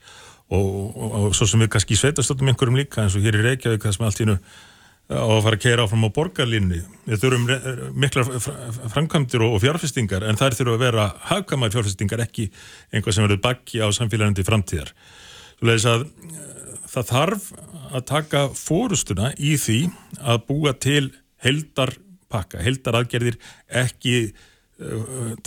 [0.49, 0.65] Og,
[0.97, 3.95] og, og svo sem við kannski sveitastöldum einhverjum líka eins og hér í Reykjavík það
[3.95, 4.37] sem allt ínu
[5.09, 8.25] á að fara að keira áfram á borgarlinni við þurfum mikla
[8.93, 12.45] framkvæmdir og fjárfestingar en þær þurfum að vera hafkamæð fjárfestingar ekki
[12.93, 14.93] einhvað sem verður bakki á samfélagandi framtíðar.
[15.65, 16.05] Að
[16.89, 17.49] það þarf
[17.89, 19.79] að taka fórustuna í því
[20.21, 21.09] að búa til
[21.41, 21.95] heldar
[22.29, 23.39] pakka, heldar aðgerðir
[23.81, 24.31] ekki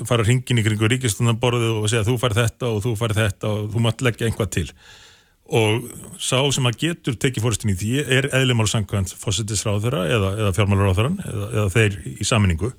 [0.08, 3.72] fara hringin í kringu ríkistunarborðu og segja þú fær þetta og þú fær þetta og
[3.72, 4.66] þú mátt leggja einhvað til.
[5.52, 5.88] Og
[6.22, 11.18] sá sem að getur tekið fóristin í því er eðlimál samkvæmt fósittisráðara eða, eða fjármálaráðaran
[11.24, 12.70] eða, eða þeir í saminningu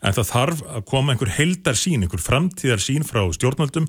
[0.00, 3.88] en það þarf að koma einhver heldar sín, einhver framtíðar sín frá stjórnvöldum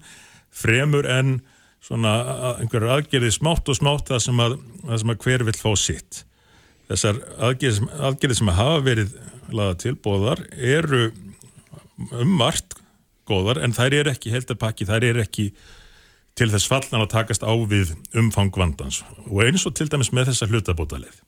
[0.51, 1.39] fremur en
[1.81, 2.13] svona
[2.59, 6.23] einhver aðgerði smátt og smátt það sem að, það sem að hver vill fá sitt.
[6.91, 9.13] Þessar aðgerði, aðgerði sem að hafa verið
[9.51, 11.09] laða til bóðar eru
[12.11, 12.77] um margt
[13.29, 15.51] góðar en þær eru ekki heldarpakki, þær eru ekki
[16.37, 20.31] til þess fallnar að takast á við umfang vandans og eins og til dæmis með
[20.31, 21.19] þessa hlutabótaleið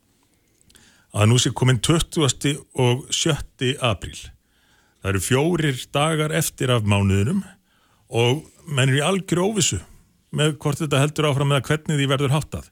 [1.13, 2.55] að nú sé komin 20.
[2.79, 3.73] og 7.
[3.83, 4.15] apríl
[5.03, 7.43] það eru fjórir dagar eftir af mánuðinum
[8.13, 9.81] og menn er í algjör óvissu
[10.33, 12.69] með hvort þetta heldur áfram með að hvernig því verður háttað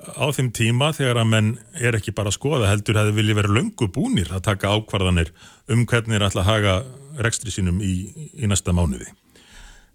[0.00, 3.56] á þeim tíma þegar að menn er ekki bara að skoða heldur hefði vilja verið
[3.58, 5.34] löngu búnir að taka ákvarðanir
[5.68, 6.74] um hvernig er alltaf að haga
[7.18, 7.94] rekstri sínum í,
[8.38, 9.08] í næsta mánuði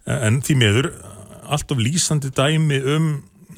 [0.05, 0.91] en því meður
[1.45, 3.09] allt of lýsandi dæmi um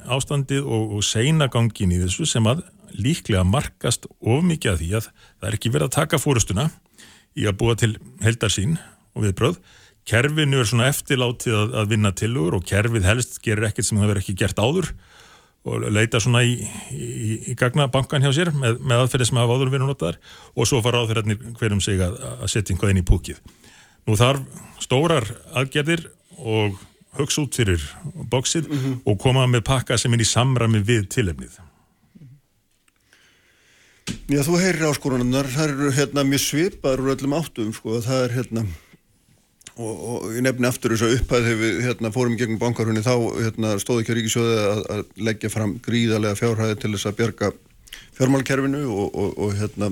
[0.08, 2.64] ástandið og, og seinagangin í þessu sem að
[2.98, 6.70] líklega markast of mikið að því að það er ekki verið að taka fórustuna
[7.38, 7.92] í að búa til
[8.24, 8.78] heldarsín
[9.14, 9.60] og viðbröð.
[10.08, 14.14] Kerfinu er svona eftirlátið að, að vinna tilur og kerfið helst gerir ekkert sem það
[14.14, 15.27] verið ekki gert áður og
[15.92, 16.58] leita svona í,
[16.94, 20.20] í, í gagna bankan hjá sér með, með aðferði sem hafa áður verið notaðar
[20.56, 23.42] og svo fara áþurðarnir hverjum sig að, að setja einhvað inn í púkið.
[24.08, 25.28] Nú þarf stórar
[25.58, 26.08] aðgerðir
[26.38, 26.78] og
[27.18, 27.84] hugsa út fyrir
[28.32, 29.00] bóksið mm -hmm.
[29.06, 31.60] og koma með pakka sem er í samrami við tilefnið.
[34.28, 38.36] Já, þú heyrir áskorunar, það eru hérna mjög svipaður úr öllum áttum, sko, það er
[38.38, 38.64] hérna,
[39.78, 43.14] og, og ég nefni aftur þess að upphæð þegar við hérna, fórum gegnum bankarhunni, þá
[43.38, 47.52] hérna, stóð ekki að Ríkisjóði að, að leggja fram gríðarlega fjárhæði til þess að bjarga
[48.18, 49.92] fjármálkerfinu og, og, og hérna,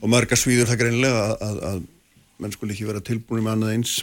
[0.00, 1.84] og marga svíður það greinlega að, að
[2.42, 3.96] menn skul ekki vera tilbúin með annað eins.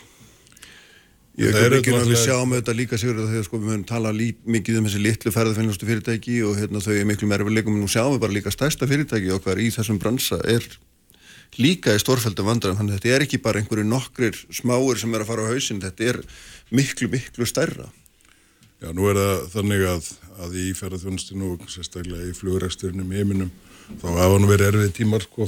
[1.39, 4.21] Ég er ekki náttúrulega að sjá með þetta líka sigur þegar sko, við höfum talað
[4.43, 7.83] mikið um þessi litlu ferðarfinnlustu fyrirtæki og hérna, þau er miklu meira við leikum en
[7.85, 10.65] nú sjáum við bara líka stærsta fyrirtæki okkar í þessum bransa er
[11.57, 15.25] líka í stórfældum vandræðum þannig að þetta er ekki bara einhverju nokkrir smáir sem er
[15.25, 16.21] að fara á hausin, þetta er
[16.69, 17.89] miklu, miklu stærra.
[18.79, 20.11] Já, nú er það þannig að,
[20.45, 23.49] að í ferðarfinnlustinu og sérstaklega í flugræksturinn í heiminum
[23.97, 25.47] þá hafa nú verið erfið tímar sko,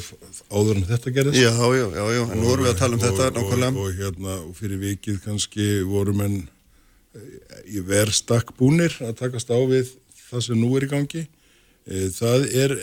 [0.49, 2.22] áður en þetta gerðist Já, já, já, já.
[2.26, 4.82] en nú vorum við að tala um og, þetta nákvæmlega og, og, hérna, og fyrir
[4.82, 7.28] vikið kannski vorum en eh,
[7.78, 9.94] í verðstakk búnir að takast á við
[10.30, 12.76] það sem nú er í gangi eh, það er,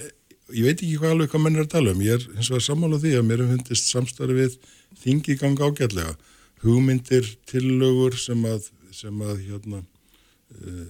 [0.55, 2.65] ég veit ekki hvað alveg hvað menn er að tala um, ég er hins vegar
[2.65, 4.57] sammála því að mér hef hundist samstarfi við
[5.03, 6.17] þingi ganga ágætlega.
[6.65, 10.87] Hugmyndir, tillögur sem að, sem að hérna uh,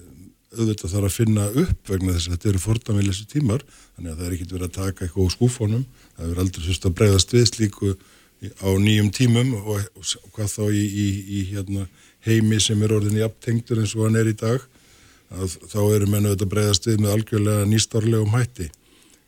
[0.55, 4.25] auðvitað þarf að finna upp vegna þess að þetta eru fordamillisir tímar þannig að það
[4.25, 5.83] er ekkert verið að taka eitthvað úr skúfónum
[6.15, 7.91] það er aldrei sérst að breyðast við slíku
[8.63, 11.07] á nýjum tímum og, og, hvað þá í, í,
[11.37, 11.85] í hérna,
[12.25, 14.63] heimi sem er orðin í aptengtur eins og hann er í dag
[15.29, 18.69] að þá eru mennu þetta breyðast við með algjörlega nýstarlegum hætti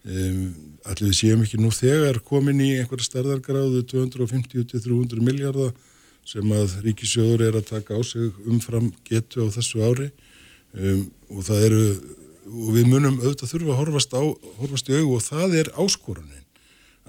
[0.05, 0.41] um,
[0.89, 5.73] allir við séum ekki nú þegar komin í einhverja stærðargráðu 250-300 miljardar
[6.27, 10.11] sem að ríkisjóður er að taka á sig umfram getu á þessu ári.
[10.71, 11.85] Um, og það eru
[12.51, 14.23] og við munum auðvitað þurfa að horfast, á,
[14.61, 16.47] horfast í augu og það er áskorunin.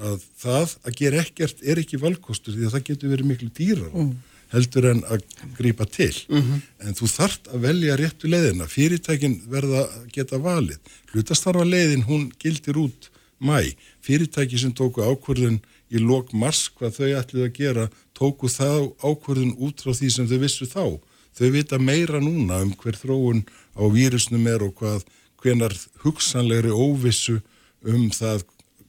[0.03, 3.91] Að það að gera ekkert er ekki valkostur því að það getur verið miklu dýrar
[3.93, 4.13] mm.
[4.53, 5.25] Heldur en að
[5.59, 6.61] grýpa til mm -hmm.
[6.87, 10.79] en þú þart að velja réttu leiðina fyrirtækin verða geta valið
[11.13, 13.11] hlutastarfa leiðin hún gildir út
[13.41, 15.61] mæ, fyrirtæki sem tóku ákvörðun
[15.91, 20.29] í lok mars hvað þau ætlið að gera tóku þá ákvörðun út frá því sem
[20.29, 21.01] þau vissu þá
[21.39, 23.45] þau vita meira núna um hver þróun
[23.77, 25.05] á vírusnum er og hvað
[25.43, 25.75] hvenar
[26.05, 27.41] hugsanlegri óvissu
[27.83, 28.45] um það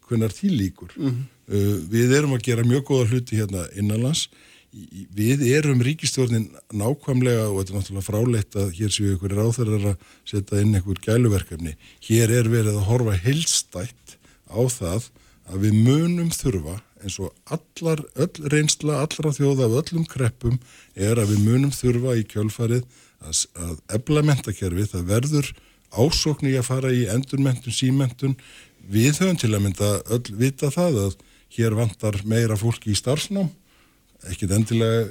[0.07, 0.91] hvenar því líkur.
[0.97, 1.23] Mm -hmm.
[1.55, 4.29] uh, við erum að gera mjög góða hluti hérna innanlands.
[4.73, 10.07] Við erum ríkistjórnin nákvæmlega og þetta er náttúrulega frálegt að hér séu ykkur ráþærar að
[10.29, 11.75] setja inn einhver gæluverkefni.
[12.07, 14.17] Hér er verið að horfa heilstætt
[14.49, 15.11] á það
[15.51, 20.59] að við munum þurfa eins og allar, öll reynsla, allra þjóða af öllum kreppum
[20.95, 22.85] er að við munum þurfa í kjölfarið
[23.23, 25.51] að, að ebla mentakerfi, það verður
[25.93, 28.37] ásókn í að fara í endurmentun, símentun,
[28.89, 31.19] við höfum til að mynda öll vita það að
[31.53, 33.51] hér vantar meira fólki í starfsnám,
[34.31, 35.03] ekkit endilega,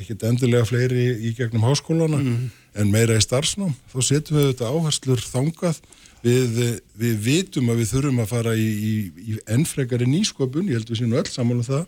[0.00, 2.46] ekkit endilega fleiri í gegnum háskólana mm.
[2.82, 5.82] en meira í starfsnám, þá setjum við þetta áherslur þangað.
[6.22, 6.58] Við,
[6.94, 8.92] við vitum að við þurfum að fara í, í,
[9.32, 11.86] í ennfregari nýsköpun, ég held við sínum öll saman um það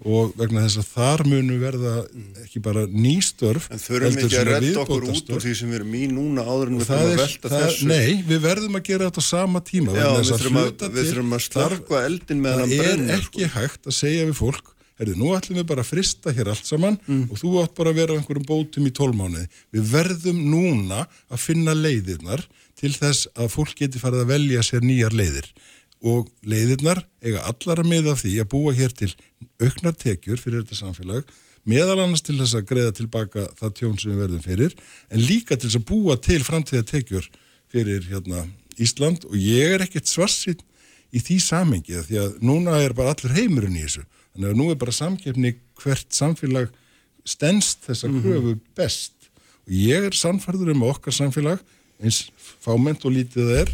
[0.00, 1.94] og vegna þess að þar munu verða
[2.40, 5.96] ekki bara nýstörf En þurfum ekki að redda okkur út úr því sem við erum
[5.98, 7.88] í núna áður en við þurfum að velta það, þessu?
[7.90, 11.36] Nei, við verðum að gera þetta á sama tíma Já, við þurfum að, við þurfum
[11.36, 13.52] að starfa eldin með hann að brenna Það er ekki sko.
[13.58, 16.98] hægt að segja við fólk herðu, nú ætlum við bara að frista hér allt saman
[17.30, 19.46] og þú átt bara að vera á einhverjum bótum í tólmánuði.
[19.72, 22.44] Við verðum núna að finna leiðirnar
[22.80, 25.50] til þess að fólk geti farið að velja sér nýjar leiðir
[26.00, 29.10] og leiðirnar eiga allar að miða því að búa hér til
[29.60, 31.28] auknar tekjur fyrir þetta samfélag
[31.68, 34.76] meðal annars til þess að greiða tilbaka það tjón sem við verðum fyrir
[35.12, 37.28] en líka til þess að búa til framtíða tekjur
[37.70, 38.46] fyrir hérna,
[38.80, 40.64] Ísland og ég er ekkert svarsitt
[41.10, 44.04] í því samengi því að núna er bara allur heimurinn í þessu.
[44.34, 46.70] Þannig að nú er bara samkeppni hvert samfélag
[47.28, 49.14] stennst þessa kröfu best.
[49.66, 51.62] Og ég er samfærður um okkar samfélag
[52.00, 52.28] eins
[52.62, 53.72] fáment og lítið það er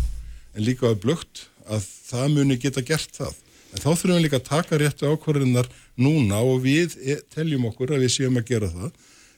[0.57, 3.35] en líka að blögt að það muni geta gert það.
[3.75, 5.69] En þá þurfum við líka að taka réttu ákvarðinnar
[6.01, 8.91] núna og við e- teljum okkur að við séum að gera það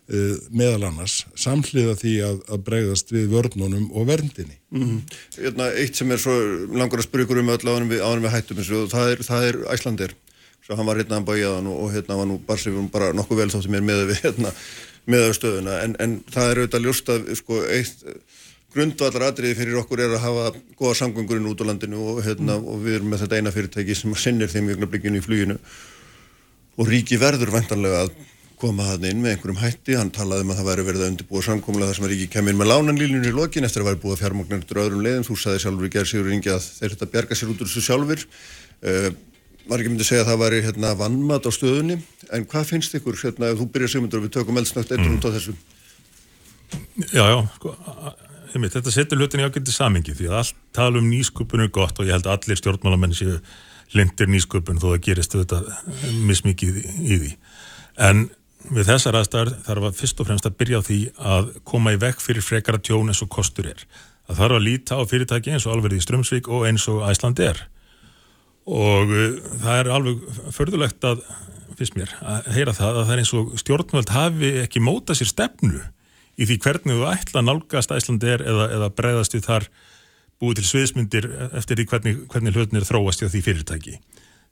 [0.09, 4.57] meðal annars samhliða því að, að bregðast við vörnunum og verndinni.
[4.73, 5.03] Mm
[5.37, 6.37] hérna, eitt sem er svo
[6.73, 9.49] langar að ykkur um öll áðurum við, áðurum við hættum þessu og það er, það
[9.49, 10.15] er Æslandir
[10.69, 13.39] svo hann var hérna að bæja þann og, og hérna var nú barsifum bara nokkuð
[13.41, 14.53] vel þótti mér með við hérna,
[15.09, 15.79] með stöðuna.
[15.85, 18.03] En, en það er auðvitað ljóst að sko, eitt
[18.75, 22.83] grundvallar atriði fyrir okkur er að hafa góða samgöngurinn út á landinu og, hérna, og
[22.85, 24.69] við erum með þetta eina fyrirtæki sem sinnir þeim
[25.17, 25.57] í fluginu.
[26.79, 28.13] Og ríki verður vendanlega að
[28.61, 31.45] koma það inn með einhverjum hætti, hann talaði um að það væri verið að undirbúa
[31.47, 34.25] samkomlega þar sem að ríki kemur með lánanlílunni í lokin eftir að væri búið
[34.59, 37.53] eftir öðrum leiðum, þú sagði sjálfur í gerð sigur ringi að þeir þetta bjarga sér
[37.53, 39.11] út úr þessu sjálfur uh,
[39.77, 41.99] ekki myndið að segja að það væri hérna vannmat á stöðunni.
[42.33, 45.29] En hvað finnst ykkur, hérna, ef þú byrjar sigmundur og við tökum eldsnögt eitt út
[45.29, 45.55] á þessu?
[47.13, 47.75] Já, já, sko,
[48.55, 52.01] einmitt, þetta setur hlutin í ágætti samingi því að allt tala um nýsköpun er gott
[52.01, 53.39] og ég held að allir stjórnmálamenn séu
[53.97, 55.61] lindir nýsköpun þó það gerist þetta
[56.29, 57.33] mismikið í því.
[58.09, 58.27] En
[58.73, 60.99] við þessar aðstæðar þarf að fyrst og fremst að byrja á því
[61.35, 63.83] að koma í vekk fyrir frekara tjón eins og kostur er.
[64.29, 67.41] Það þarf að líta á fyrirtæki eins og alveg í Strömsvík og eins og Æsland
[67.41, 67.63] er.
[68.69, 70.25] Og uh, það er alveg
[70.57, 71.23] förðulegt að,
[71.79, 75.33] fyrst mér, að heyra það að það er eins og stjórnvöld hafi ekki mótað sér
[75.33, 75.81] stefnu
[76.39, 79.69] í því hvernig þú ætla að nálgast Æslandi er eða, eða breyðast við þar
[80.39, 81.27] búið til sviðsmyndir
[81.59, 83.97] eftir því hvernig, hvernig hlutin er þróast í því fyrirtæki.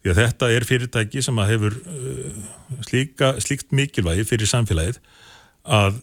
[0.02, 2.44] Því að þetta er fyrirtæki sem að hefur uh,
[2.86, 5.00] slíka, slíkt mikilvægi fyrir samfélagið
[5.66, 5.98] að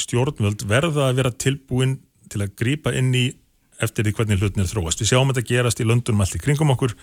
[0.00, 1.98] stjórnvöld verða að vera tilbúin
[2.32, 3.26] til að grípa inn í
[3.82, 5.02] eftir því hvernig hlutin er þróast.
[5.02, 6.94] Við sjáum þetta gerast í löndunum allt í kringum okkur,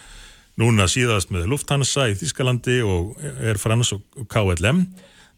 [0.59, 4.85] núna síðast með Lufthansa í Þískalandi og Air France og KLM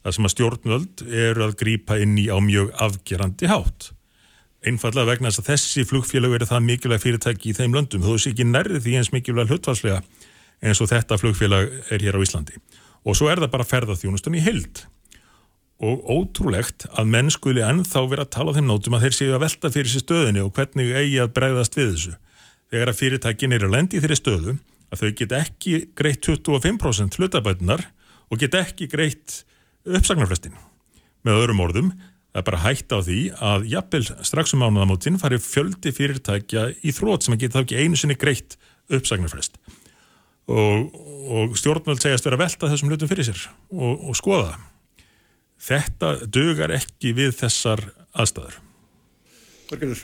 [0.02, 3.92] þar sem að stjórnvöld eru að grípa inn í á mjög afgerandi hátt.
[4.66, 8.34] Einfallega vegna þess að þessi flugfélag eru það mikilvæg fyrirtæki í þeim löndum, þó þessi
[8.34, 10.02] ekki nærði því eins mikilvæg hlutvarslega
[10.62, 12.58] eins og þetta flugfélag er hér á Íslandi.
[13.06, 14.84] Og svo er það bara ferðarþjónustan í held.
[15.82, 19.32] Og ótrúlegt að menn skuli ennþá vera að tala á þeim nótum að þeir séu
[19.34, 22.14] að velta fyrir sér stöðinni og hvernig eigi að bregðast við þessu.
[22.72, 24.54] Þegar að fyrirtækin eru að lendi í þeirri stöðu
[24.92, 27.88] að þau get ekki greitt 25% hlutabætunar
[28.30, 29.42] og get ekki greitt
[29.88, 30.54] uppsagnarfrestin.
[31.26, 31.92] Með öðrum orðum,
[32.32, 36.94] það er bara hægt á því að jafnvel strax um mánuðamótin fari fjöldi fyrirtækja í
[36.96, 38.58] þrótt sem að geta þá ekki einu sinni greitt
[38.92, 39.58] uppsagnarfrest.
[40.50, 40.96] Og,
[41.32, 44.56] og stjórnvöld segjast vera að velta þessum hlutum fyrir sér og, og skoða.
[45.62, 47.86] Þetta dugar ekki við þessar
[48.18, 48.58] aðstæður.
[49.70, 50.02] Þorgerður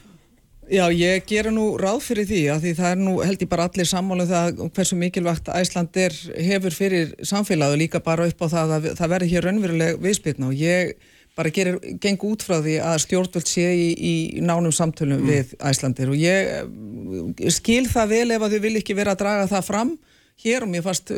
[0.67, 3.67] Já, ég gera nú ráð fyrir því að því það er nú held ég bara
[3.69, 8.47] allir sammálu um það hversu mikilvægt Æslandir hefur fyrir samfélagi og líka bara upp á
[8.51, 10.91] það að það verði hér raunveruleg viðspilna og ég
[11.39, 15.31] bara gerir, geng út frá því að stjórnvöld sé í, í nánum samtölum mm.
[15.31, 19.47] við Æslandir og ég skil það vel ef að þau vil ekki vera að draga
[19.53, 19.95] það fram
[20.43, 21.11] hér og mér fannst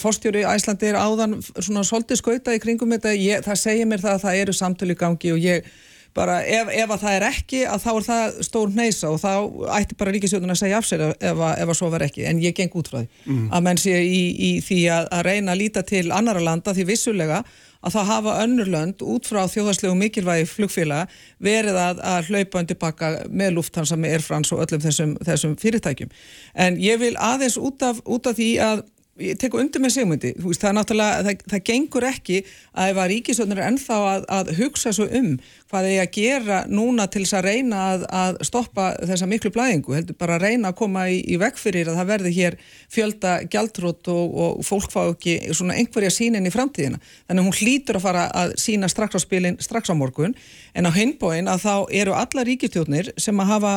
[0.00, 4.26] fórstjóri Æslandir áðan svona svolítið skauta í kringum þetta, ég, það segir mér það að
[4.26, 5.70] það eru samtölu í gangi og ég
[6.16, 9.32] bara ef, ef að það er ekki að þá er það stór neysa og þá
[9.76, 12.40] ætti bara ríkisjóðun að segja af sér ef, að, ef að svo verð ekki en
[12.42, 13.44] ég geng út frá því mm.
[13.54, 16.88] að menn sé í, í því að, að reyna að líta til annara landa því
[16.90, 17.44] vissulega
[17.80, 21.12] að það hafa önnur lönd út frá þjóðarslegu mikilvægi flugfélag
[21.42, 25.56] verið að, að hlaupa undir pakka með lufthansa með Air France og öllum þessum, þessum
[25.60, 26.12] fyrirtækjum.
[26.54, 28.84] En ég vil aðeins út af, út af því að
[29.20, 32.38] ég tek undir með segmundi, veist, það er náttúrulega, það, það gengur ekki
[32.72, 35.30] að ef að ríkisöndar er ennþá að, að hugsa svo um
[35.70, 39.94] hvað er að gera núna til þess að reyna að, að stoppa þessa miklu blæðingu,
[39.98, 42.58] heldur bara að reyna að koma í, í vekk fyrir að það verði hér
[42.96, 47.58] fjölda gjaldrótt og, og fólk fá ekki svona einhverja sínin í framtíðina, þannig að hún
[47.60, 50.36] hlýtur að fara að sína strax á spilin, strax á morgun,
[50.74, 53.74] en á hinbóin að þá eru alla ríkistjóknir sem að hafa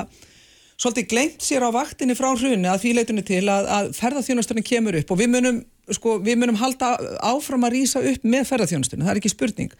[0.84, 4.99] svolítið glemt sér á vaktinni frá hrunni að því leitunni til að, að ferðarþjónastunni kemur
[4.99, 5.61] upp og við munum,
[5.95, 6.93] sko, við munum halda
[7.23, 9.73] áfram að rýsa upp með ferðarþjónastunni, það er ekki spurning.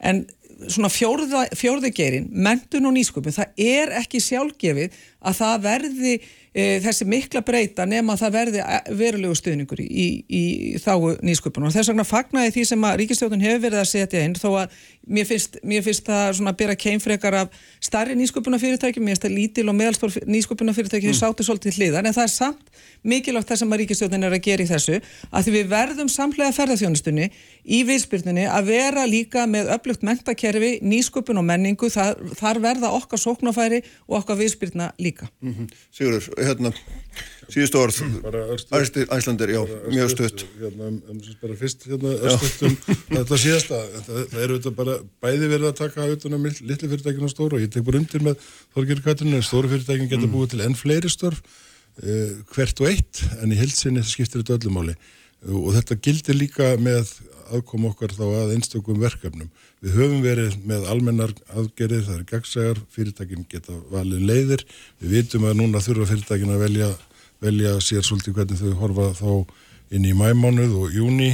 [0.00, 0.24] En
[0.72, 6.14] svona fjórða, fjórði gerin, mentun og nýsköpun, það er ekki sjálfgefið að það verði
[6.56, 10.42] e, þessi mikla breyta nema að það verði e, verulegu stuðningur í, í,
[10.82, 10.92] þá
[11.26, 14.48] nýsköpun og þess vegna fagnaði því sem að ríkistjóðun hefur verið að setja inn þó
[14.62, 19.26] að mér finnst, mér finnst það svona að byrja keimfrekar af starri nýsköpunafyrirtækjum, mér finnst
[19.26, 21.18] það lítil og meðalstór nýsköpunafyrirtæki mm.
[21.20, 22.72] sátu svolítið hliðar en það er samt
[23.06, 24.98] mikilvægt það sem að ríkistjóðin er að gera í þessu
[25.30, 27.28] að því við verðum samlega ferðarþjónustunni
[27.66, 33.22] í viðspyrnunni að vera líka með öflugt mentakerfi, nýsköpun og menningu, þar, þar verða okkar
[33.22, 35.28] sóknafæri og okkar viðspyrna líka.
[35.40, 35.72] Mm -hmm.
[35.90, 36.72] Sigurður, hérna,
[37.52, 37.98] síðustu orð,
[39.16, 39.60] Æslandir, já,
[39.90, 40.46] mjög stutt.
[40.60, 42.78] Hérna, um, um, bara fyrst, hérna, östutum,
[43.12, 44.96] þetta síðasta, það, það eru þetta bara
[45.26, 47.58] bæði verið að taka auðvitað um litli fyrirtækinu og stóru.
[47.58, 50.34] Og ég tek bara undir með Þorgir Katrinu, stóru fyrirtækin geta mm.
[50.34, 54.96] búið til enn fleiri störf uh, hvert og eitt en í hilsinni skiptir þetta öllumáli
[55.46, 57.10] og þetta gildir líka með
[57.54, 59.50] aðkoma okkar þá að einstökum verkefnum.
[59.84, 64.64] Við höfum verið með almennar aðgerðir, það er gagsægar, fyrirtækin geta valið leiðir,
[65.00, 66.88] við vitum að núna þurfa fyrirtækin að velja,
[67.44, 69.30] velja sér svolítið hvernig þau horfa þá
[69.96, 71.30] inn í mæmánuð og júni.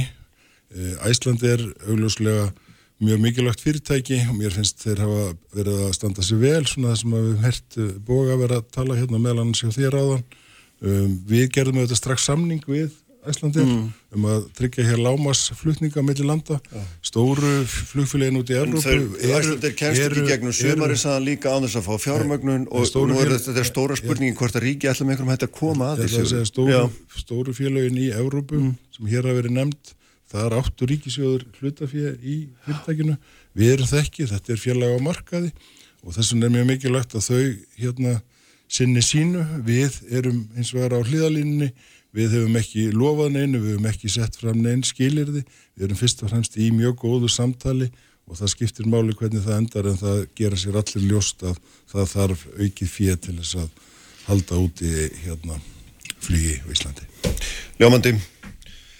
[1.05, 2.51] Æslandi er augljóslega
[3.03, 6.99] mjög mikilvægt fyrirtæki og mér finnst þeir hafa verið að standa sér vel, svona það
[7.01, 7.77] sem við hefum hert
[8.07, 10.25] boga verið að tala hérna meðlan sér þér áðan.
[10.83, 12.91] Um, við gerðum auðvitað strax samning við
[13.29, 13.85] Æslandir mm.
[14.17, 16.83] um að tryggja hér lámasflutninga mellir landa, ja.
[17.05, 18.93] stóru flugfélagin út í Európu
[19.23, 20.55] Æslandir kemst ekki gegnum.
[20.57, 24.59] Sömari saðan líka á þess að fá fjármögnun og nú er þetta stóra spurningi hvort
[24.59, 26.45] að ríki ætla með einhverjum hætti að koma að þessu.
[26.51, 26.85] stóru,
[27.23, 28.73] stóru félagin í Európu mm.
[28.97, 29.95] sem hér hafa verið nefnd
[30.33, 32.35] það er áttu ríkisjóður hlutafér í
[32.65, 33.17] fyrirtækinu,
[33.53, 35.51] við erum þekki þetta er félag á markaði
[36.03, 37.43] og þess vegna er mjög mikilvægt að þau
[37.77, 38.13] hérna
[38.73, 41.69] sinni sínu, við erum eins og vera á hlýðalínunni
[42.13, 45.41] Við hefum ekki lofað neinu, við hefum ekki sett fram neinn skilirði,
[45.73, 47.89] við erum fyrst og fremst í mjög góðu samtali
[48.29, 51.57] og það skiptir máli hvernig það endar en það gera sér allir ljóst að
[51.91, 53.81] það þarf aukið fyrir til þess að
[54.27, 54.91] halda úti
[55.25, 55.57] hérna
[56.23, 57.07] flygi í Íslandi.
[57.81, 58.13] Ljómandi,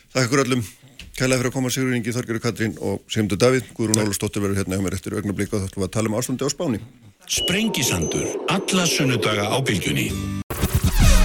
[0.09, 0.65] þakka ykkur öllum.
[1.13, 3.67] Kælega fyrir að koma Sigur Ingi, Þorgjörður Katrín og Sigmundur Davíð.
[3.77, 6.15] Guðrún Ólustóttir verður hérna hjá mér eftir augnablík og þá ætlum við að tala um
[6.17, 6.79] ástandi á spáni.
[7.29, 10.07] Sprengisandur, alla sunnudaga á bylgjunni.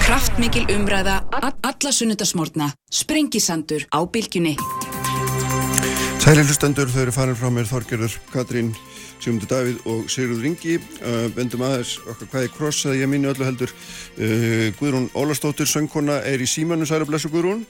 [0.05, 4.55] Kraftmikil umræða, alla sunnudasmórna, sprengisandur á bylgjunni.
[6.19, 8.73] Sæli hlustendur, þau eru farin frá mér Þorgerður, Katrín,
[9.23, 10.75] Sigmundur Davíð og Sigurður Ringi.
[10.99, 13.73] Uh, vendum aðeins okkar hvaði kross að ég minni öllu heldur.
[14.19, 17.63] Uh, Guðrún Ólastóttir, söngkona, er í símanu, særi blessu Guðrún.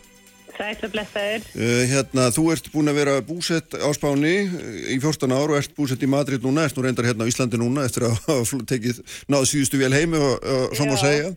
[0.57, 1.45] Sæl og blessaður.
[1.55, 4.35] Uh, hérna, þú ert búin að vera búsett á Spáni
[4.91, 7.61] í 14 ár og ert búsett í Madrid núna, ert nú reyndar hérna á Íslandi
[7.61, 8.99] núna eftir að hafa tekið
[9.31, 11.35] náðu síðustu vel heimi og, og svona að segja.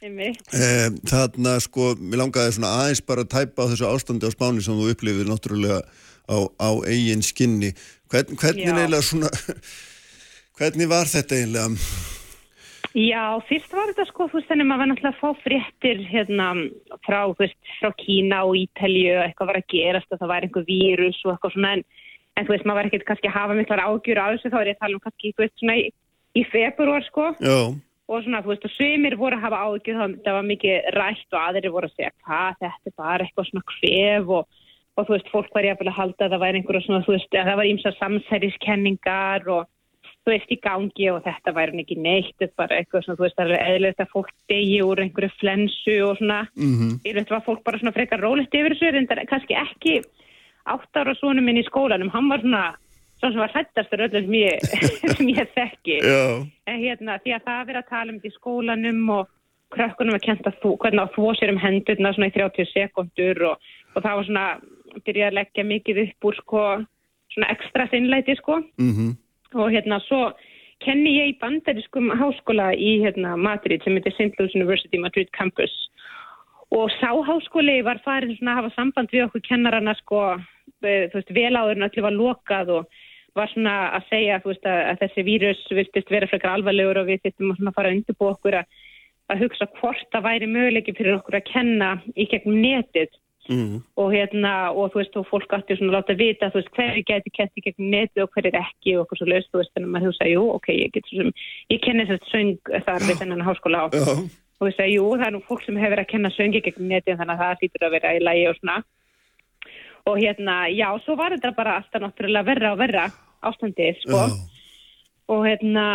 [0.00, 4.62] Eh, þarna sko, mér langaði svona aðeins bara að tæpa á þessu ástandi á spáni
[4.64, 5.82] sem þú upplifir náttúrulega
[6.24, 7.74] á, á eigin skinni.
[8.08, 9.28] Hvern, hvernig eiginlega svona,
[10.56, 11.82] hvernig var þetta eiginlega?
[12.96, 16.00] Já, fyrst var þetta sko, þú veist, þannig að maður var náttúrulega að fá fréttir
[16.08, 16.48] hérna
[17.04, 20.48] frá, þú veist, frá Kína og Ítalju og eitthvað var að gerast og það var
[20.48, 21.84] einhver vírus og eitthvað svona en,
[22.40, 24.72] en þú veist, maður var ekkert kannski að hafa miklar ágjur á þessu, þá er
[24.72, 25.86] ég að tala um kannski, þú veist, svona í,
[26.40, 27.30] í februar sko.
[27.44, 27.60] Já
[28.10, 31.40] og svona, þú veist, og svimir voru að hafa ágjur það var mikið rætt og
[31.40, 34.62] aðri voru að segja hvað, þetta er bara eitthvað svona kvef og,
[34.96, 37.36] og þú veist, fólk var ég að halda að það væri einhverja svona, þú veist,
[37.36, 39.70] að það var ímsa samsæriskenningar og
[40.20, 43.26] þú veist, í gangi og þetta væri ekki neitt þetta er bara eitthvað svona, þú
[43.28, 46.92] veist, það er eðlilegt að fólk degi úr einhverju flensu og svona, mm -hmm.
[47.06, 49.94] ég veit, var fólk bara svona frekar rólegt yfir þessu, en það er kannski ekki
[50.66, 52.74] átt ára svonum minn í skólanum, hann var svona
[53.20, 54.64] svona sem var hrættastur öllum sem ég,
[55.16, 59.02] sem ég þekki en hérna því að það að vera að tala um því skólanum
[59.18, 59.30] og
[59.74, 63.66] krökkunum að kenta þú, hvernig að þvó sér um hendurna svona í 30 sekundur og,
[63.94, 64.46] og það var svona,
[65.06, 66.62] byrjaði að leggja mikið upp úr sko,
[67.34, 69.12] svona ekstra sinnleiti sko mm -hmm.
[69.60, 70.22] og hérna svo
[70.84, 74.34] kenni ég í bandariskum háskóla í hérna Madrid sem heitir St.
[74.38, 75.74] Louis University Madrid Campus
[76.70, 80.38] og sáháskóli var farin svona að hafa samband við okkur kennarana sko,
[80.82, 82.86] þú veist, vel áður en allir var lokað og
[83.40, 87.24] var svona að segja veist, að, að þessi vírus viltist vera frekar alvarlegur og við
[87.24, 88.78] þittum að fara að undirbú okkur að,
[89.32, 93.10] að hugsa hvort það væri möguleikin fyrir okkur að kenna í gegnum netið.
[93.50, 93.80] Mm.
[93.98, 97.32] og hérna og þú veist og fólk átti svona að láta vita veist hverju getur
[97.34, 99.94] kent í gegnum netið og hverju ekki og okkur svo löst þú veist þannig að
[99.94, 101.32] maður hugsa jú ok ég get svo sem
[101.72, 103.84] ég kenni þess söng þar við þennan háskóla á.
[103.90, 103.96] Og
[104.60, 107.18] þú veist að jú það er nú fólk sem hefur að kenna söngi gegnum netið
[107.24, 108.86] þannig að það að
[110.06, 113.08] og hérna, já, svo var þetta bara alltaf náttúrulega verra og verra
[113.46, 114.36] ástandið, sko oh.
[115.32, 115.86] og hérna,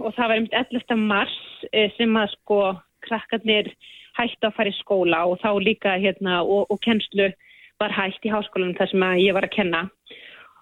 [0.00, 1.00] og það var einmitt 11.
[1.00, 1.38] mars
[1.72, 2.60] eh, sem að sko
[3.04, 3.72] krakkarnir
[4.18, 7.32] hætti að fara í skóla og þá líka hérna og, og kennslu
[7.82, 9.82] var hætt í háskólanum þar sem ég var að kenna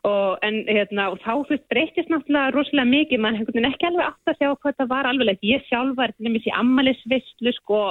[0.09, 4.33] og, en, hérna, og þá veist breytist náttúrulega rosalega mikið, mann hefði ekki alveg átt
[4.33, 7.83] að sjá hvað það var alveg ég sjálf var til dæmis í ammælisvislu sko,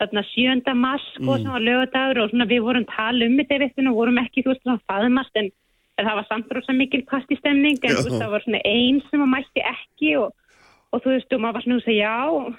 [0.00, 0.74] þarna 7.
[0.78, 1.42] mars sko, Mm.
[1.42, 4.62] sem var lögadagur og svona við vorum tala um þetta og vorum ekki þú veist
[4.64, 5.50] svona faðmast en,
[5.98, 9.32] en það var samt rosa mikil pastistemning en veist það var svona einn sem að
[9.34, 10.32] mætti ekki og,
[10.94, 12.56] og þú veist og maður var svona að segja já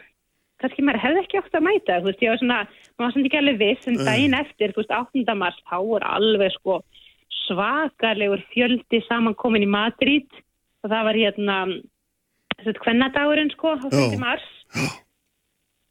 [0.60, 2.58] kannski maður hefði ekki átt að mæta þú veist ég var svona,
[3.00, 5.36] maður var svona ekki alveg viss en daginn eftir, þú veist 8.
[5.40, 6.82] mars þá voru alveg sko
[7.48, 10.28] svakalegur fjöldi samankomin í Madrid
[10.84, 11.56] og það var hérna
[12.60, 13.96] þessi kvennadagurinn sko á 5.
[13.96, 14.20] Já.
[14.20, 14.48] mars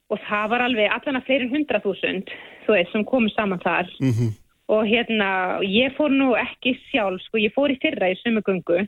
[0.09, 2.29] og það var alveg allan að fleirin hundra þúsund
[2.65, 4.29] þú veist sem komu saman þar Mhm.
[4.69, 5.29] Og hérna
[5.65, 8.83] ég fór nú ekki sjálf sko ég fór í fyrra í sumugöngu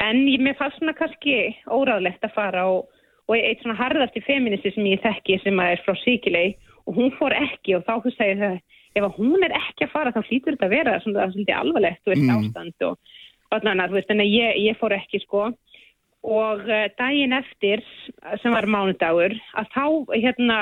[0.00, 2.88] en ég, mér fannst svona kannski óráðlegt að fara og,
[3.28, 6.46] og eitt svona harðasti feministi sem ég þekki sem að er frá Sikilei
[6.86, 7.76] og hún fór ekki.
[7.76, 8.56] Og þá þú segir það
[8.92, 12.02] ef að hún er ekki að fara þá hlýtur þetta að vera svona svolítið alvarlegt
[12.02, 12.32] þú veist Mm.
[12.38, 12.98] ástand og
[13.52, 15.52] þú veist en ég, ég fór ekki sko.
[16.22, 17.82] Og uh, daginn eftir
[18.42, 20.58] sem var mánudagur að þá hérna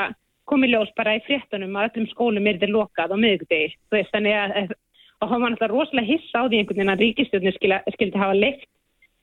[0.51, 4.05] kom í ljós bara í fréttunum að öllum skólum er þetta lokað á miðugdegi þú
[4.11, 4.75] þannig að
[5.21, 8.69] og hann var náttúrulega rosalega hissa á því einhvern veginn að ríkistjórnir skildi, hafa leikt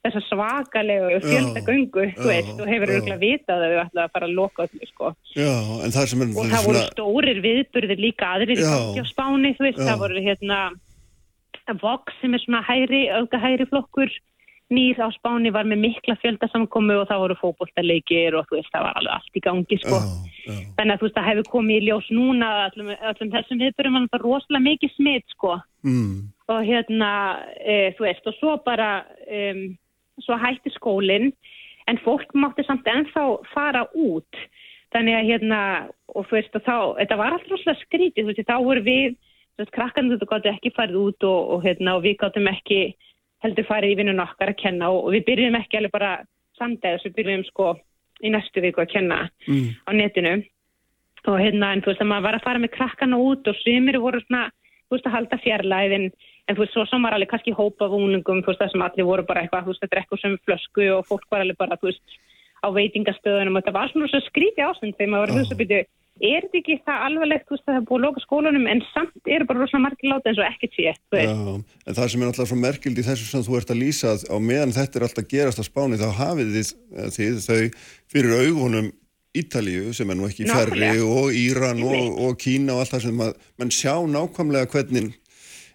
[0.06, 4.36] þessa svakalegu fjöldagöngu þú veist og hefur auðvitað vitað að við ætlaði að fara að
[4.38, 5.12] loka öllu sko.
[5.34, 5.54] Já,
[5.96, 8.78] það og það voru stórir viðburðir líka aðrir í Já.
[8.94, 9.88] á Spáni þú veist, Já.
[9.90, 10.60] það voru hérna
[11.82, 14.14] Vox sem er svona hægri, auka hægri flokkur
[14.74, 18.86] nýr á Spáni var með mikla fjöldasamkomu og það voru fótboltaleikir og þú veist, það
[18.88, 20.00] var alveg allt í gangi sko.
[20.78, 24.26] þannig að þú veist, það hefur komið í ljós núna öllum, öllum þessum viðburðum var
[24.26, 25.58] rosalega mikið smitt sko
[25.88, 26.18] mm.
[26.52, 27.12] og hérna,
[27.64, 28.92] e, þú veist, og svo bara
[29.28, 29.64] um,
[30.26, 31.32] svo hætti skólinn
[31.88, 34.44] en fólk mátti samt ennþá fara út
[34.96, 35.62] þannig að hérna,
[36.16, 39.18] og þú veist, og þá þetta var alltaf rosalega skrítið, þú veist, þá voru við
[39.58, 42.82] þú veist, krakkan þetta gáttu ekki farið út og, og hérna, og við gáttum ekki
[43.44, 46.12] heldur farið í vinnun okkar að kenna og, við byrjum ekki alveg bara
[46.58, 47.74] samdæðis, við byrjum sko
[48.26, 49.76] í næstu viku að kenna Mm.
[49.86, 50.36] á netinu.
[51.28, 54.00] Og hérna, en þú veist, að maður var að fara með krakkana út og sumir
[54.00, 54.50] voru svona,
[54.88, 56.12] þú veist, að halda fjarlæðin
[56.48, 58.82] en þú veist, svo sem var alveg kannski hópa af unglingum, þú veist, það sem
[58.82, 61.78] allir voru bara eitthvað, þú veist, að drekka sömu flösku og fólk var alveg bara,
[61.78, 62.02] þú veist,
[62.64, 63.58] á veitingastöðunum.
[63.58, 65.84] Og þetta var svona svo skríti ástand þegar maður var að hugsa byrju,
[66.22, 69.48] er þetta ekki það alvarlegt, að það er búið að loka skólanum en samt eru
[69.50, 73.02] bara rosalega margir láta eins og ekkert sé, en það sem er alltaf svo merkild
[73.02, 75.66] í þessu sem þú ert að lýsa að á meðan þetta er alltaf gerast á
[75.68, 77.62] spáni þá hafið þið, eh, þið þau
[78.14, 78.90] fyrir augunum
[79.38, 81.08] Ítalíu sem er nú ekki færri Nákvæmlega.
[81.14, 85.12] og Íran og, og Kína og allt það sem að mann sjá nákvæmlega hvernig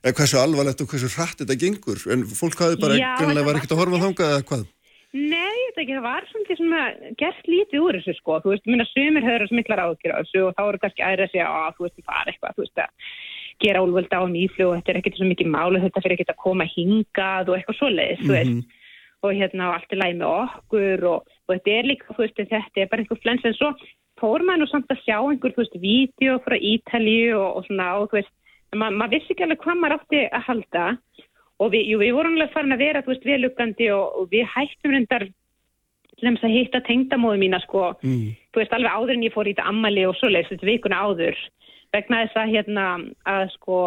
[0.03, 2.01] eða hversu alvarlegt og hversu hratt þetta gengur.
[2.11, 4.65] En fólk hafði bara ekkert að horfa þangað eða hvað
[5.13, 6.83] Nei, þetta var svona svona
[7.21, 10.45] gert lítið úr þessu sko, þú veist, minna sumir höfður svo miklar ágjur á þessu
[10.47, 12.81] og þá eru kannski aðra að segja að þú veist, það er eitthvað, þú veist,
[12.81, 16.33] að gera úlvölda á nýflug og þetta er ekkert svo mikið málu, þetta fyrir ekkert
[16.33, 18.79] að koma hingað og eitthvað svoleiðis, þú veist,
[19.23, 22.41] og hérna og allt er læg með okkur og, og þetta er líka, þú veist,
[22.41, 23.75] þetta er bara einhver flens en svo
[24.23, 27.91] fór maður nú samt að sjá einhver, þú veist, vídeo frá Ítalíu og, og svona,
[28.01, 28.33] og þú veist,
[28.81, 30.87] ma maður vissi ekki alveg hvað maður átti að halda
[31.63, 34.95] og við, jú, við vorum alveg farin að vera, veist, veluggandi og, og við hættum
[34.95, 35.29] reyndar
[36.23, 38.31] þess að hitta tengdamóðu mína, sko, mm.
[38.55, 41.41] þú veist, alveg áður en ég fór í þetta ammali og svoleiðis, þetta vikuna áður,
[41.95, 42.87] vegna þess að, hérna,
[43.33, 43.79] að, sko,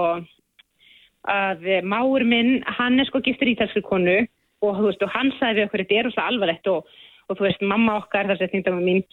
[1.36, 5.62] að máur minn, hann er sko giftur ítalskri konu og, þú veist, og hann sagði
[5.62, 6.94] við okkur, þetta er svo alvarlegt og,
[7.26, 9.04] og, þú veist, mamma okkar, þess að tengdamóðu mín,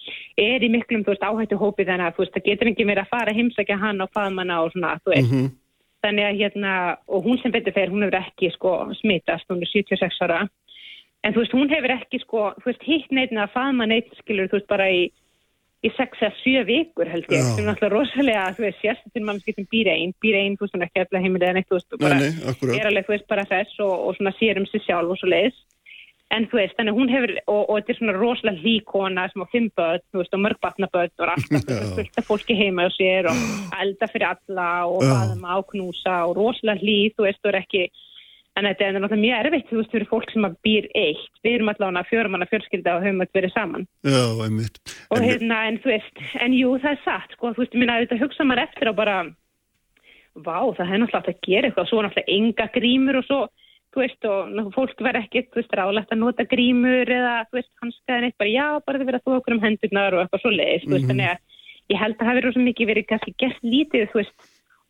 [0.43, 3.05] er í miklum, þú veist, áhættu hópi þannig að, þú veist, það getur ekki verið
[3.07, 5.51] að fara heimsækja hann og faðmanna og svona, þú veist, Mhm.
[6.03, 6.75] Þannig að hérna,
[7.09, 10.43] og hún sem betur fer, hún hefur ekki sko smitast, hún er 76 ára.
[11.23, 14.49] En þú veist, hún hefur ekki sko þú veist, hitt neitt að faðma neitt skilur,
[14.51, 15.05] þú veist, bara í,
[15.87, 19.55] í 6 eða 7 vikur held ég, sem er náttúrulega rosalega þú veist, sérstaklega mannski
[19.57, 21.93] sem býr einn býr einn, þú veist, hún er ekki allavega heimilega neitt, þú veist,
[21.95, 22.81] og Nei, bara nei, akkurat.
[22.81, 25.31] er alveg, þú veist, bara þess og, og svona sér um sig sjálf og svo
[25.31, 25.63] leiðis
[26.33, 29.53] en þú veist, þannig hún hefur, og, og þetta er svona rosalega líkona sem á
[29.53, 32.87] fimm börn, þú veist, og mörg batnabörn og alltaf þú veist, fullt af fólki heima
[32.89, 33.43] og sér og
[33.83, 35.13] elda fyrir alla og Já.
[35.13, 37.85] faðma og knúsa og rosalega hlýð, þú veist, og er ekki
[38.59, 41.55] en þetta er náttúrulega mjög erfitt, þú veist, fyrir fólk sem að býr eitt, við
[41.57, 43.87] erum allavega fjörumanna fjölskylda og höfum að verið saman.
[44.05, 44.81] Já, einmitt.
[45.09, 48.21] Og hérna, en þú veist, en jú, það er satt, sko, þú veist, minna, þetta
[48.21, 49.17] hugsa maður eftir á bara,
[50.37, 53.41] vá, það er náttúrulega átt að gera eitthvað, svo náttúrulega enga grímur og svo,
[53.93, 57.71] þú veist, og fólk verð ekki, þú veist, ráðlegt að nota grímur eða, þú veist,
[57.83, 60.53] hanskaðin eitt, bara, já, bara þið verið að þú okkur um hendurnar og eitthvað svo
[60.57, 61.11] leiðis, þú veist, Mhm.
[61.13, 61.39] þannig að
[61.93, 64.37] ég held að það hafi rosa mikið verið kannski gert lítið, þú veist,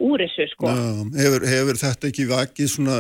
[0.03, 0.67] úr þessu, sko.
[0.67, 0.87] Já,
[1.23, 2.97] hefur, hefur þetta ekki vakið svona,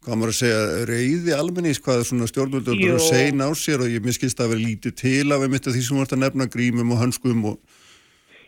[0.00, 4.00] hvað maður að segja, reyði almennings, hvað svona stjórnvöldur eru sein á sér og ég
[4.06, 6.98] miskist að vera lítið til af einmitt af því sem vart að nefna grímum og
[7.02, 7.58] hanskum og,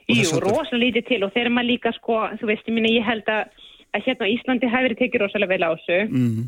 [0.09, 3.05] og Jú, rosalega lítið til og þegar maður líka, sko, þú veist, ég minna, ég
[3.07, 3.45] held að,
[3.93, 6.45] að hérna Íslandi hafi verið tekið rosalega vel á þessu mm.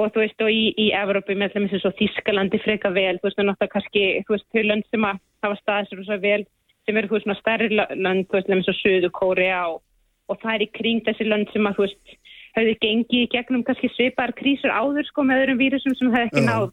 [0.00, 3.28] og þú veist, og í, í Evrópu með þeim eins og Þískalandi freka vel, þú
[3.28, 6.42] veist, og náttúrulega kannski, þú veist, þau lönd sem að hafa staðið sér svo vel,
[6.84, 9.82] sem eru, þú veist, svona stærri lö- lönd, þú veist, eins og Suðu Kórea og,
[10.30, 12.16] og það er í kring þessi lönd sem að, þú veist,
[12.54, 16.68] höfðu gengið gegnum kannski svipar krísur áður, sko, með öðrum vírusum sem hefði ekki náð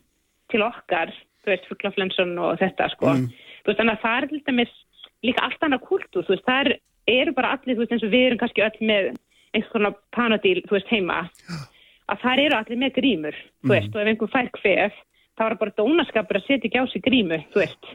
[0.53, 3.15] til okkar, þú veist, fuglaflensun og þetta, sko.
[3.63, 4.73] Þú veist, þannig að það er
[5.21, 6.77] líka allt annað kultúr, þú veist, það er,
[7.15, 9.09] eru bara allir, þú veist, eins og við erum kannski öll með
[9.51, 11.23] einhvers konar panodíl, þú veist, heima,
[12.11, 15.01] að það eru allir með grímur, þú veist, og ef einhver fær kvef,
[15.39, 17.91] þá er bara dónaskapur að setja ekki á sig grímu, þú veist,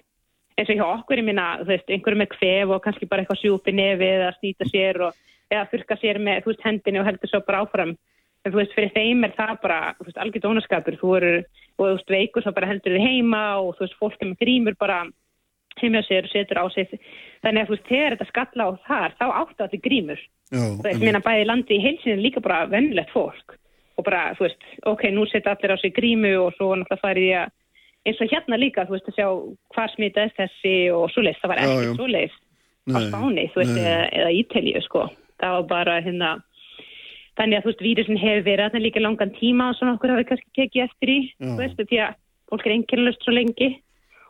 [0.57, 3.43] eins og hjá okkur, ég minna, þú veist, einhverju með kvef og kannski bara eitthvað
[3.43, 5.19] sjúpi nefið eða snýta sér og,
[5.53, 7.93] eða þurka sér með, þú veist, hendinni og heldur svo bara áfram.
[8.47, 11.31] En þú veist, fyrir þeim er það bara, þú veist, algjör dónaskapur, þú eru,
[11.77, 14.43] og þú veist, veikur svo bara heldur þið heima og þú veist, fólk er með
[14.45, 15.01] grímur bara
[15.83, 16.97] heima á sér og setur á sig.
[17.45, 20.25] Þannig að þú veist, þegar þetta skalla á þar, þá áttu allir grímur.
[20.51, 23.57] Já, Þú veist, minna bæði landi í heilsinu líka bara vennilegt fólk.
[23.97, 27.29] Og bara, þú veist, ok, nú setja allir á sig grímu og svo náttúrulega farið
[27.29, 27.55] í að
[28.07, 29.29] eins og hérna líka, þú veist, að sjá
[29.75, 31.95] hvað smitaðist þessi og svoleiðis, það var ekki já.
[31.99, 32.37] svoleiðis
[32.87, 35.07] á Spáni, þú veist, eða, eða Ítalíu, sko,
[35.43, 36.29] það var bara hérna,
[37.41, 40.29] þannig að þú veist, vírusin hefur verið þarna líka langan tíma og svona okkur hafi
[40.29, 42.21] kannski tekið eftir í, þú veist, því að
[42.53, 43.73] fólk er einkennlust svo lengi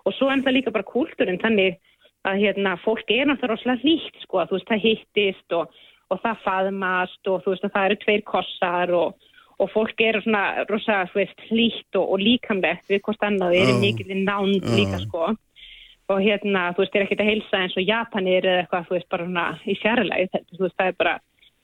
[0.07, 1.79] og svo er það líka bara kúltúrin, þannig
[2.27, 5.81] að hérna, fólk er náttúrulega rosalega hlýtt, sko, að þú veist, það hittist og,
[6.11, 10.21] og það faðmast og þú veist, að það eru tveir kossar og, og fólk er
[10.25, 13.83] svona rosalega, þú veist, hlýtt og, og líkamlegt við hvort annað, er í Já.
[13.83, 14.75] mikil nánd Já.
[14.79, 15.35] líka, sko
[16.07, 19.09] og hérna, þú veist, er ekkert að heilsa eins og Japanir eða eitthvað, þú veist,
[19.11, 21.15] bara svona í þetta, þú veist, það er bara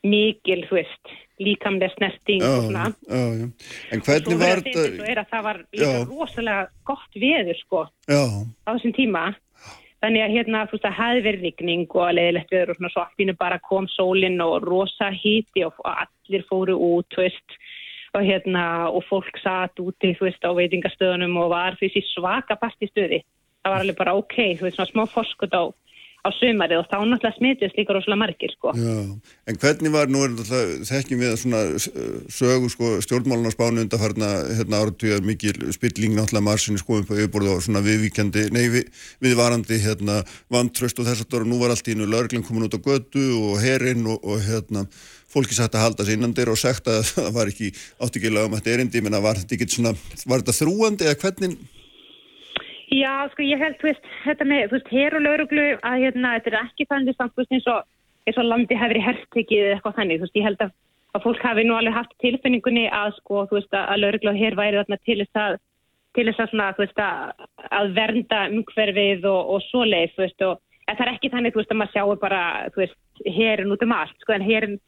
[0.03, 1.13] mikil, þú veist,
[1.43, 2.85] líkamlega snerting og svona.
[3.07, 3.47] já, já.
[3.93, 5.09] En hvernig var þetta þetta?
[5.11, 6.05] er að það var líka Já.
[6.11, 8.23] rosalega gott veður, sko, Já,
[8.67, 9.25] á þessum tíma.
[10.03, 13.03] Þannig að hérna, þú veist, það hefði verið rigning og leiðilegt veður og svona svo
[13.05, 17.55] allt einu bara kom sólinn og rosa híti og allir fóru út, þú veist,
[18.13, 23.23] og hérna, og fólk satt úti, þú veist, á veitingastöðunum og var þessi svaka partistöði.
[23.63, 25.71] Það var alveg bara ok, þú veist, svona smá forskut á,
[26.23, 28.71] á sumarið og þá náttúrulega smitist líka rosalega margir, sko.
[28.79, 28.99] já.
[29.51, 33.83] En hvernig var, nú er þetta þekkjum við svona uh, sögu sko stjórnmálun á spánu
[33.83, 34.29] undarfarna
[34.59, 39.81] hérna áratugar mikil spilling náttúrulega marsinni skoðum på yfirborðu og svona viðvíkjandi, nei við, viðvarandi
[39.83, 40.21] hérna
[40.53, 43.27] vantröst og þess að og nú var allt í innu lögreglinn komin út á götu
[43.41, 44.87] og herinn og, og hérna
[45.33, 48.31] fólki satt að halda sig innan dyr og sagt að það var ekki átt ekki
[48.31, 51.63] lögum að þetta erindi, menna var þetta ekki svona, var þetta þrúandi eða hvernig?
[52.93, 56.33] Já, sko, ég held, þú veist, þetta með, þú veist, hér og lauruglu að, hérna,
[56.37, 57.87] þetta er ekki þannig samt, þú veist, eins og,
[58.29, 60.75] eins og landi hefur í hertekið eða eitthvað þannig, þú veist, ég held að,
[61.17, 64.59] að fólk hafi nú alveg haft tilfinningunni að, sko, þú veist, að lauruglu og hér
[64.61, 65.59] væri þarna til þess að,
[66.13, 67.49] til þess að svona, þú veist, að,
[67.81, 71.73] að vernda umhverfið og, og svoleið, þú veist, og það er ekki þannig, þú veist,
[71.73, 72.45] að maður sjáu bara,
[72.77, 73.03] þú veist,
[73.41, 74.81] hérin út um allt, sko, en hérin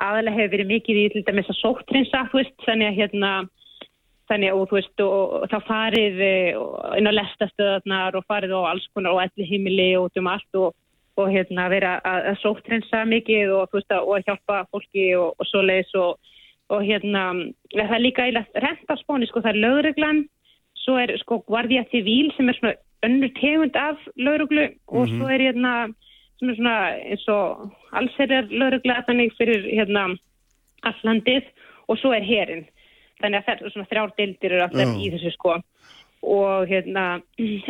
[0.00, 3.32] aðalega hefur verið mikið í, til dæmis að sóttrinsa, þú veist, þannig að, hérna,
[4.30, 6.60] þannig og þú veist og, þá farið eh,
[6.98, 10.74] inn á lestastöðarnar og farið á alls konar og elli heimili og um allt og,
[11.20, 15.06] og hérna vera að, að sóttrensa mikið og þú veist að, og að hjálpa fólki
[15.18, 16.34] og, og svoleiðis og,
[16.70, 17.24] og hérna
[17.74, 20.22] það er líka eiginlega rent á spóni sko það er lögreglan
[20.84, 22.76] svo er sko Guardia Civil sem er svona
[23.06, 25.74] önnur tegund af lögreglu og svo er hérna
[26.38, 26.76] sem er svona
[27.10, 30.12] eins og allserjar lögregla þannig fyrir hérna
[30.88, 31.48] allandið
[31.88, 32.68] og svo er herin
[33.20, 34.90] þannig að þetta svona þrjár deildir eru Já.
[34.96, 35.56] í þessu sko.
[36.20, 37.04] Og hérna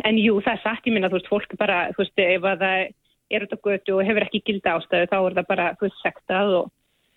[0.07, 2.65] en jú það er satt ég minna þú veist fólk bara þú veist ef að
[2.65, 2.89] það
[3.31, 6.01] er út á götu og hefur ekki gilda ástæðu þá er það bara þú veist
[6.03, 6.71] sektað og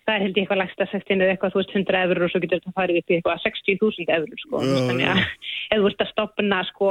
[0.05, 2.41] það er held ég eitthvað lægsta sektin eða eitthvað þú veist 100 eurur og svo
[2.43, 4.61] getur þetta farið upp í eitthvað 60.000 eurur sko.
[4.61, 5.21] Já, þannig að
[5.73, 6.89] ef þú veist að stopna sko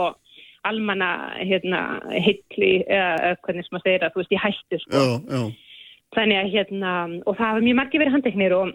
[0.65, 1.11] almanna
[1.41, 5.05] hérna hilli eða eða hvernig sem maður segir að þú veist í hættu sko.
[5.05, 5.43] Já, já,
[6.19, 8.75] þannig að hérna og það hafa mjög margir verið handteknir og,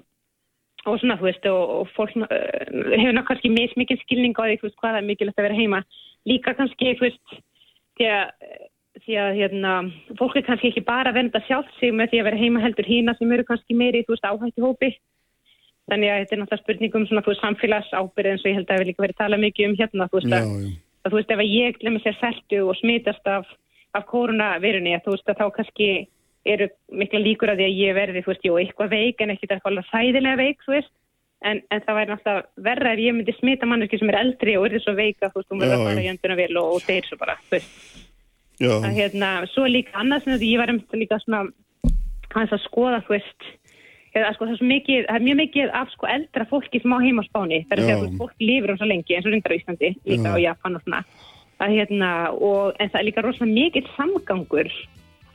[0.85, 4.57] og svona þú veist og, og fólk uh, hefur náttúrulega kannski mismikið skilning á því
[4.63, 5.83] veist hvað það er mikilvægt að vera heima
[6.29, 7.37] líka kannski þú veist
[7.99, 8.25] því að,
[9.03, 9.73] því að hérna
[10.19, 12.89] fólk er kannski ekki bara að venda sjálf sig með því að vera heima heldur
[12.89, 14.91] hína sem eru kannski meiri þú veist áhættu hópi
[15.89, 18.69] þannig að þetta er náttúrulega spurningum svona þú veist samfélagsábyrð eins og ég held að
[18.69, 20.71] það hefur líka verið að tala mikið um hérna þú veist já, að já.
[21.03, 23.51] að þú veist ef að ég glemir sér seltu og smitast af,
[23.97, 25.89] af koronavirunni að þú veist að þá kannski
[26.53, 26.69] eru
[27.01, 29.71] mikla líkur að því að ég verði þú veist, jú, eitthvað veik en ekki eitthvað
[29.71, 30.91] alveg sæðilega veik þú veist,
[31.45, 34.67] en, en það væri náttúrulega verra ef ég myndi smita manneski sem er eldri og
[34.67, 36.05] er svo veika, þú veist, hún verður að fara já.
[36.05, 37.71] í önduna vel og, og deyr svo bara, þú veist
[38.59, 38.73] já.
[38.75, 41.41] að hérna, svo er líka sem þetta ég var um líka svona
[42.35, 43.49] hans að skoða, þú veist
[44.17, 46.99] eða sko það er mikið, það er mjög mikið af sko eldra fólki sem á
[47.03, 49.53] heima á Spáni það er þú veist, fólk lifir um svo lengi eins og reyndar
[49.53, 50.33] á Íslandi, líka Já.
[50.33, 51.01] á Japan og svona
[51.59, 54.71] að hérna, og en það er líka rosalega mikið samgangur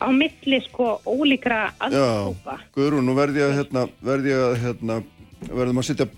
[0.05, 4.57] á milli sko ólíkra Já, aðstofpa Guðrún, nú verð ég að, hérna, verð ég að
[4.63, 4.99] hérna,
[5.51, 6.09] verðum að sitja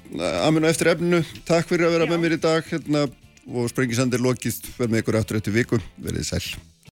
[0.46, 1.22] aminu eftir efninu.
[1.48, 3.06] Takk fyrir að vera með mér í dag hérna,
[3.46, 5.80] og sprengisandir lokist verð með ykkur aftur eftir viku.
[6.02, 6.44] Verðið sæl.